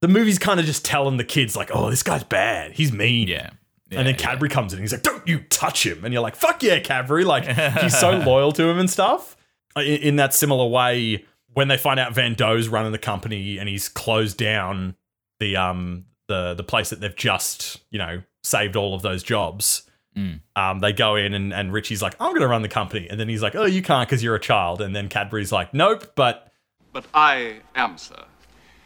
the 0.02 0.08
movie's 0.08 0.38
kind 0.38 0.60
of 0.60 0.66
just 0.66 0.84
telling 0.84 1.16
the 1.16 1.24
kids 1.24 1.56
like, 1.56 1.70
"Oh, 1.72 1.88
this 1.88 2.02
guy's 2.02 2.24
bad. 2.24 2.72
He's 2.72 2.92
mean." 2.92 3.28
Yeah. 3.28 3.50
and 3.90 4.06
then 4.06 4.14
Cadbury 4.16 4.50
comes 4.50 4.72
in. 4.72 4.78
and 4.78 4.84
He's 4.84 4.92
like, 4.92 5.02
"Don't 5.02 5.26
you 5.26 5.40
touch 5.48 5.86
him!" 5.86 6.04
And 6.04 6.12
you're 6.12 6.22
like, 6.22 6.36
"Fuck 6.36 6.62
yeah, 6.62 6.78
Cadbury!" 6.80 7.24
Like 7.24 7.46
he's 7.80 7.98
so 7.98 8.10
loyal 8.26 8.52
to 8.52 8.64
him 8.68 8.78
and 8.78 8.90
stuff. 8.90 9.36
In, 9.76 9.82
in 9.84 10.16
that 10.16 10.34
similar 10.34 10.66
way, 10.66 11.24
when 11.54 11.68
they 11.68 11.76
find 11.78 11.98
out 12.00 12.12
Van 12.14 12.34
Dough's 12.34 12.68
running 12.68 12.92
the 12.92 12.98
company 12.98 13.58
and 13.58 13.68
he's 13.68 13.88
closed 13.88 14.36
down 14.36 14.96
the 15.40 15.56
um 15.56 16.04
the 16.28 16.54
the 16.54 16.64
place 16.64 16.90
that 16.90 17.00
they've 17.00 17.16
just 17.16 17.80
you 17.90 17.98
know 17.98 18.22
saved 18.42 18.76
all 18.76 18.94
of 18.94 19.02
those 19.02 19.22
jobs. 19.22 19.88
Mm. 20.16 20.40
Um, 20.56 20.80
they 20.80 20.92
go 20.92 21.16
in 21.16 21.32
and, 21.32 21.54
and 21.54 21.72
Richie's 21.72 22.02
like, 22.02 22.14
"I'm 22.20 22.30
going 22.32 22.42
to 22.42 22.48
run 22.48 22.62
the 22.62 22.68
company," 22.68 23.06
and 23.08 23.18
then 23.18 23.28
he's 23.28 23.42
like, 23.42 23.54
"Oh, 23.54 23.64
you 23.64 23.80
can't 23.82 24.06
because 24.08 24.22
you're 24.22 24.34
a 24.34 24.40
child." 24.40 24.82
And 24.82 24.94
then 24.94 25.08
Cadbury's 25.08 25.52
like, 25.52 25.72
"Nope," 25.72 26.12
but 26.16 26.52
But 26.92 27.06
I 27.14 27.60
am, 27.74 27.96
sir. 27.96 28.24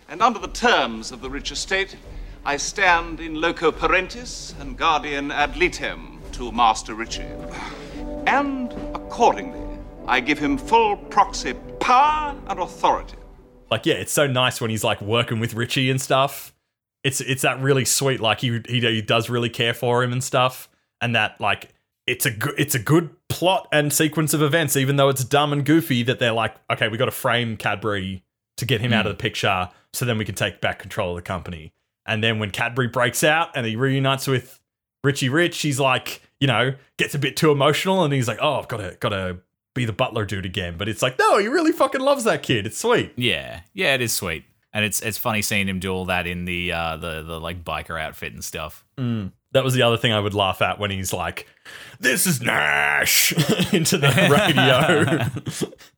And 0.09 0.23
under 0.23 0.39
the 0.39 0.49
terms 0.49 1.11
of 1.11 1.21
the 1.21 1.29
rich 1.29 1.51
estate, 1.51 1.97
I 2.45 2.57
stand 2.59 3.19
in 3.19 3.41
loco 3.41 3.73
parentis 3.73 4.59
and 4.61 4.77
guardian 4.79 5.33
ad 5.33 5.57
litem 5.57 6.21
to 6.33 6.53
Master 6.53 6.95
Richie. 6.95 7.27
And 8.27 8.73
accordingly, 8.95 9.81
I 10.07 10.21
give 10.21 10.39
him 10.39 10.59
full 10.59 10.97
proxy 10.97 11.55
power 11.81 12.37
and 12.47 12.61
authority. 12.61 13.17
like 13.71 13.85
yeah, 13.85 13.95
it's 13.95 14.13
so 14.13 14.29
nice 14.29 14.61
when 14.61 14.71
he's 14.71 14.85
like 14.85 15.01
working 15.01 15.41
with 15.41 15.55
Richie 15.55 15.91
and 15.91 16.01
stuff. 16.01 16.55
It's 17.03 17.21
it's 17.21 17.43
that 17.43 17.61
really 17.61 17.85
sweet 17.85 18.21
like 18.21 18.41
he 18.41 18.61
he, 18.69 18.81
he 18.81 19.03
does 19.03 19.29
really 19.29 19.51
care 19.51 19.75
for 19.75 20.05
him 20.05 20.13
and 20.13 20.23
stuff, 20.23 20.69
and 21.01 21.17
that 21.17 21.41
like 21.41 21.71
it's 22.07 22.27
a 22.27 22.31
good 22.31 22.55
it's 22.59 22.77
a 22.77 22.79
good 22.79 23.11
plot 23.29 23.67
and 23.73 23.93
sequence 23.93 24.35
of 24.35 24.43
events, 24.43 24.77
even 24.77 24.97
though 24.97 25.09
it's 25.09 25.25
dumb 25.25 25.53
and 25.53 25.65
goofy. 25.65 26.05
That 26.05 26.21
they're 26.21 26.33
like, 26.33 26.55
okay, 26.71 26.87
we 26.89 26.97
got 26.97 27.07
to 27.07 27.11
frame 27.11 27.57
Cadbury 27.57 28.23
to 28.57 28.65
get 28.65 28.81
him 28.81 28.93
out 28.93 29.07
of 29.07 29.13
the 29.13 29.17
picture, 29.17 29.69
so 29.93 30.05
then 30.05 30.19
we 30.19 30.25
can 30.25 30.35
take 30.35 30.61
back 30.61 30.79
control 30.79 31.11
of 31.11 31.17
the 31.17 31.23
company. 31.23 31.73
And 32.07 32.23
then 32.23 32.39
when 32.39 32.51
Cadbury 32.51 32.89
breaks 32.89 33.25
out 33.25 33.51
and 33.55 33.67
he 33.67 33.77
reunites 33.77 34.27
with 34.27 34.61
Richie 35.03 35.29
Rich, 35.29 35.61
he's 35.61 35.81
like, 35.81 36.23
you 36.41 36.47
know, 36.47 36.75
gets 36.97 37.15
a 37.15 37.19
bit 37.19 37.37
too 37.37 37.51
emotional, 37.51 38.05
and 38.05 38.13
he's 38.13 38.29
like, 38.29 38.39
oh, 38.41 38.55
I've 38.55 38.69
got 38.69 38.79
to 38.79 38.97
got 39.01 39.11
to 39.11 39.39
be 39.75 39.85
the 39.85 39.93
butler 39.93 40.25
dude 40.25 40.47
again. 40.47 40.77
But 40.77 40.89
it's 40.89 41.03
like, 41.03 41.19
no, 41.19 41.39
he 41.39 41.49
really 41.49 41.73
fucking 41.73 42.01
loves 42.01 42.25
that 42.25 42.43
kid. 42.43 42.67
It's 42.67 42.79
sweet. 42.79 43.13
Yeah, 43.17 43.61
yeah, 43.75 43.95
it 43.95 44.01
is 44.01 44.13
sweet, 44.13 44.45
and 44.73 44.85
it's 44.85 45.01
it's 45.01 45.19
funny 45.19 45.43
seeing 45.43 45.69
him 45.69 45.79
do 45.79 45.93
all 45.93 46.07
that 46.07 46.27
in 46.27 46.45
the 46.45 46.73
uh, 46.73 46.97
the 46.97 47.23
the 47.23 47.41
like 47.41 47.65
biker 47.65 48.01
outfit 48.01 48.33
and 48.33 48.45
stuff. 48.45 48.85
Mm. 48.99 49.33
That 49.53 49.65
was 49.65 49.75
the 49.75 49.83
other 49.83 49.97
thing 49.97 50.13
I 50.13 50.21
would 50.21 50.35
laugh 50.35 50.61
at 50.61 50.79
when 50.79 50.91
he's 50.91 51.13
like, 51.13 51.47
"This 52.01 52.27
is 52.27 52.43
Nash" 52.43 53.33
into 53.73 53.99
the 53.99 54.09
radio. 55.57 55.73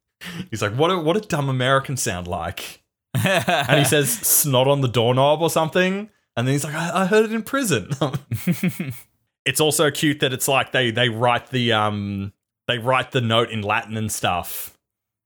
he's 0.50 0.62
like, 0.62 0.74
"What? 0.74 0.90
A, 0.90 0.98
what 0.98 1.16
a 1.16 1.20
dumb 1.20 1.48
American 1.48 1.96
sound 1.96 2.26
like?" 2.26 2.82
and 3.14 3.78
he 3.78 3.84
says, 3.84 4.10
"Snot 4.10 4.68
on 4.68 4.80
the 4.80 4.88
doorknob" 4.88 5.42
or 5.42 5.50
something. 5.50 6.10
And 6.36 6.46
then 6.46 6.52
he's 6.52 6.64
like, 6.64 6.74
"I, 6.74 7.02
I 7.02 7.06
heard 7.06 7.24
it 7.24 7.32
in 7.32 7.42
prison." 7.42 7.90
it's 9.44 9.60
also 9.60 9.90
cute 9.90 10.20
that 10.20 10.32
it's 10.32 10.48
like 10.48 10.72
they 10.72 10.90
they 10.90 11.08
write 11.08 11.48
the 11.50 11.72
um 11.72 12.32
they 12.66 12.78
write 12.78 13.10
the 13.12 13.20
note 13.20 13.50
in 13.50 13.62
Latin 13.62 13.96
and 13.96 14.12
stuff. 14.12 14.78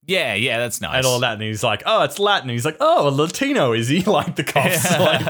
Yeah, 0.05 0.35
yeah, 0.35 0.59
that's 0.59 0.81
nice. 0.81 0.97
and 0.97 1.07
all 1.07 1.21
that. 1.21 1.35
And 1.35 1.43
he's 1.43 1.63
like, 1.63 1.83
oh, 1.87 2.03
it's 2.03 2.19
Latin. 2.19 2.49
He's 2.49 2.65
like, 2.65 2.77
oh, 2.81 3.09
a 3.09 3.11
Latino, 3.11 3.73
is 3.73 3.89
he? 3.89 4.03
Like 4.13 4.35
the 4.35 4.45
cops. 4.45 4.91
like, 4.99 5.21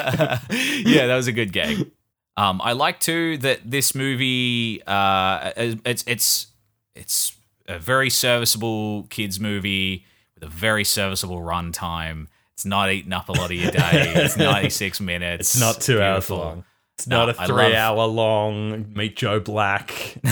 yeah, 0.87 1.07
that 1.07 1.17
was 1.17 1.27
a 1.27 1.33
good 1.33 1.53
gag. 1.53 1.91
Um, 2.37 2.61
I 2.63 2.73
like 2.73 2.99
too 2.99 3.37
that 3.39 3.61
this 3.71 3.95
movie, 3.95 4.83
uh, 4.87 5.53
it's 5.57 6.05
it's 6.07 6.47
it's 6.95 7.37
a 7.73 7.79
very 7.79 8.11
serviceable 8.11 9.05
kids 9.11 9.41
movie 9.41 10.05
with 10.35 10.45
a 10.45 10.49
very 10.53 10.85
serviceable 10.85 11.41
runtime. 11.41 12.27
It's 12.55 12.64
not 12.66 12.91
eating 12.91 13.12
up 13.12 13.29
a 13.29 13.33
lot 13.33 13.51
of 13.51 13.57
your 13.57 13.70
day. 13.70 14.12
It's 14.16 14.37
ninety 14.37 14.70
six 14.70 15.01
minutes. 15.01 15.55
it's 15.55 15.61
not 15.61 15.81
two 15.81 16.01
hours 16.03 16.29
long. 16.31 16.64
It's 16.99 17.07
No, 17.07 17.25
not 17.27 17.31
a 17.31 17.47
three 17.47 17.64
love- 17.64 17.73
hour 17.75 18.07
long 18.07 18.93
Meet 18.95 19.16
Joe 19.16 19.41
Black. 19.41 20.16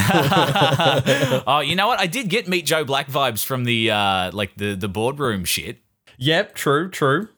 oh, 1.47 1.61
you 1.64 1.74
know 1.74 1.88
what? 1.88 1.99
I 2.01 2.07
did 2.07 2.28
get 2.28 2.47
Meet 2.49 2.66
Joe 2.66 2.84
Black 2.84 3.09
vibes 3.09 3.45
from 3.45 3.64
the 3.64 3.91
uh, 3.91 4.30
like 4.32 4.55
the 4.57 4.74
the 4.74 4.88
boardroom 4.88 5.45
shit. 5.45 5.78
yep, 6.18 6.55
true, 6.55 6.91
true. 6.91 7.28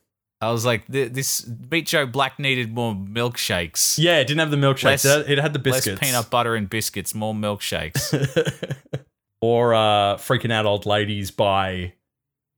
I 0.41 0.51
was 0.51 0.65
like, 0.65 0.87
this 0.89 1.49
Meet 1.71 1.87
Joe 1.87 2.05
Black 2.05 2.41
needed 2.41 2.75
more 2.75 2.95
milkshakes. 2.95 3.97
Yeah, 3.97 4.19
it 4.19 4.25
didn't 4.27 4.41
have 4.41 4.51
the 4.51 4.57
milkshakes. 4.57 5.05
Less- 5.05 5.29
it 5.29 5.39
had 5.39 5.53
the 5.53 5.61
biscuits. 5.61 6.03
Less 6.03 6.11
peanut 6.11 6.31
butter 6.31 6.57
and 6.57 6.69
biscuits, 6.69 7.15
more 7.15 7.33
milkshakes. 7.33 8.13
or 9.43 9.75
uh, 9.75 10.17
freaking 10.17 10.51
out 10.51 10.65
old 10.65 10.87
ladies 10.87 11.31
by 11.31 11.93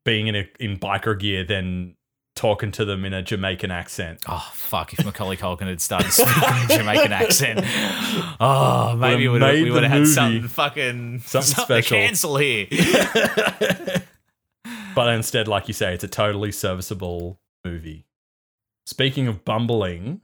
being 0.05 0.28
in 0.28 0.37
a, 0.37 0.49
in 0.61 0.78
biker 0.78 1.18
gear, 1.18 1.43
then 1.45 1.97
talking 2.37 2.70
to 2.72 2.85
them 2.85 3.05
in 3.05 3.12
a 3.14 3.22
Jamaican 3.22 3.70
accent. 3.70 4.20
oh 4.28 4.51
fuck! 4.53 4.93
If 4.93 5.05
Macaulay 5.05 5.37
Culkin 5.37 5.66
had 5.68 5.80
started 5.80 6.12
speaking 6.12 6.43
in 6.43 6.70
a 6.70 6.76
Jamaican 6.78 7.12
accent, 7.12 7.61
oh 8.41 8.95
maybe 8.97 9.22
we 9.22 9.28
would 9.30 9.41
made 9.41 9.62
we 9.62 9.68
the 9.70 9.74
would 9.74 9.82
have 9.85 9.93
had 9.93 10.07
something 10.07 10.47
fucking 10.49 11.20
Something 11.20 11.43
something 11.57 11.64
special. 11.82 11.97
to 11.99 12.07
cancel 12.07 12.37
here. 12.37 12.66
But 14.95 15.12
instead, 15.12 15.49
like 15.49 15.66
you 15.66 15.74
say, 15.74 15.93
it's 15.93 16.05
a 16.05 16.09
totally 16.09 16.53
serviceable 16.53 17.41
movie. 17.64 18.07
Speaking 18.87 19.26
of 19.26 19.45
bumbling, 19.45 20.20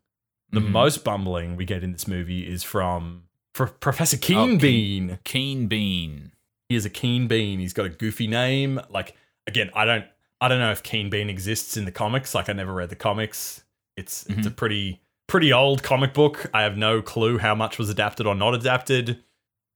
the 0.53 0.61
Mhm. 0.61 0.71
most 0.71 1.03
bumbling 1.03 1.57
we 1.57 1.65
get 1.65 1.83
in 1.83 1.91
this 1.91 2.07
movie 2.07 2.47
is 2.47 2.63
from 2.63 3.25
Pro- 3.53 3.67
Professor 3.67 4.17
Keen 4.17 4.37
Oh, 4.39 4.47
Keen- 4.47 4.59
Bean. 4.59 5.19
Keen 5.25 5.67
Bean. 5.67 6.31
He 6.71 6.77
is 6.77 6.87
a 6.87 6.91
Keen 6.91 7.27
Bean. 7.29 7.59
He's 7.59 7.73
got 7.75 7.85
a 7.85 7.91
goofy 7.91 8.27
name. 8.29 8.81
Like 8.89 9.17
again, 9.47 9.69
I 9.75 9.85
don't 9.85 10.05
I 10.41 10.49
don't 10.49 10.61
know 10.61 10.71
if 10.71 10.83
Keen 10.83 11.11
Bean 11.11 11.29
exists 11.29 11.77
in 11.77 11.85
the 11.85 11.91
comics. 11.93 12.35
Like 12.35 12.49
I 12.49 12.55
never 12.55 12.73
read 12.73 12.89
the 12.89 12.97
comics. 12.97 13.65
It's 13.97 14.25
it's 14.27 14.47
a 14.47 14.51
pretty 14.51 15.01
pretty 15.27 15.53
old 15.53 15.83
comic 15.83 16.15
book. 16.15 16.49
I 16.55 16.63
have 16.63 16.77
no 16.79 17.03
clue 17.03 17.39
how 17.39 17.55
much 17.55 17.77
was 17.77 17.91
adapted 17.91 18.27
or 18.27 18.35
not 18.35 18.55
adapted. 18.55 19.23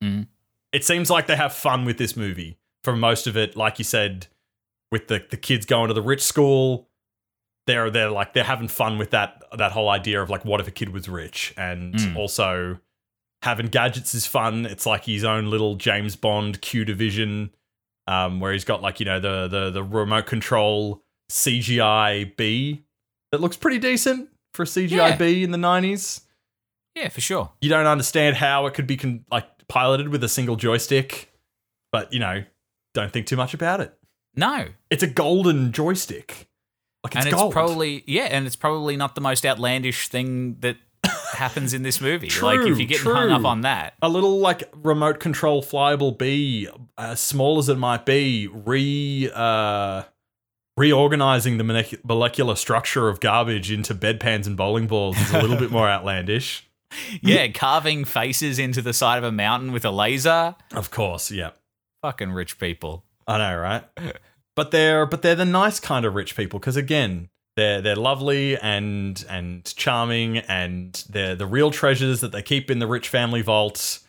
Mhm. 0.02 0.28
It 0.72 0.84
seems 0.84 1.10
like 1.10 1.26
they 1.26 1.36
have 1.36 1.52
fun 1.52 1.84
with 1.84 1.98
this 1.98 2.16
movie 2.16 2.58
for 2.82 2.96
most 2.96 3.26
of 3.26 3.36
it. 3.36 3.56
Like 3.56 3.78
you 3.78 3.84
said, 3.84 4.28
with 4.92 5.08
the 5.08 5.24
the 5.28 5.36
kids 5.36 5.66
going 5.66 5.88
to 5.88 5.94
the 5.94 6.02
rich 6.02 6.22
school, 6.22 6.88
they're 7.66 7.90
they're 7.90 8.10
like 8.10 8.34
they're 8.34 8.44
having 8.44 8.68
fun 8.68 8.98
with 8.98 9.10
that 9.10 9.42
that 9.58 9.72
whole 9.72 9.88
idea 9.88 10.22
of 10.22 10.30
like 10.30 10.44
what 10.44 10.60
if 10.60 10.68
a 10.68 10.70
kid 10.70 10.90
was 10.90 11.08
rich 11.08 11.52
and 11.56 11.94
Mm. 11.94 12.16
also 12.16 12.78
having 13.44 13.66
gadgets 13.68 14.14
is 14.14 14.26
fun. 14.26 14.66
It's 14.66 14.86
like 14.86 15.04
his 15.04 15.22
own 15.24 15.48
little 15.50 15.76
James 15.76 16.16
Bond 16.16 16.60
Q 16.60 16.84
division, 16.84 17.50
um, 18.08 18.40
where 18.40 18.52
he's 18.52 18.64
got 18.64 18.82
like 18.82 18.98
you 19.00 19.06
know 19.06 19.20
the 19.20 19.46
the 19.48 19.70
the 19.70 19.82
remote 19.82 20.26
control 20.26 21.02
CGI 21.30 22.36
B 22.36 22.84
that 23.32 23.40
looks 23.40 23.56
pretty 23.56 23.78
decent 23.78 24.28
for 24.52 24.62
a 24.62 24.66
CGI 24.66 24.90
Yeah. 24.90 25.16
B 25.16 25.42
in 25.44 25.50
the 25.50 25.58
nineties. 25.58 26.22
Yeah, 26.94 27.08
for 27.08 27.20
sure. 27.20 27.50
You 27.60 27.68
don't 27.70 27.86
understand 27.86 28.36
how 28.36 28.66
it 28.66 28.74
could 28.74 28.86
be 28.86 28.96
con- 28.96 29.24
like 29.30 29.46
piloted 29.68 30.08
with 30.08 30.22
a 30.24 30.28
single 30.28 30.56
joystick, 30.56 31.32
but 31.92 32.12
you 32.12 32.20
know, 32.20 32.44
don't 32.94 33.12
think 33.12 33.26
too 33.26 33.36
much 33.36 33.52
about 33.54 33.80
it. 33.80 33.92
No, 34.36 34.66
It's 34.90 35.02
a 35.02 35.06
golden 35.08 35.70
joystick. 35.72 36.48
Like 37.04 37.14
it's 37.14 37.26
and 37.26 37.32
it's 37.32 37.40
gold. 37.40 37.52
probably 37.52 38.02
yeah, 38.06 38.24
and 38.24 38.46
it's 38.46 38.56
probably 38.56 38.96
not 38.96 39.14
the 39.14 39.20
most 39.20 39.44
outlandish 39.44 40.08
thing 40.08 40.56
that 40.60 40.76
happens 41.34 41.74
in 41.74 41.82
this 41.82 42.00
movie. 42.00 42.30
like 42.42 42.60
if 42.60 42.78
you're 42.78 42.86
getting 42.86 43.12
hung 43.12 43.30
up 43.30 43.44
on 43.44 43.60
that, 43.62 43.94
a 44.02 44.08
little 44.08 44.38
like 44.38 44.64
remote 44.74 45.20
control 45.20 45.62
flyable 45.62 46.16
bee, 46.16 46.68
as 46.96 47.20
small 47.20 47.58
as 47.58 47.68
it 47.68 47.76
might 47.78 48.06
be, 48.06 48.46
re 48.48 49.30
uh, 49.34 50.02
reorganizing 50.76 51.58
the 51.58 51.98
molecular 52.04 52.56
structure 52.56 53.08
of 53.08 53.20
garbage 53.20 53.70
into 53.70 53.94
bedpans 53.94 54.46
and 54.46 54.56
bowling 54.56 54.86
balls 54.86 55.16
is 55.18 55.32
a 55.32 55.40
little 55.40 55.56
bit 55.56 55.70
more 55.70 55.88
outlandish. 55.88 56.66
yeah, 57.22 57.48
carving 57.48 58.04
faces 58.04 58.58
into 58.58 58.82
the 58.82 58.92
side 58.92 59.18
of 59.18 59.24
a 59.24 59.32
mountain 59.32 59.72
with 59.72 59.84
a 59.84 59.90
laser. 59.90 60.54
Of 60.72 60.90
course, 60.90 61.30
yeah, 61.30 61.50
Fucking 62.02 62.32
rich 62.32 62.58
people. 62.58 63.04
I 63.26 63.38
know, 63.38 63.56
right? 63.58 63.84
But 64.54 64.70
they're 64.70 65.06
but 65.06 65.22
they're 65.22 65.34
the 65.34 65.44
nice 65.46 65.80
kind 65.80 66.04
of 66.04 66.14
rich 66.14 66.36
people 66.36 66.58
because 66.60 66.76
again, 66.76 67.30
they're 67.56 67.80
they're 67.80 67.96
lovely 67.96 68.56
and 68.58 69.24
and 69.28 69.64
charming 69.76 70.38
and 70.38 71.04
they're 71.08 71.36
the 71.36 71.46
real 71.46 71.70
treasures 71.70 72.20
that 72.20 72.32
they 72.32 72.42
keep 72.42 72.70
in 72.70 72.78
the 72.78 72.86
rich 72.86 73.08
family 73.08 73.42
vault 73.42 74.00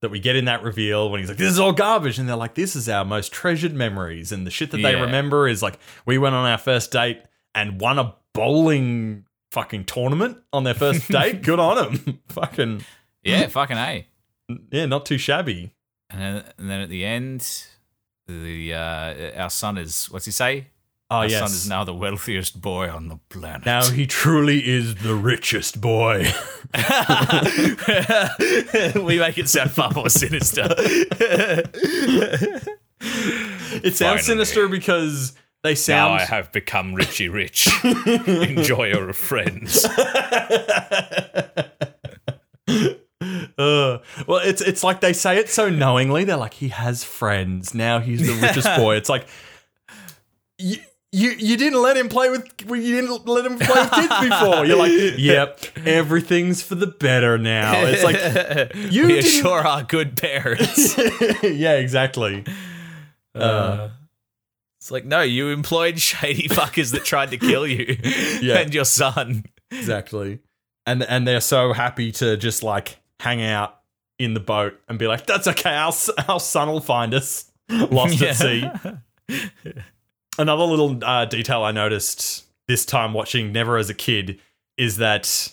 that 0.00 0.10
we 0.10 0.20
get 0.20 0.36
in 0.36 0.44
that 0.44 0.62
reveal 0.62 1.10
when 1.10 1.20
he's 1.20 1.28
like, 1.28 1.38
"This 1.38 1.50
is 1.50 1.58
all 1.58 1.72
garbage," 1.72 2.18
and 2.18 2.28
they're 2.28 2.36
like, 2.36 2.54
"This 2.54 2.76
is 2.76 2.88
our 2.88 3.04
most 3.04 3.32
treasured 3.32 3.74
memories." 3.74 4.30
And 4.30 4.46
the 4.46 4.50
shit 4.50 4.70
that 4.70 4.78
they 4.82 4.94
remember 4.94 5.48
is 5.48 5.62
like, 5.62 5.78
we 6.06 6.18
went 6.18 6.34
on 6.34 6.46
our 6.48 6.58
first 6.58 6.92
date 6.92 7.22
and 7.54 7.80
won 7.80 7.98
a 7.98 8.14
bowling 8.32 9.24
fucking 9.50 9.84
tournament 9.84 10.38
on 10.52 10.64
their 10.64 10.74
first 10.74 11.08
date. 11.10 11.42
Good 11.42 11.58
on 11.58 11.76
them, 11.76 12.20
fucking 12.28 12.84
Yeah, 13.24 13.48
fucking 13.48 13.76
a. 13.76 14.06
yeah, 14.70 14.86
not 14.86 15.04
too 15.04 15.18
shabby. 15.18 15.72
And 16.10 16.20
then, 16.20 16.44
and 16.58 16.70
then 16.70 16.80
at 16.80 16.88
the 16.88 17.04
end, 17.04 17.66
the 18.26 18.74
uh, 18.74 19.42
our 19.42 19.50
son 19.50 19.78
is 19.78 20.06
what's 20.10 20.24
he 20.26 20.30
say? 20.30 20.68
Oh 21.10 21.16
our 21.16 21.26
yes, 21.26 21.38
son 21.40 21.46
is 21.48 21.68
now 21.68 21.84
the 21.84 21.94
wealthiest 21.94 22.60
boy 22.60 22.90
on 22.90 23.08
the 23.08 23.18
planet. 23.30 23.64
now 23.64 23.88
he 23.90 24.06
truly 24.06 24.68
is 24.68 24.96
the 24.96 25.14
richest 25.14 25.80
boy. 25.80 26.30
we 29.02 29.18
make 29.18 29.38
it 29.38 29.48
sound 29.48 29.70
far 29.70 29.90
more 29.92 30.10
sinister. 30.10 30.66
It 33.00 33.96
sounds 33.96 33.98
Finally. 34.00 34.22
sinister 34.22 34.68
because 34.68 35.34
they 35.62 35.74
sound 35.74 36.14
Now 36.14 36.20
I 36.20 36.24
have 36.26 36.52
become 36.52 36.94
Richie 36.94 37.28
Rich, 37.28 37.68
enjoyer 37.84 39.08
of 39.08 39.16
friends. 39.16 39.86
Uh, 43.58 43.98
well, 44.28 44.38
it's 44.38 44.62
it's 44.62 44.84
like 44.84 45.00
they 45.00 45.12
say 45.12 45.36
it 45.38 45.48
so 45.48 45.68
knowingly. 45.68 46.22
They're 46.22 46.36
like, 46.36 46.54
he 46.54 46.68
has 46.68 47.02
friends 47.02 47.74
now. 47.74 47.98
He's 47.98 48.24
the 48.24 48.40
richest 48.40 48.68
boy. 48.76 48.94
It's 48.94 49.08
like 49.08 49.26
you 50.58 50.76
you 51.12 51.30
you 51.30 51.56
didn't 51.56 51.80
let 51.80 51.96
him 51.96 52.08
play 52.08 52.28
with 52.30 52.46
you 52.68 53.00
didn't 53.00 53.26
let 53.26 53.44
him 53.46 53.58
play 53.58 53.80
with 53.82 53.90
kids 53.92 54.28
before. 54.28 54.66
You're 54.66 54.76
like, 54.76 54.92
yep, 55.18 55.64
everything's 55.86 56.62
for 56.62 56.74
the 56.74 56.86
better 56.86 57.38
now. 57.38 57.72
It's 57.86 58.04
like 58.04 58.74
you 58.92 59.06
we 59.06 59.22
sure 59.22 59.66
are 59.66 59.82
good 59.82 60.16
parents. 60.16 60.96
yeah, 61.42 61.74
exactly. 61.74 62.44
Uh, 63.34 63.88
It's 64.80 64.90
like, 64.90 65.04
no, 65.04 65.22
you 65.22 65.48
employed 65.48 65.98
shady 65.98 66.48
fuckers 66.48 66.92
that 66.92 67.04
tried 67.04 67.30
to 67.30 67.38
kill 67.38 67.66
you 67.66 67.96
Yeah. 68.40 68.58
and 68.58 68.74
your 68.74 68.84
son. 68.84 69.44
exactly. 69.70 70.40
And 70.86 71.02
and 71.02 71.26
they're 71.26 71.40
so 71.40 71.72
happy 71.72 72.12
to 72.12 72.36
just 72.36 72.62
like 72.62 72.98
hang 73.20 73.42
out 73.42 73.80
in 74.18 74.34
the 74.34 74.40
boat 74.40 74.78
and 74.88 74.98
be 74.98 75.06
like, 75.06 75.26
that's 75.26 75.46
okay. 75.46 75.74
Our 75.74 75.92
our 76.28 76.40
son 76.40 76.68
will 76.68 76.80
find 76.80 77.14
us 77.14 77.50
lost 77.68 78.20
at 78.22 78.36
sea. 78.36 78.70
Another 80.38 80.64
little 80.64 80.98
uh, 81.04 81.24
detail 81.24 81.62
I 81.62 81.72
noticed 81.72 82.46
this 82.68 82.84
time 82.86 83.12
watching 83.12 83.52
Never 83.52 83.76
as 83.76 83.90
a 83.90 83.94
kid 83.94 84.38
is 84.76 84.98
that 84.98 85.52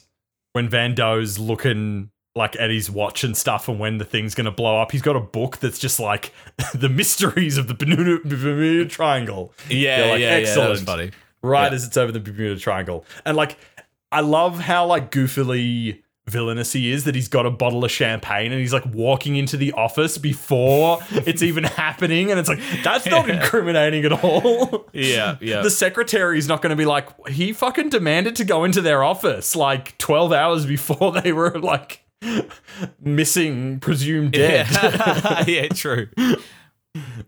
when 0.53 0.69
Van 0.69 0.93
Dough's 0.93 1.39
looking 1.39 2.11
like 2.35 2.55
at 2.59 2.69
his 2.69 2.91
watch 2.91 3.23
and 3.23 3.35
stuff 3.35 3.69
and 3.69 3.79
when 3.79 3.97
the 3.97 4.05
thing's 4.05 4.35
gonna 4.35 4.51
blow 4.51 4.79
up, 4.81 4.91
he's 4.91 5.01
got 5.01 5.15
a 5.15 5.21
book 5.21 5.57
that's 5.57 5.79
just 5.79 5.99
like 5.99 6.33
the 6.75 6.89
mysteries 6.89 7.57
of 7.57 7.67
the 7.67 7.73
Bermuda, 7.73 8.19
Bermuda 8.27 8.87
Triangle. 8.89 9.53
Yeah, 9.69 10.07
like, 10.11 10.19
yeah, 10.19 10.37
yeah. 10.37 10.43
Excellent. 10.43 10.79
funny. 10.81 11.11
Right 11.41 11.69
Yeah. 11.71 11.75
as 11.75 11.85
it's 11.85 11.97
over 11.97 12.11
the 12.11 12.19
Bermuda 12.19 12.59
Triangle. 12.59 13.05
And 13.25 13.35
like 13.37 13.57
I 14.11 14.19
love 14.21 14.59
how 14.59 14.85
like 14.85 15.11
goofily 15.11 16.01
villainous 16.27 16.73
he 16.73 16.91
is 16.91 17.03
that 17.03 17.13
he's 17.13 17.27
got 17.27 17.45
a 17.45 17.51
bottle 17.51 17.85
of 17.85 17.91
champagne 17.91 18.51
and 18.51 18.59
he's 18.59 18.73
like 18.73 18.85
walking 18.87 19.35
into 19.35 19.57
the 19.57 19.71
office 19.73 20.17
before 20.17 20.97
it's 21.11 21.43
even 21.43 21.63
happening 21.63 22.31
and 22.31 22.39
it's 22.39 22.49
like 22.49 22.59
that's 22.83 23.05
not 23.05 23.29
incriminating 23.29 24.05
at 24.05 24.11
all. 24.23 24.87
Yeah, 24.91 25.37
yeah. 25.39 25.61
The 25.61 25.69
secretary's 25.69 26.47
not 26.47 26.61
going 26.61 26.71
to 26.71 26.75
be 26.75 26.85
like 26.85 27.09
he 27.27 27.53
fucking 27.53 27.89
demanded 27.89 28.35
to 28.37 28.43
go 28.43 28.63
into 28.63 28.81
their 28.81 29.03
office 29.03 29.55
like 29.55 29.97
12 29.97 30.31
hours 30.31 30.65
before 30.65 31.11
they 31.11 31.31
were 31.31 31.59
like 31.59 32.01
missing 32.99 33.79
presumed 33.79 34.33
dead. 34.33 34.67
yeah. 34.71 35.43
yeah, 35.47 35.67
true. 35.67 36.07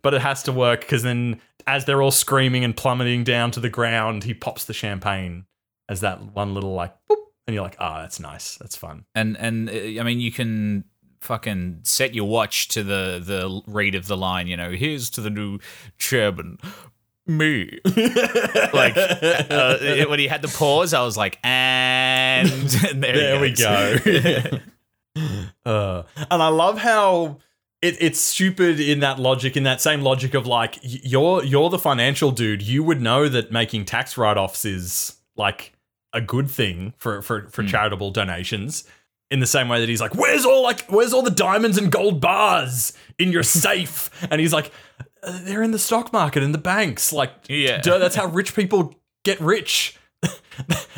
but 0.02 0.14
it 0.14 0.22
has 0.22 0.44
to 0.44 0.52
work 0.52 0.82
because 0.82 1.04
then 1.04 1.40
as 1.68 1.86
they're 1.86 2.02
all 2.02 2.12
screaming 2.12 2.64
and 2.64 2.76
plummeting 2.76 3.24
down 3.24 3.52
to 3.52 3.60
the 3.60 3.70
ground, 3.70 4.24
he 4.24 4.34
pops 4.34 4.66
the 4.66 4.74
champagne 4.74 5.46
as 5.90 6.00
that 6.02 6.22
one 6.34 6.54
little 6.54 6.74
like 6.74 6.96
boop, 7.10 7.18
and 7.48 7.54
you're 7.54 7.64
like, 7.64 7.78
ah, 7.80 8.02
that's 8.02 8.20
nice, 8.20 8.58
that's 8.58 8.76
fun. 8.76 9.06
And 9.16 9.38
and 9.38 9.70
uh, 9.70 9.74
I 9.74 10.04
mean, 10.04 10.20
you 10.20 10.32
can 10.32 10.84
fucking 11.22 11.80
set 11.84 12.14
your 12.14 12.28
watch 12.28 12.68
to 12.70 12.84
the 12.84 13.22
the 13.24 13.62
read 13.66 13.96
of 13.96 14.08
the 14.08 14.18
line. 14.18 14.48
You 14.48 14.58
know, 14.58 14.72
here's 14.72 15.10
to 15.12 15.22
the 15.22 15.30
new 15.30 15.60
chairman. 15.98 16.60
Me, 17.30 17.78
like 17.86 18.96
uh, 18.96 19.78
it- 19.82 20.10
when 20.10 20.18
he 20.20 20.28
had 20.28 20.42
the 20.42 20.48
pause, 20.48 20.94
I 20.94 21.02
was 21.02 21.18
like, 21.18 21.38
and, 21.44 22.48
and 22.50 22.70
there, 23.04 23.14
there 23.18 23.42
we 23.42 23.52
go. 23.52 23.98
uh, 25.66 26.04
and 26.16 26.42
I 26.44 26.48
love 26.48 26.78
how 26.78 27.40
it, 27.82 27.98
it's 28.00 28.20
stupid 28.22 28.80
in 28.80 29.02
that 29.02 29.20
logic, 29.20 29.58
in 29.58 29.64
that 29.64 29.82
same 29.82 30.02
logic 30.04 30.34
of 30.36 30.48
like 30.48 30.80
you're 30.82 31.44
you're 31.44 31.70
the 31.70 31.80
financial 31.80 32.32
dude. 32.32 32.62
You 32.62 32.82
would 32.84 33.02
know 33.02 33.28
that 33.28 33.52
making 33.52 33.84
tax 33.86 34.18
write 34.18 34.38
offs 34.38 34.64
is 34.64 35.18
like 35.36 35.74
a 36.14 36.22
good 36.22 36.50
thing 36.50 36.94
for 36.98 37.22
for 37.22 37.48
for 37.50 37.64
charitable 37.64 38.12
donations. 38.12 38.84
In 39.30 39.42
the 39.42 39.46
same 39.46 39.68
way 39.68 39.82
that 39.82 39.90
he's 39.90 40.00
like, 40.00 40.16
"Where's 40.16 40.46
all 40.46 40.64
like, 40.64 40.86
where's 40.88 41.12
all 41.14 41.22
the 41.22 41.30
diamonds 41.32 41.78
and 41.78 41.92
gold 41.92 42.22
bars 42.22 42.94
in 43.20 43.32
your 43.32 43.44
safe?" 43.64 44.10
and 44.32 44.40
he's 44.40 44.54
like, 44.54 44.72
"Uh, 45.22 45.40
"They're 45.44 45.64
in 45.64 45.72
the 45.72 45.80
stock 45.80 46.14
market 46.14 46.44
and 46.44 46.54
the 46.54 46.58
banks." 46.60 47.12
Like, 47.12 47.32
Yeah. 47.50 47.82
duh, 47.82 47.98
that's 47.98 48.16
how 48.16 48.28
rich 48.28 48.56
people 48.56 48.96
get 49.26 49.38
rich. 49.42 49.98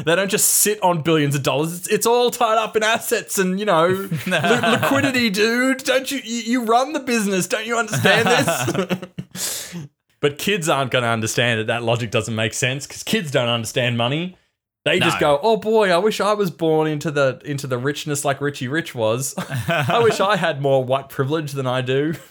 they 0.05 0.15
don't 0.15 0.29
just 0.29 0.45
sit 0.49 0.81
on 0.83 1.01
billions 1.01 1.33
of 1.35 1.41
dollars. 1.43 1.75
It's, 1.79 1.87
it's 1.87 2.05
all 2.05 2.29
tied 2.31 2.57
up 2.59 2.75
in 2.77 2.83
assets 2.83 3.37
and 3.39 3.59
you 3.59 3.65
know 3.65 3.87
li- 4.27 4.71
liquidity, 4.71 5.31
dude. 5.31 5.79
Don't 5.83 6.09
you, 6.11 6.19
you 6.23 6.41
you 6.41 6.63
run 6.65 6.93
the 6.93 6.99
business? 6.99 7.47
Don't 7.47 7.65
you 7.65 7.77
understand 7.79 8.27
this? 8.27 9.75
but 10.19 10.37
kids 10.37 10.69
aren't 10.69 10.91
going 10.91 11.03
to 11.03 11.09
understand 11.09 11.59
that 11.61 11.67
That 11.67 11.83
logic 11.83 12.11
doesn't 12.11 12.35
make 12.35 12.53
sense 12.53 12.85
because 12.85 13.01
kids 13.03 13.31
don't 13.31 13.49
understand 13.49 13.97
money. 13.97 14.37
They 14.89 14.99
just 14.99 15.19
go, 15.19 15.39
"Oh 15.41 15.57
boy, 15.57 15.89
I 15.91 15.97
wish 15.97 16.19
I 16.19 16.33
was 16.33 16.51
born 16.51 16.87
into 16.87 17.11
the 17.11 17.41
into 17.45 17.67
the 17.67 17.77
richness 17.77 18.23
like 18.25 18.41
Richie 18.41 18.67
Rich 18.67 18.93
was. 18.95 19.33
I 19.67 19.99
wish 20.03 20.19
I 20.19 20.35
had 20.35 20.61
more 20.61 20.83
white 20.83 21.09
privilege 21.09 21.51
than 21.53 21.67
I 21.67 21.81
do, 21.81 22.13
so 22.13 22.21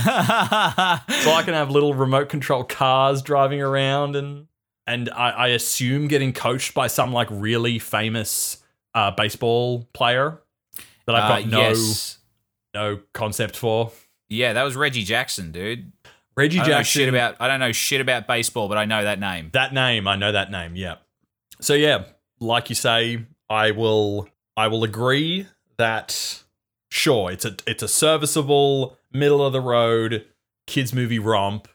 I 0.00 1.42
can 1.44 1.54
have 1.54 1.70
little 1.70 1.94
remote 1.94 2.28
control 2.28 2.64
cars 2.64 3.22
driving 3.22 3.60
around 3.62 4.16
and 4.16 4.46
and 4.86 5.10
I, 5.10 5.30
I 5.30 5.46
assume 5.48 6.06
getting 6.08 6.32
coached 6.32 6.72
by 6.74 6.86
some 6.86 7.12
like 7.12 7.28
really 7.30 7.78
famous 7.78 8.62
uh, 8.94 9.10
baseball 9.10 9.88
player 9.92 10.40
that 11.06 11.14
I've 11.14 11.24
Uh, 11.24 11.28
got 11.40 11.46
no 11.48 11.60
yes. 11.68 12.18
no 12.74 13.00
concept 13.12 13.56
for. 13.56 13.90
Yeah, 14.28 14.52
that 14.54 14.62
was 14.62 14.76
Reggie 14.76 15.04
Jackson, 15.04 15.52
dude. 15.52 15.92
Reggie 16.36 16.58
I 16.58 16.62
don't 16.62 16.70
know 16.70 16.76
Jackson. 16.78 17.00
shit 17.00 17.08
about 17.08 17.36
I 17.40 17.48
don't 17.48 17.60
know 17.60 17.72
shit 17.72 18.00
about 18.00 18.26
baseball, 18.26 18.68
but 18.68 18.78
I 18.78 18.84
know 18.84 19.02
that 19.04 19.18
name. 19.18 19.50
that 19.54 19.72
name. 19.72 20.06
I 20.06 20.16
know 20.16 20.32
that 20.32 20.50
name. 20.50 20.76
Yeah. 20.76 20.96
So 21.60 21.74
yeah, 21.74 22.04
like 22.40 22.68
you 22.68 22.74
say, 22.74 23.24
I 23.48 23.70
will. 23.72 24.28
I 24.58 24.68
will 24.68 24.84
agree 24.84 25.46
that 25.76 26.42
sure, 26.90 27.30
it's 27.30 27.44
a 27.44 27.56
it's 27.66 27.82
a 27.82 27.88
serviceable 27.88 28.96
middle 29.12 29.44
of 29.44 29.52
the 29.52 29.60
road 29.60 30.24
kids 30.66 30.92
movie 30.94 31.18
romp, 31.18 31.68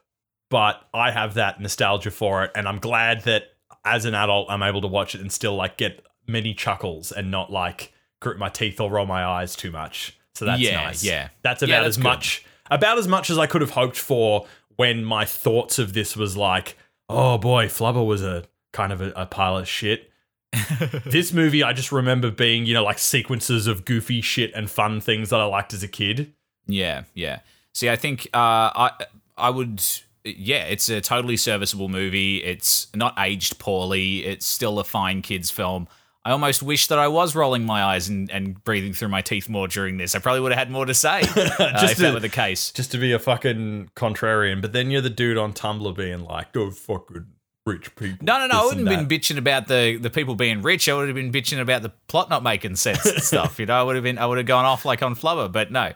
but 0.49 0.81
I 0.93 1.11
have 1.11 1.35
that 1.35 1.61
nostalgia 1.61 2.11
for 2.11 2.43
it, 2.43 2.51
and 2.55 2.67
I'm 2.67 2.79
glad 2.79 3.21
that 3.25 3.43
as 3.85 4.05
an 4.05 4.15
adult 4.15 4.49
I'm 4.49 4.63
able 4.63 4.81
to 4.81 4.87
watch 4.87 5.15
it 5.15 5.21
and 5.21 5.31
still 5.31 5.55
like 5.55 5.77
get 5.77 6.03
many 6.27 6.53
chuckles 6.53 7.11
and 7.11 7.29
not 7.31 7.51
like 7.51 7.93
grit 8.19 8.37
my 8.37 8.49
teeth 8.49 8.79
or 8.79 8.89
roll 8.91 9.05
my 9.05 9.23
eyes 9.25 9.55
too 9.55 9.71
much. 9.71 10.17
So 10.35 10.45
that's 10.45 10.61
Yeah, 10.61 10.83
nice. 10.83 11.03
yeah. 11.03 11.29
That's 11.43 11.61
Yeah, 11.61 11.67
about 11.69 11.83
that's 11.83 11.87
as 11.89 11.97
good. 11.97 12.03
much 12.03 12.45
about 12.69 12.97
as 12.97 13.07
much 13.07 13.29
as 13.29 13.37
I 13.37 13.47
could 13.47 13.61
have 13.61 13.71
hoped 13.71 13.97
for 13.97 14.45
when 14.75 15.03
my 15.03 15.25
thoughts 15.25 15.77
of 15.79 15.93
this 15.93 16.15
was 16.15 16.35
like, 16.37 16.77
oh 17.09 17.37
boy, 17.37 17.67
Flubber 17.67 18.05
was 18.05 18.23
a 18.23 18.43
kind 18.71 18.91
of 18.93 19.01
a, 19.01 19.11
a 19.15 19.25
pile 19.25 19.57
of 19.57 19.67
shit. 19.67 20.09
this 21.05 21.31
movie, 21.31 21.63
I 21.63 21.73
just 21.73 21.91
remember 21.91 22.29
being, 22.29 22.65
you 22.65 22.73
know, 22.73 22.83
like 22.83 22.99
sequences 22.99 23.67
of 23.67 23.85
goofy 23.85 24.21
shit 24.21 24.51
and 24.53 24.69
fun 24.69 24.99
things 24.99 25.29
that 25.29 25.39
I 25.39 25.45
liked 25.45 25.73
as 25.73 25.81
a 25.83 25.87
kid. 25.87 26.33
Yeah, 26.67 27.03
yeah. 27.13 27.39
See, 27.73 27.89
I 27.89 27.95
think 27.95 28.25
uh, 28.33 28.37
I 28.75 28.91
I 29.37 29.49
would. 29.49 29.83
Yeah, 30.23 30.65
it's 30.65 30.87
a 30.89 31.01
totally 31.01 31.37
serviceable 31.37 31.89
movie. 31.89 32.43
It's 32.43 32.87
not 32.95 33.15
aged 33.17 33.57
poorly. 33.57 34.23
It's 34.23 34.45
still 34.45 34.77
a 34.77 34.83
fine 34.83 35.23
kids 35.23 35.49
film. 35.49 35.87
I 36.23 36.31
almost 36.31 36.61
wish 36.61 36.87
that 36.87 36.99
I 36.99 37.07
was 37.07 37.33
rolling 37.33 37.65
my 37.65 37.81
eyes 37.83 38.07
and, 38.07 38.29
and 38.29 38.63
breathing 38.63 38.93
through 38.93 39.07
my 39.07 39.21
teeth 39.21 39.49
more 39.49 39.67
during 39.67 39.97
this. 39.97 40.13
I 40.13 40.19
probably 40.19 40.41
would 40.41 40.51
have 40.51 40.59
had 40.59 40.69
more 40.69 40.85
to 40.85 40.93
say 40.93 41.21
uh, 41.21 41.25
if 41.57 41.95
to- 41.95 42.01
that 42.03 42.13
were 42.13 42.19
the 42.19 42.29
case. 42.29 42.71
Just 42.71 42.91
to 42.91 42.99
be 42.99 43.11
a 43.13 43.17
fucking 43.19 43.89
contrarian, 43.95 44.61
but 44.61 44.73
then 44.73 44.91
you're 44.91 45.01
the 45.01 45.09
dude 45.09 45.39
on 45.39 45.53
Tumblr 45.53 45.95
being 45.95 46.23
like, 46.23 46.55
oh, 46.55 46.69
fucking 46.69 47.25
rich 47.65 47.95
people. 47.95 48.25
No, 48.25 48.39
no, 48.39 48.47
no. 48.47 48.61
I 48.61 48.65
wouldn't 48.65 48.87
have 48.87 49.07
been 49.07 49.19
bitching 49.19 49.37
about 49.37 49.67
the, 49.67 49.97
the 49.97 50.09
people 50.09 50.35
being 50.35 50.61
rich. 50.61 50.89
I 50.89 50.93
would 50.93 51.07
have 51.07 51.15
been 51.15 51.31
bitching 51.31 51.59
about 51.59 51.81
the 51.81 51.89
plot 52.07 52.29
not 52.29 52.43
making 52.43 52.75
sense 52.75 53.05
and 53.05 53.21
stuff. 53.21 53.59
You 53.59 53.65
know, 53.65 53.79
I 53.79 53.83
would 53.83 53.95
have 53.95 54.03
been 54.03 54.17
I 54.17 54.25
would 54.25 54.37
have 54.37 54.47
gone 54.47 54.65
off 54.65 54.85
like 54.85 55.03
on 55.03 55.15
Flubber, 55.15 55.51
but 55.51 55.71
no. 55.71 55.93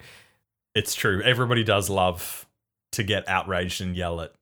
It's 0.74 0.93
true. 0.93 1.22
Everybody 1.22 1.63
does 1.63 1.89
love 1.89 2.45
to 2.91 3.03
get 3.03 3.28
outraged 3.28 3.82
and 3.82 3.95
yell 3.95 4.22
at 4.22 4.34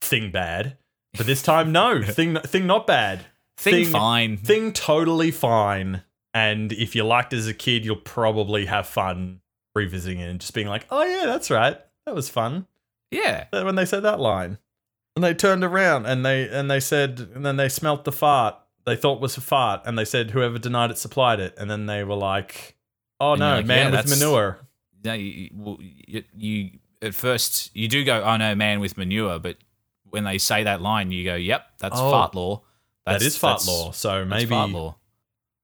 thing 0.00 0.30
bad. 0.30 0.76
But 1.16 1.26
this 1.26 1.42
time, 1.42 1.72
no. 1.72 2.02
thing, 2.06 2.36
thing 2.36 2.66
not 2.66 2.86
bad. 2.86 3.26
Thing 3.58 3.86
fine. 3.86 4.36
Thing 4.38 4.72
totally 4.72 5.30
fine. 5.30 6.02
And 6.34 6.72
if 6.72 6.96
you 6.96 7.04
liked 7.04 7.32
it 7.32 7.36
as 7.36 7.46
a 7.46 7.54
kid, 7.54 7.84
you'll 7.84 7.96
probably 7.96 8.66
have 8.66 8.86
fun 8.86 9.40
revisiting 9.74 10.20
it 10.20 10.28
and 10.28 10.40
just 10.40 10.54
being 10.54 10.66
like, 10.66 10.86
oh, 10.90 11.04
yeah, 11.04 11.26
that's 11.26 11.50
right. 11.50 11.78
That 12.06 12.14
was 12.14 12.28
fun. 12.28 12.66
Yeah. 13.10 13.44
When 13.50 13.74
they 13.74 13.84
said 13.84 14.00
that 14.00 14.18
line. 14.18 14.58
And 15.16 15.22
they 15.24 15.34
turned 15.34 15.62
around 15.64 16.06
and 16.06 16.24
they 16.24 16.48
and 16.48 16.70
they 16.70 16.80
said 16.80 17.28
and 17.34 17.44
then 17.44 17.56
they 17.56 17.68
smelt 17.68 18.04
the 18.04 18.12
fart 18.12 18.56
they 18.86 18.96
thought 18.96 19.20
was 19.20 19.36
a 19.36 19.40
fart 19.40 19.82
and 19.84 19.98
they 19.98 20.04
said 20.04 20.30
whoever 20.30 20.58
denied 20.58 20.90
it 20.90 20.98
supplied 20.98 21.38
it 21.38 21.54
and 21.58 21.70
then 21.70 21.86
they 21.86 22.02
were 22.02 22.14
like 22.16 22.76
oh 23.20 23.32
And 23.32 23.40
no 23.40 23.56
like, 23.56 23.66
man 23.66 23.92
yeah, 23.92 24.00
with 24.00 24.08
manure 24.18 24.58
No, 25.04 25.12
you, 25.12 25.50
well, 25.54 25.76
you, 25.80 26.24
you 26.36 26.70
at 27.02 27.14
first 27.14 27.70
you 27.76 27.88
do 27.88 28.04
go, 28.04 28.22
"Oh 28.22 28.36
no, 28.36 28.54
man 28.54 28.80
with 28.80 28.96
manure," 28.96 29.38
but 29.38 29.56
when 30.10 30.24
they 30.24 30.38
say 30.38 30.62
that 30.64 30.80
line, 30.80 31.10
you 31.10 31.24
go, 31.24 31.34
"Yep, 31.34 31.66
that's 31.78 31.98
Oh, 31.98 32.10
fart 32.10 32.34
law." 32.34 32.62
That 33.06 33.18
That's, 33.20 33.36
fart 33.36 33.60
that's- 33.60 33.66
law. 33.68 33.90
So 33.90 34.24
maybe 34.24 34.46
fart 34.50 34.70
law. 34.70 34.96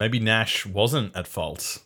maybe 0.01 0.19
Nash 0.19 0.67
wasn't 0.67 1.15
at 1.17 1.27
fault. 1.29 1.83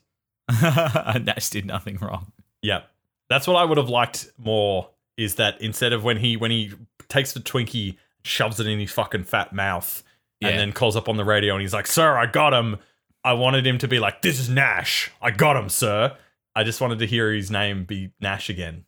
Nash 0.63 1.51
did 1.51 1.67
nothing 1.67 1.99
wrong. 2.01 2.33
Yep. 2.63 2.89
That's 3.29 3.47
what 3.47 3.57
I 3.57 3.65
would 3.65 3.79
have 3.79 3.89
liked 3.89 4.31
more 4.39 4.89
is 5.19 5.35
that 5.37 5.61
instead 5.61 5.93
of 5.93 6.03
when 6.05 6.17
he 6.17 6.37
when 6.39 6.51
he 6.51 6.73
takes 7.13 7.33
the 7.33 7.41
Twinkie, 7.41 7.97
shoves 8.25 8.59
it 8.59 8.67
in 8.67 8.79
his 8.81 8.91
fucking 8.91 9.25
fat 9.25 9.53
mouth, 9.53 10.03
Yeah. 10.41 10.49
and 10.49 10.59
then 10.59 10.73
calls 10.73 10.97
up 10.97 11.09
on 11.09 11.17
the 11.17 11.25
radio 11.25 11.55
and 11.55 11.61
he's 11.63 11.73
like, 11.75 11.87
Sir, 11.87 12.17
I 12.17 12.27
got 12.27 12.53
him. 12.55 12.79
I 13.25 13.35
wanted 13.35 13.67
him 13.67 13.79
to 13.79 13.89
be 13.89 13.99
like, 14.01 14.23
This 14.23 14.41
is 14.41 14.49
Nash. 14.49 15.11
I 15.21 15.31
got 15.31 15.57
him, 15.57 15.69
sir. 15.69 16.17
I 16.55 16.65
just 16.65 16.81
wanted 16.81 16.99
to 17.01 17.07
hear 17.07 17.33
his 17.33 17.51
name 17.51 17.85
be 17.85 18.11
Nash 18.21 18.49
again. 18.51 18.85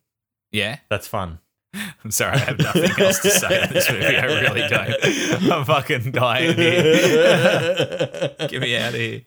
Yeah, 0.51 0.77
That's 0.89 1.07
fun. 1.07 1.39
I'm 2.03 2.11
sorry, 2.11 2.35
I 2.35 2.37
have 2.37 2.57
nothing 2.59 2.89
else 2.99 3.19
to 3.19 3.29
say 3.29 3.61
on 3.61 3.73
this 3.73 3.91
movie. 3.91 4.05
I 4.05 4.25
really 4.25 4.67
don't. 4.69 5.51
I'm 5.51 5.65
fucking 5.65 6.11
dying 6.11 6.55
here. 6.55 8.35
Get 8.47 8.61
me 8.61 8.77
out 8.77 8.93
of 8.93 8.99
here. 8.99 9.21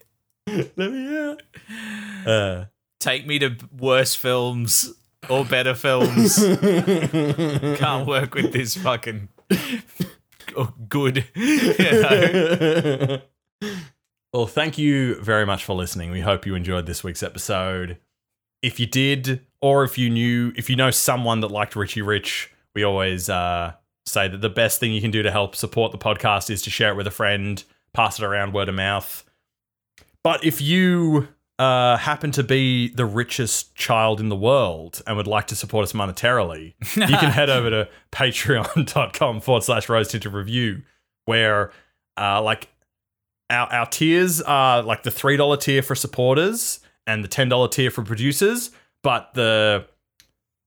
Let 0.47 0.77
me 0.91 1.19
out. 1.19 1.43
Uh, 2.27 2.65
Take 3.01 3.27
me 3.27 3.39
to 3.41 3.57
worse 3.79 4.15
films 4.15 4.93
or 5.29 5.45
better 5.45 5.75
films. 5.75 6.37
Can't 7.79 8.07
work 8.07 8.35
with 8.35 8.53
this 8.53 8.77
fucking 8.77 9.29
good. 10.89 11.25
You 11.35 11.75
know? 11.79 13.21
Well, 14.33 14.47
thank 14.47 14.79
you 14.79 15.21
very 15.23 15.47
much 15.47 15.64
for 15.64 15.75
listening. 15.75 16.11
We 16.11 16.21
hope 16.21 16.47
you 16.47 16.55
enjoyed 16.55 16.87
this 16.87 17.03
week's 17.03 17.23
episode. 17.23 17.99
If 18.62 18.79
you 18.79 18.87
did, 18.87 19.47
or 19.61 19.85
if 19.85 19.97
you 19.99 20.11
knew, 20.11 20.53
if 20.57 20.69
you 20.69 20.77
know 20.77 20.91
someone 20.91 21.41
that 21.41 21.51
liked 21.51 21.77
Richie 21.77 22.03
Rich, 22.03 22.53
we 22.75 22.83
always 22.83 23.31
uh, 23.31 23.73
say 24.07 24.29
that 24.29 24.41
the 24.41 24.51
best 24.51 24.81
thing 24.81 24.93
you 24.93 25.01
can 25.01 25.11
do 25.11 25.23
to 25.23 25.31
help 25.31 25.57
support 25.57 25.93
the 25.93 25.99
podcast 25.99 26.51
is 26.51 26.62
to 26.62 26.71
share 26.71 26.91
it 26.91 26.97
with 26.97 27.07
a 27.07 27.12
friend, 27.12 27.62
pass 27.93 28.19
it 28.19 28.25
around 28.25 28.53
word 28.53 28.69
of 28.69 28.75
mouth. 28.75 29.25
But 30.23 30.45
if 30.45 30.61
you 30.61 31.29
uh, 31.59 31.97
happen 31.97 32.31
to 32.33 32.43
be 32.43 32.89
the 32.89 33.05
richest 33.05 33.75
child 33.75 34.21
in 34.21 34.29
the 34.29 34.37
world 34.37 35.03
and 35.07 35.17
would 35.17 35.27
like 35.27 35.47
to 35.49 35.57
support 35.57 35.83
us 35.83 35.93
monetarily, 35.93 36.75
you 36.95 37.07
can 37.07 37.31
head 37.31 37.51
over 37.51 37.71
to 37.71 37.89
patreon.com 38.13 39.41
forward 39.41 39.65
slash 39.65 39.89
rose 39.89 40.09
tinted 40.09 40.33
review, 40.33 40.83
where 41.25 41.73
uh, 42.19 42.41
like 42.43 42.69
our, 43.51 43.73
our 43.73 43.87
tiers 43.87 44.41
are 44.43 44.83
like 44.83 45.03
the 45.03 45.11
$3 45.11 45.61
tier 45.61 45.83
for 45.83 45.95
supporters 45.95 46.81
and 47.07 47.25
the 47.25 47.29
$10 47.29 47.71
tier 47.71 47.91
for 47.91 48.03
producers, 48.03 48.71
but 49.03 49.35
the 49.35 49.87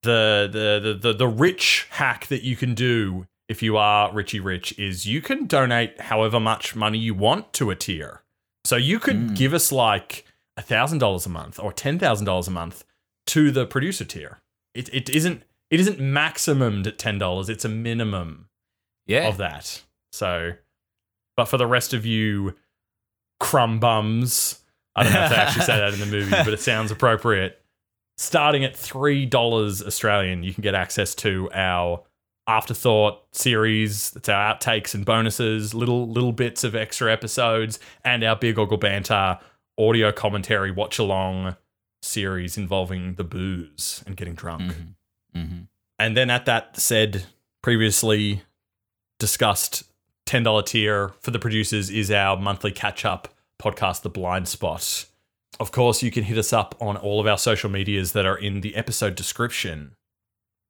the 0.04 0.50
the 0.52 0.80
the 0.80 0.94
the, 0.96 1.14
the 1.14 1.28
rich 1.28 1.88
hack 1.92 2.26
that 2.28 2.42
you 2.42 2.56
can 2.56 2.74
do 2.74 3.28
if 3.48 3.62
you 3.62 3.78
are 3.78 4.12
Richie 4.14 4.40
Rich 4.40 4.78
is 4.80 5.06
you 5.06 5.22
can 5.22 5.46
donate 5.46 6.00
however 6.02 6.40
much 6.40 6.76
money 6.76 6.98
you 6.98 7.14
want 7.14 7.54
to 7.54 7.70
a 7.70 7.76
tier. 7.76 8.24
So 8.64 8.78
you 8.78 8.98
could 8.98 9.36
give 9.36 9.54
us 9.54 9.72
like 9.72 10.26
thousand 10.62 11.00
dollars 11.00 11.26
a 11.26 11.30
month 11.30 11.60
or 11.60 11.72
ten 11.74 12.00
thousand 12.00 12.26
dollars 12.26 12.48
a 12.48 12.52
month 12.52 12.84
to 13.28 13.52
the 13.52 13.66
producer 13.66 14.06
tier. 14.06 14.40
It 14.74 14.90
it 14.94 15.10
isn't 15.10 15.44
it 15.70 15.80
isn't 15.80 16.00
maximumed 16.00 16.88
at 16.88 16.98
ten 16.98 17.18
dollars. 17.18 17.50
It's 17.50 17.66
a 17.66 17.70
minimum 17.70 18.48
Yeah. 19.08 19.28
of 19.28 19.38
that. 19.38 19.82
So, 20.12 20.54
but 21.38 21.46
for 21.46 21.58
the 21.58 21.68
rest 21.68 21.94
of 21.94 22.06
you 22.06 22.56
crumb 23.40 23.80
bums, 23.80 24.60
I 24.96 25.04
don't 25.04 25.14
know 25.14 25.24
if 25.24 25.30
they 25.30 25.36
actually 25.38 25.66
say 25.66 25.78
that 25.78 25.94
in 25.94 26.00
the 26.00 26.06
movie, 26.18 26.32
but 26.32 26.50
it 26.50 26.60
sounds 26.60 26.92
appropriate. 26.92 27.58
starting 28.18 28.64
at 28.64 28.76
three 28.76 29.26
dollars 29.26 29.82
Australian, 29.82 30.44
you 30.44 30.54
can 30.54 30.62
get 30.62 30.76
access 30.76 31.16
to 31.16 31.50
our 31.54 32.04
afterthought 32.48 33.24
series. 33.32 34.12
That's 34.12 34.28
our 34.30 34.54
outtakes 34.56 34.94
and 34.94 35.06
bonuses, 35.06 35.74
little 35.74 36.08
little 36.10 36.34
bits 36.34 36.64
of 36.64 36.76
extra 36.76 37.12
episodes, 37.12 37.80
and 38.04 38.24
our 38.24 38.36
big 38.36 38.60
ogle 38.60 38.78
banter 38.78 39.40
audio 39.78 40.12
commentary 40.12 40.72
watch 40.72 41.00
along 41.00 41.56
series 42.02 42.58
involving 42.58 43.16
the 43.16 43.24
booze 43.24 44.04
and 44.06 44.18
getting 44.18 44.34
drunk. 44.34 44.76
Mhm. 45.36 45.68
And 46.00 46.18
then 46.18 46.30
at 46.30 46.46
that 46.46 46.80
said 46.80 47.26
previously 47.62 48.42
discussed 49.20 49.84
$10 50.26 50.64
tier 50.64 51.10
for 51.22 51.32
the 51.32 51.40
producers 51.40 51.90
is 51.90 52.10
our 52.10 52.38
monthly 52.38 52.72
catch 52.72 53.06
up 53.06 53.28
podcast, 53.62 54.02
The 54.02 54.10
Blind 54.10 54.48
Spot. 54.48 55.06
Of 55.60 55.72
course, 55.72 56.02
you 56.02 56.10
can 56.10 56.24
hit 56.24 56.38
us 56.38 56.52
up 56.52 56.76
on 56.80 56.98
all 56.98 57.20
of 57.20 57.28
our 57.28 57.38
social 57.38 57.70
medias 57.70 58.14
that 58.14 58.26
are 58.26 58.38
in 58.38 58.62
the 58.62 58.76
episode 58.76 59.16
description 59.16 59.96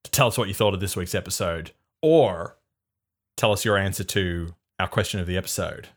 to 0.04 0.12
tell 0.12 0.28
us 0.28 0.38
what 0.38 0.48
you 0.50 0.54
thought 0.54 0.74
of 0.74 0.80
this 0.80 0.98
week's 0.98 1.16
episode 1.16 1.72
or 2.02 2.58
tell 3.38 3.54
us 3.54 3.64
your 3.64 3.78
answer 3.78 4.04
to 4.04 4.54
our 4.80 4.88
question 4.88 5.20
of 5.20 5.28
the 5.28 5.38
episode. 5.38 5.90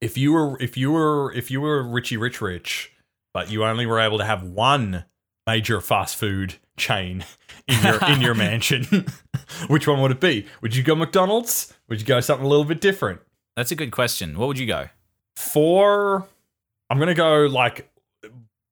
If 0.00 0.16
you 0.16 0.32
were 0.32 0.60
if 0.60 0.76
you 0.76 0.92
were 0.92 1.32
if 1.32 1.50
you 1.50 1.60
were 1.60 1.82
Richie 1.82 2.16
Rich 2.16 2.40
Rich, 2.40 2.92
but 3.34 3.50
you 3.50 3.64
only 3.64 3.86
were 3.86 4.00
able 4.00 4.18
to 4.18 4.24
have 4.24 4.42
one 4.42 5.04
major 5.46 5.80
fast 5.80 6.16
food 6.16 6.56
chain 6.76 7.24
in 7.66 7.82
your 7.82 8.04
in 8.08 8.20
your 8.20 8.34
mansion, 8.34 9.06
which 9.68 9.88
one 9.88 10.00
would 10.00 10.12
it 10.12 10.20
be? 10.20 10.46
Would 10.62 10.76
you 10.76 10.82
go 10.82 10.94
McDonald's? 10.94 11.74
Would 11.88 12.00
you 12.00 12.06
go 12.06 12.20
something 12.20 12.46
a 12.46 12.48
little 12.48 12.64
bit 12.64 12.80
different? 12.80 13.20
That's 13.56 13.72
a 13.72 13.76
good 13.76 13.90
question. 13.90 14.38
What 14.38 14.46
would 14.48 14.58
you 14.58 14.66
go? 14.66 14.88
For 15.34 16.26
I'm 16.90 16.98
gonna 16.98 17.14
go 17.14 17.46
like 17.46 17.90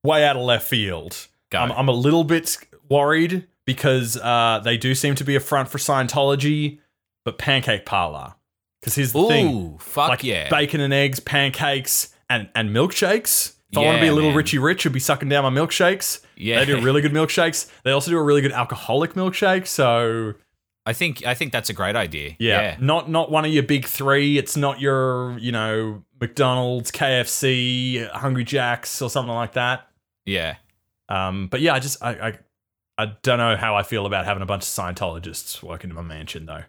way 0.03 0.25
out 0.25 0.37
of 0.37 0.43
left 0.43 0.67
field. 0.67 1.27
I'm, 1.53 1.71
I'm 1.71 1.87
a 1.87 1.93
little 1.93 2.23
bit 2.23 2.57
worried 2.89 3.47
because 3.65 4.17
uh, 4.17 4.61
they 4.63 4.77
do 4.77 4.95
seem 4.95 5.15
to 5.15 5.23
be 5.23 5.35
a 5.35 5.39
front 5.39 5.69
for 5.69 5.77
Scientology, 5.77 6.79
but 7.25 7.37
Pancake 7.37 7.85
Parlor. 7.85 8.35
Because 8.81 8.95
here's 8.95 9.11
the 9.13 9.25
thing: 9.27 9.77
fuck 9.79 10.09
like 10.09 10.23
yeah. 10.23 10.49
bacon 10.49 10.81
and 10.81 10.93
eggs, 10.93 11.19
pancakes, 11.19 12.13
and 12.29 12.49
and 12.55 12.69
milkshakes. 12.69 13.53
If 13.71 13.77
I 13.77 13.81
want 13.81 13.97
to 13.97 14.01
be 14.01 14.07
a 14.07 14.13
little 14.13 14.29
man. 14.29 14.37
Richie 14.37 14.59
Rich, 14.59 14.85
I'd 14.85 14.93
be 14.93 14.99
sucking 14.99 15.27
down 15.27 15.51
my 15.51 15.61
milkshakes. 15.61 16.21
Yeah. 16.37 16.59
they 16.59 16.65
do 16.65 16.79
really 16.79 17.01
good 17.01 17.11
milkshakes. 17.11 17.69
They 17.83 17.91
also 17.91 18.11
do 18.11 18.17
a 18.17 18.23
really 18.23 18.41
good 18.41 18.53
alcoholic 18.53 19.13
milkshake. 19.13 19.67
So 19.67 20.35
I 20.85 20.93
think 20.93 21.25
I 21.25 21.33
think 21.33 21.51
that's 21.51 21.69
a 21.69 21.73
great 21.73 21.95
idea. 21.97 22.35
yeah, 22.39 22.77
not 22.79 23.09
not 23.09 23.29
one 23.29 23.43
of 23.43 23.51
your 23.51 23.63
big 23.63 23.85
three. 23.85 24.37
It's 24.37 24.55
not 24.55 24.79
your 24.79 25.37
you 25.39 25.51
know 25.51 26.03
McDonald's, 26.21 26.91
KFC, 26.91 28.09
Hungry 28.11 28.45
Jacks, 28.45 29.01
or 29.01 29.09
something 29.09 29.33
like 29.33 29.53
that. 29.53 29.87
Yeah. 30.25 30.55
Um, 31.09 31.47
but 31.47 31.59
yeah, 31.61 31.73
I 31.73 31.79
just 31.79 32.01
I, 32.01 32.11
I 32.11 32.39
I 32.97 33.13
don't 33.21 33.37
know 33.37 33.57
how 33.57 33.75
I 33.75 33.83
feel 33.83 34.05
about 34.05 34.25
having 34.25 34.43
a 34.43 34.45
bunch 34.45 34.63
of 34.63 34.69
Scientologists 34.69 35.61
working 35.61 35.89
in 35.89 35.95
my 35.95 36.01
mansion 36.01 36.45
though. 36.45 36.63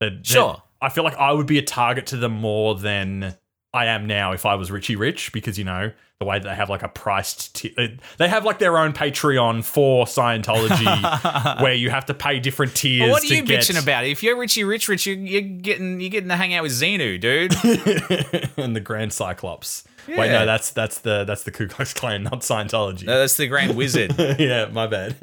They're- 0.00 0.20
Sure. 0.22 0.62
I 0.84 0.88
feel 0.90 1.04
like 1.04 1.16
I 1.16 1.32
would 1.32 1.46
be 1.46 1.58
a 1.58 1.62
target 1.62 2.06
to 2.08 2.16
them 2.16 2.32
more 2.32 2.74
than 2.76 3.34
I 3.72 3.86
am 3.86 4.06
now 4.06 4.32
if 4.32 4.46
I 4.46 4.54
was 4.54 4.70
Richie 4.70 4.96
Rich 4.96 5.32
because 5.32 5.58
you 5.58 5.64
know 5.64 5.90
the 6.20 6.24
way 6.26 6.38
that 6.38 6.48
they 6.48 6.54
have 6.54 6.70
like 6.70 6.84
a 6.84 6.88
priced 6.88 7.56
ti- 7.56 7.74
they- 7.76 7.98
they 8.18 8.28
have 8.28 8.44
like 8.44 8.60
their 8.60 8.78
own 8.78 8.92
Patreon 8.92 9.64
for 9.64 10.06
Scientology 10.06 11.60
where 11.62 11.74
you 11.74 11.90
have 11.90 12.06
to 12.06 12.14
pay 12.14 12.38
different 12.38 12.76
tiers. 12.76 13.00
Well, 13.02 13.10
what 13.10 13.24
are 13.24 13.34
you 13.34 13.42
get- 13.42 13.62
bitching 13.62 13.82
about? 13.82 14.04
If 14.04 14.22
you're 14.22 14.38
Richie 14.38 14.62
Rich 14.62 14.88
Rich, 14.88 15.06
you're, 15.06 15.16
you're 15.16 15.40
getting 15.42 16.00
you're 16.00 16.10
getting 16.10 16.28
to 16.28 16.36
hang 16.36 16.54
out 16.54 16.62
with 16.62 16.70
Xenu, 16.72 17.20
dude. 17.20 17.52
and 18.56 18.76
the 18.76 18.80
Grand 18.80 19.12
Cyclops. 19.12 19.82
Wait, 20.06 20.30
no, 20.30 20.46
that's 20.46 20.70
that's 20.70 20.98
the 21.00 21.24
that's 21.24 21.42
the 21.42 21.50
Ku 21.50 21.66
Klux 21.66 21.92
Klan, 21.94 22.22
not 22.24 22.42
Scientology. 22.42 23.04
no, 23.06 23.18
that's 23.18 23.36
the 23.36 23.48
Grand 23.48 23.74
Wizard. 23.74 24.14
yeah, 24.38 24.66
my 24.66 24.86
bad. 24.86 25.16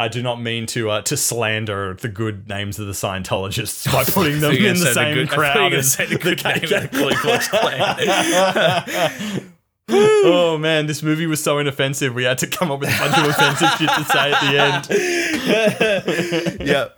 I 0.00 0.08
do 0.08 0.22
not 0.22 0.40
mean 0.40 0.64
to 0.66 0.88
uh, 0.88 1.02
to 1.02 1.14
slander 1.16 1.92
the 1.92 2.08
good 2.08 2.48
names 2.48 2.78
of 2.78 2.86
the 2.86 2.92
Scientologists 2.92 3.92
by 3.92 4.04
putting 4.12 4.40
them 4.40 4.52
I 4.52 4.54
thought 4.54 4.58
you 4.58 4.64
were 4.64 4.70
in 4.70 4.78
the 4.80 4.94
same 4.94 5.14
good- 5.14 5.30
I 5.30 5.36
thought 5.36 5.36
you 5.36 5.36
were 5.36 5.38
crowd 5.52 5.74
as 5.74 5.96
the 5.96 6.06
the 6.06 6.16
good 6.16 6.38
the 6.38 6.44
Ku 9.36 9.50
oh 9.92 10.56
man, 10.58 10.86
this 10.86 11.02
movie 11.02 11.26
was 11.26 11.42
so 11.42 11.58
inoffensive. 11.58 12.14
We 12.14 12.24
had 12.24 12.38
to 12.38 12.46
come 12.46 12.70
up 12.70 12.80
with 12.80 12.88
a 12.94 12.98
bunch 12.98 13.18
of 13.18 13.26
offensive 13.28 13.68
shit 13.72 13.90
to 13.90 14.04
say 14.04 14.32
at 14.32 14.40
the 14.40 14.56
end. 16.56 16.60
yeah, 16.66 16.88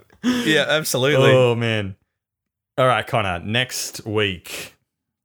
yeah, 0.45 0.65
absolutely. 0.69 1.31
Oh 1.31 1.55
man. 1.55 1.97
All 2.77 2.87
right, 2.87 3.05
Connor. 3.05 3.39
Next 3.39 4.05
week, 4.05 4.75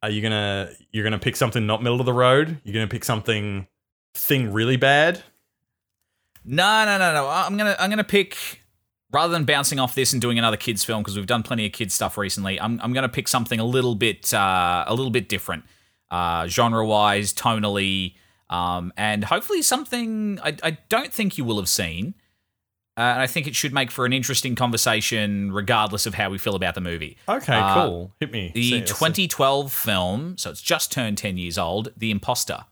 are 0.03 0.11
you 0.11 0.20
gonna 0.20 0.70
you're 0.91 1.05
gonna 1.05 1.20
pick 1.20 1.37
something 1.37 1.64
not 1.64 1.81
middle 1.81 2.01
of 2.01 2.07
the 2.07 2.12
road? 2.12 2.59
You're 2.64 2.74
gonna 2.74 2.89
pick 2.89 3.05
something 3.05 3.68
thing 4.14 4.53
really 4.53 4.76
bad? 4.76 5.22
No, 6.49 6.84
no, 6.84 6.99
no, 6.99 7.12
no. 7.12 7.28
I'm 7.28 7.57
gonna 7.57 7.76
I'm 7.78 7.90
gonna 7.90 8.05
pick 8.05 8.62
rather 9.12 9.32
than 9.32 9.44
bouncing 9.44 9.78
off 9.78 9.94
this 9.94 10.12
and 10.12 10.20
doing 10.22 10.38
another 10.38 10.57
kids 10.57 10.84
film 10.84 11.03
because 11.03 11.16
we've 11.16 11.26
done 11.26 11.42
plenty 11.42 11.66
of 11.66 11.72
kids 11.72 11.94
stuff 11.94 12.16
recently. 12.18 12.61
I'm 12.61 12.80
I'm 12.82 12.92
gonna 12.92 13.09
pick 13.09 13.28
something 13.28 13.61
a 13.61 13.64
little 13.64 13.94
bit 13.94 14.32
uh, 14.32 14.84
a 14.86 14.94
little 14.94 15.11
bit 15.11 15.28
different, 15.28 15.64
uh, 16.11 16.46
genre 16.46 16.86
wise, 16.86 17.32
tonally, 17.34 18.14
um, 18.51 18.92
and 18.96 19.24
hopefully 19.24 19.62
something 19.62 20.38
I, 20.42 20.57
I 20.62 20.78
don't 20.88 21.12
think 21.12 21.36
you 21.38 21.44
will 21.44 21.59
have 21.59 21.68
seen. 21.68 22.14
Uh, 22.96 23.03
and 23.12 23.20
I 23.22 23.28
think 23.28 23.46
it 23.46 23.55
should 23.55 23.72
make 23.72 23.92
for 23.92 24.07
an 24.07 24.12
interesting 24.12 24.57
conversation, 24.57 25.53
regardless 25.53 26.05
of 26.07 26.14
how 26.14 26.30
we 26.30 26.38
feel 26.38 26.57
about 26.57 26.74
the 26.74 26.80
movie. 26.80 27.16
Okay, 27.28 27.55
Uh, 27.55 27.74
cool. 27.86 28.12
Hit 28.18 28.32
me. 28.32 28.51
The 28.53 28.80
2012 28.80 29.72
film, 29.72 30.36
so 30.36 30.51
it's 30.51 30.61
just 30.61 30.90
turned 30.90 31.16
10 31.16 31.36
years 31.36 31.57
old, 31.59 31.92
The 31.96 32.11
Imposter. 32.11 32.64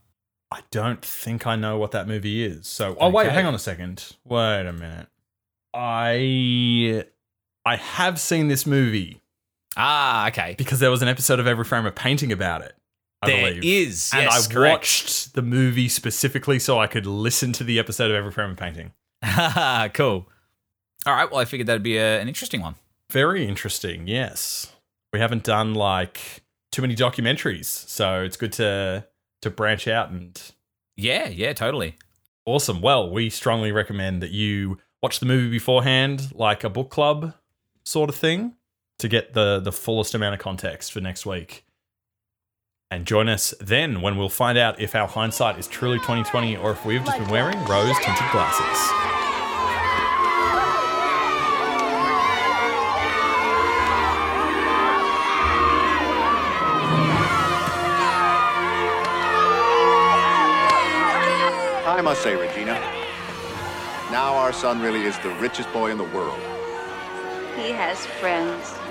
I 0.52 0.60
don't 0.70 1.04
think 1.04 1.46
I 1.46 1.56
know 1.56 1.76
what 1.78 1.90
that 1.90 2.06
movie 2.06 2.44
is. 2.44 2.66
So, 2.66 2.96
oh 3.00 3.10
wait, 3.10 3.30
hang 3.32 3.46
on 3.46 3.54
a 3.54 3.58
second. 3.58 4.12
Wait 4.24 4.66
a 4.66 4.72
minute. 4.72 5.08
I 5.74 7.04
I 7.64 7.76
have 7.76 8.18
seen 8.20 8.48
this 8.48 8.64
movie 8.66 9.20
Ah, 9.76 10.28
okay. 10.28 10.54
because 10.56 10.80
there 10.80 10.90
was 10.90 11.02
an 11.02 11.08
episode 11.08 11.38
of 11.40 11.46
Every 11.46 11.64
Frame 11.64 11.84
a 11.86 11.90
Painting 11.90 12.32
about 12.32 12.62
it. 12.62 12.74
I 13.22 13.26
There 13.26 13.48
believe. 13.54 13.64
is, 13.64 14.10
and 14.14 14.22
yes, 14.24 14.48
I 14.48 14.52
correct. 14.52 14.72
watched 14.72 15.34
the 15.34 15.42
movie 15.42 15.88
specifically 15.88 16.58
so 16.58 16.78
I 16.78 16.86
could 16.86 17.06
listen 17.06 17.52
to 17.54 17.64
the 17.64 17.78
episode 17.78 18.10
of 18.10 18.16
Every 18.16 18.30
Frame 18.32 18.50
a 18.50 18.54
Painting. 18.54 18.92
cool. 19.94 20.26
All 21.06 21.14
right. 21.14 21.30
Well, 21.30 21.40
I 21.40 21.44
figured 21.44 21.66
that'd 21.66 21.82
be 21.82 21.96
a, 21.98 22.20
an 22.20 22.28
interesting 22.28 22.60
one. 22.60 22.74
Very 23.10 23.46
interesting. 23.46 24.06
Yes, 24.06 24.72
we 25.12 25.18
haven't 25.20 25.44
done 25.44 25.74
like 25.74 26.42
too 26.72 26.82
many 26.82 26.94
documentaries, 26.96 27.66
so 27.66 28.22
it's 28.22 28.36
good 28.36 28.52
to 28.54 29.06
to 29.42 29.50
branch 29.50 29.86
out 29.88 30.10
and 30.10 30.40
Yeah, 30.96 31.28
yeah, 31.28 31.52
totally. 31.52 31.96
Awesome. 32.44 32.80
Well, 32.80 33.10
we 33.10 33.28
strongly 33.30 33.72
recommend 33.72 34.22
that 34.22 34.30
you 34.30 34.78
watch 35.02 35.20
the 35.20 35.26
movie 35.26 35.50
beforehand, 35.50 36.32
like 36.34 36.64
a 36.64 36.70
book 36.70 36.90
club 36.90 37.34
sort 37.84 38.08
of 38.08 38.16
thing, 38.16 38.54
to 38.98 39.08
get 39.08 39.34
the 39.34 39.60
the 39.60 39.72
fullest 39.72 40.14
amount 40.14 40.34
of 40.34 40.40
context 40.40 40.92
for 40.92 41.00
next 41.00 41.26
week. 41.26 41.64
And 42.90 43.04
join 43.04 43.28
us 43.28 43.52
then 43.60 44.00
when 44.00 44.16
we'll 44.16 44.28
find 44.28 44.56
out 44.56 44.80
if 44.80 44.94
our 44.94 45.08
hindsight 45.08 45.58
is 45.58 45.66
truly 45.66 45.98
2020 45.98 46.56
or 46.56 46.70
if 46.70 46.84
we've 46.84 47.04
just 47.04 47.18
been 47.18 47.28
wearing 47.28 47.58
rose 47.64 47.96
tinted 47.98 48.30
glasses. 48.30 49.25
Must 62.06 62.22
say, 62.22 62.36
Regina, 62.36 62.74
now 64.12 64.36
our 64.36 64.52
son 64.52 64.80
really 64.80 65.02
is 65.02 65.18
the 65.18 65.30
richest 65.40 65.72
boy 65.72 65.90
in 65.90 65.98
the 65.98 66.04
world. 66.04 66.38
He 67.56 67.72
has 67.72 68.06
friends. 68.06 68.85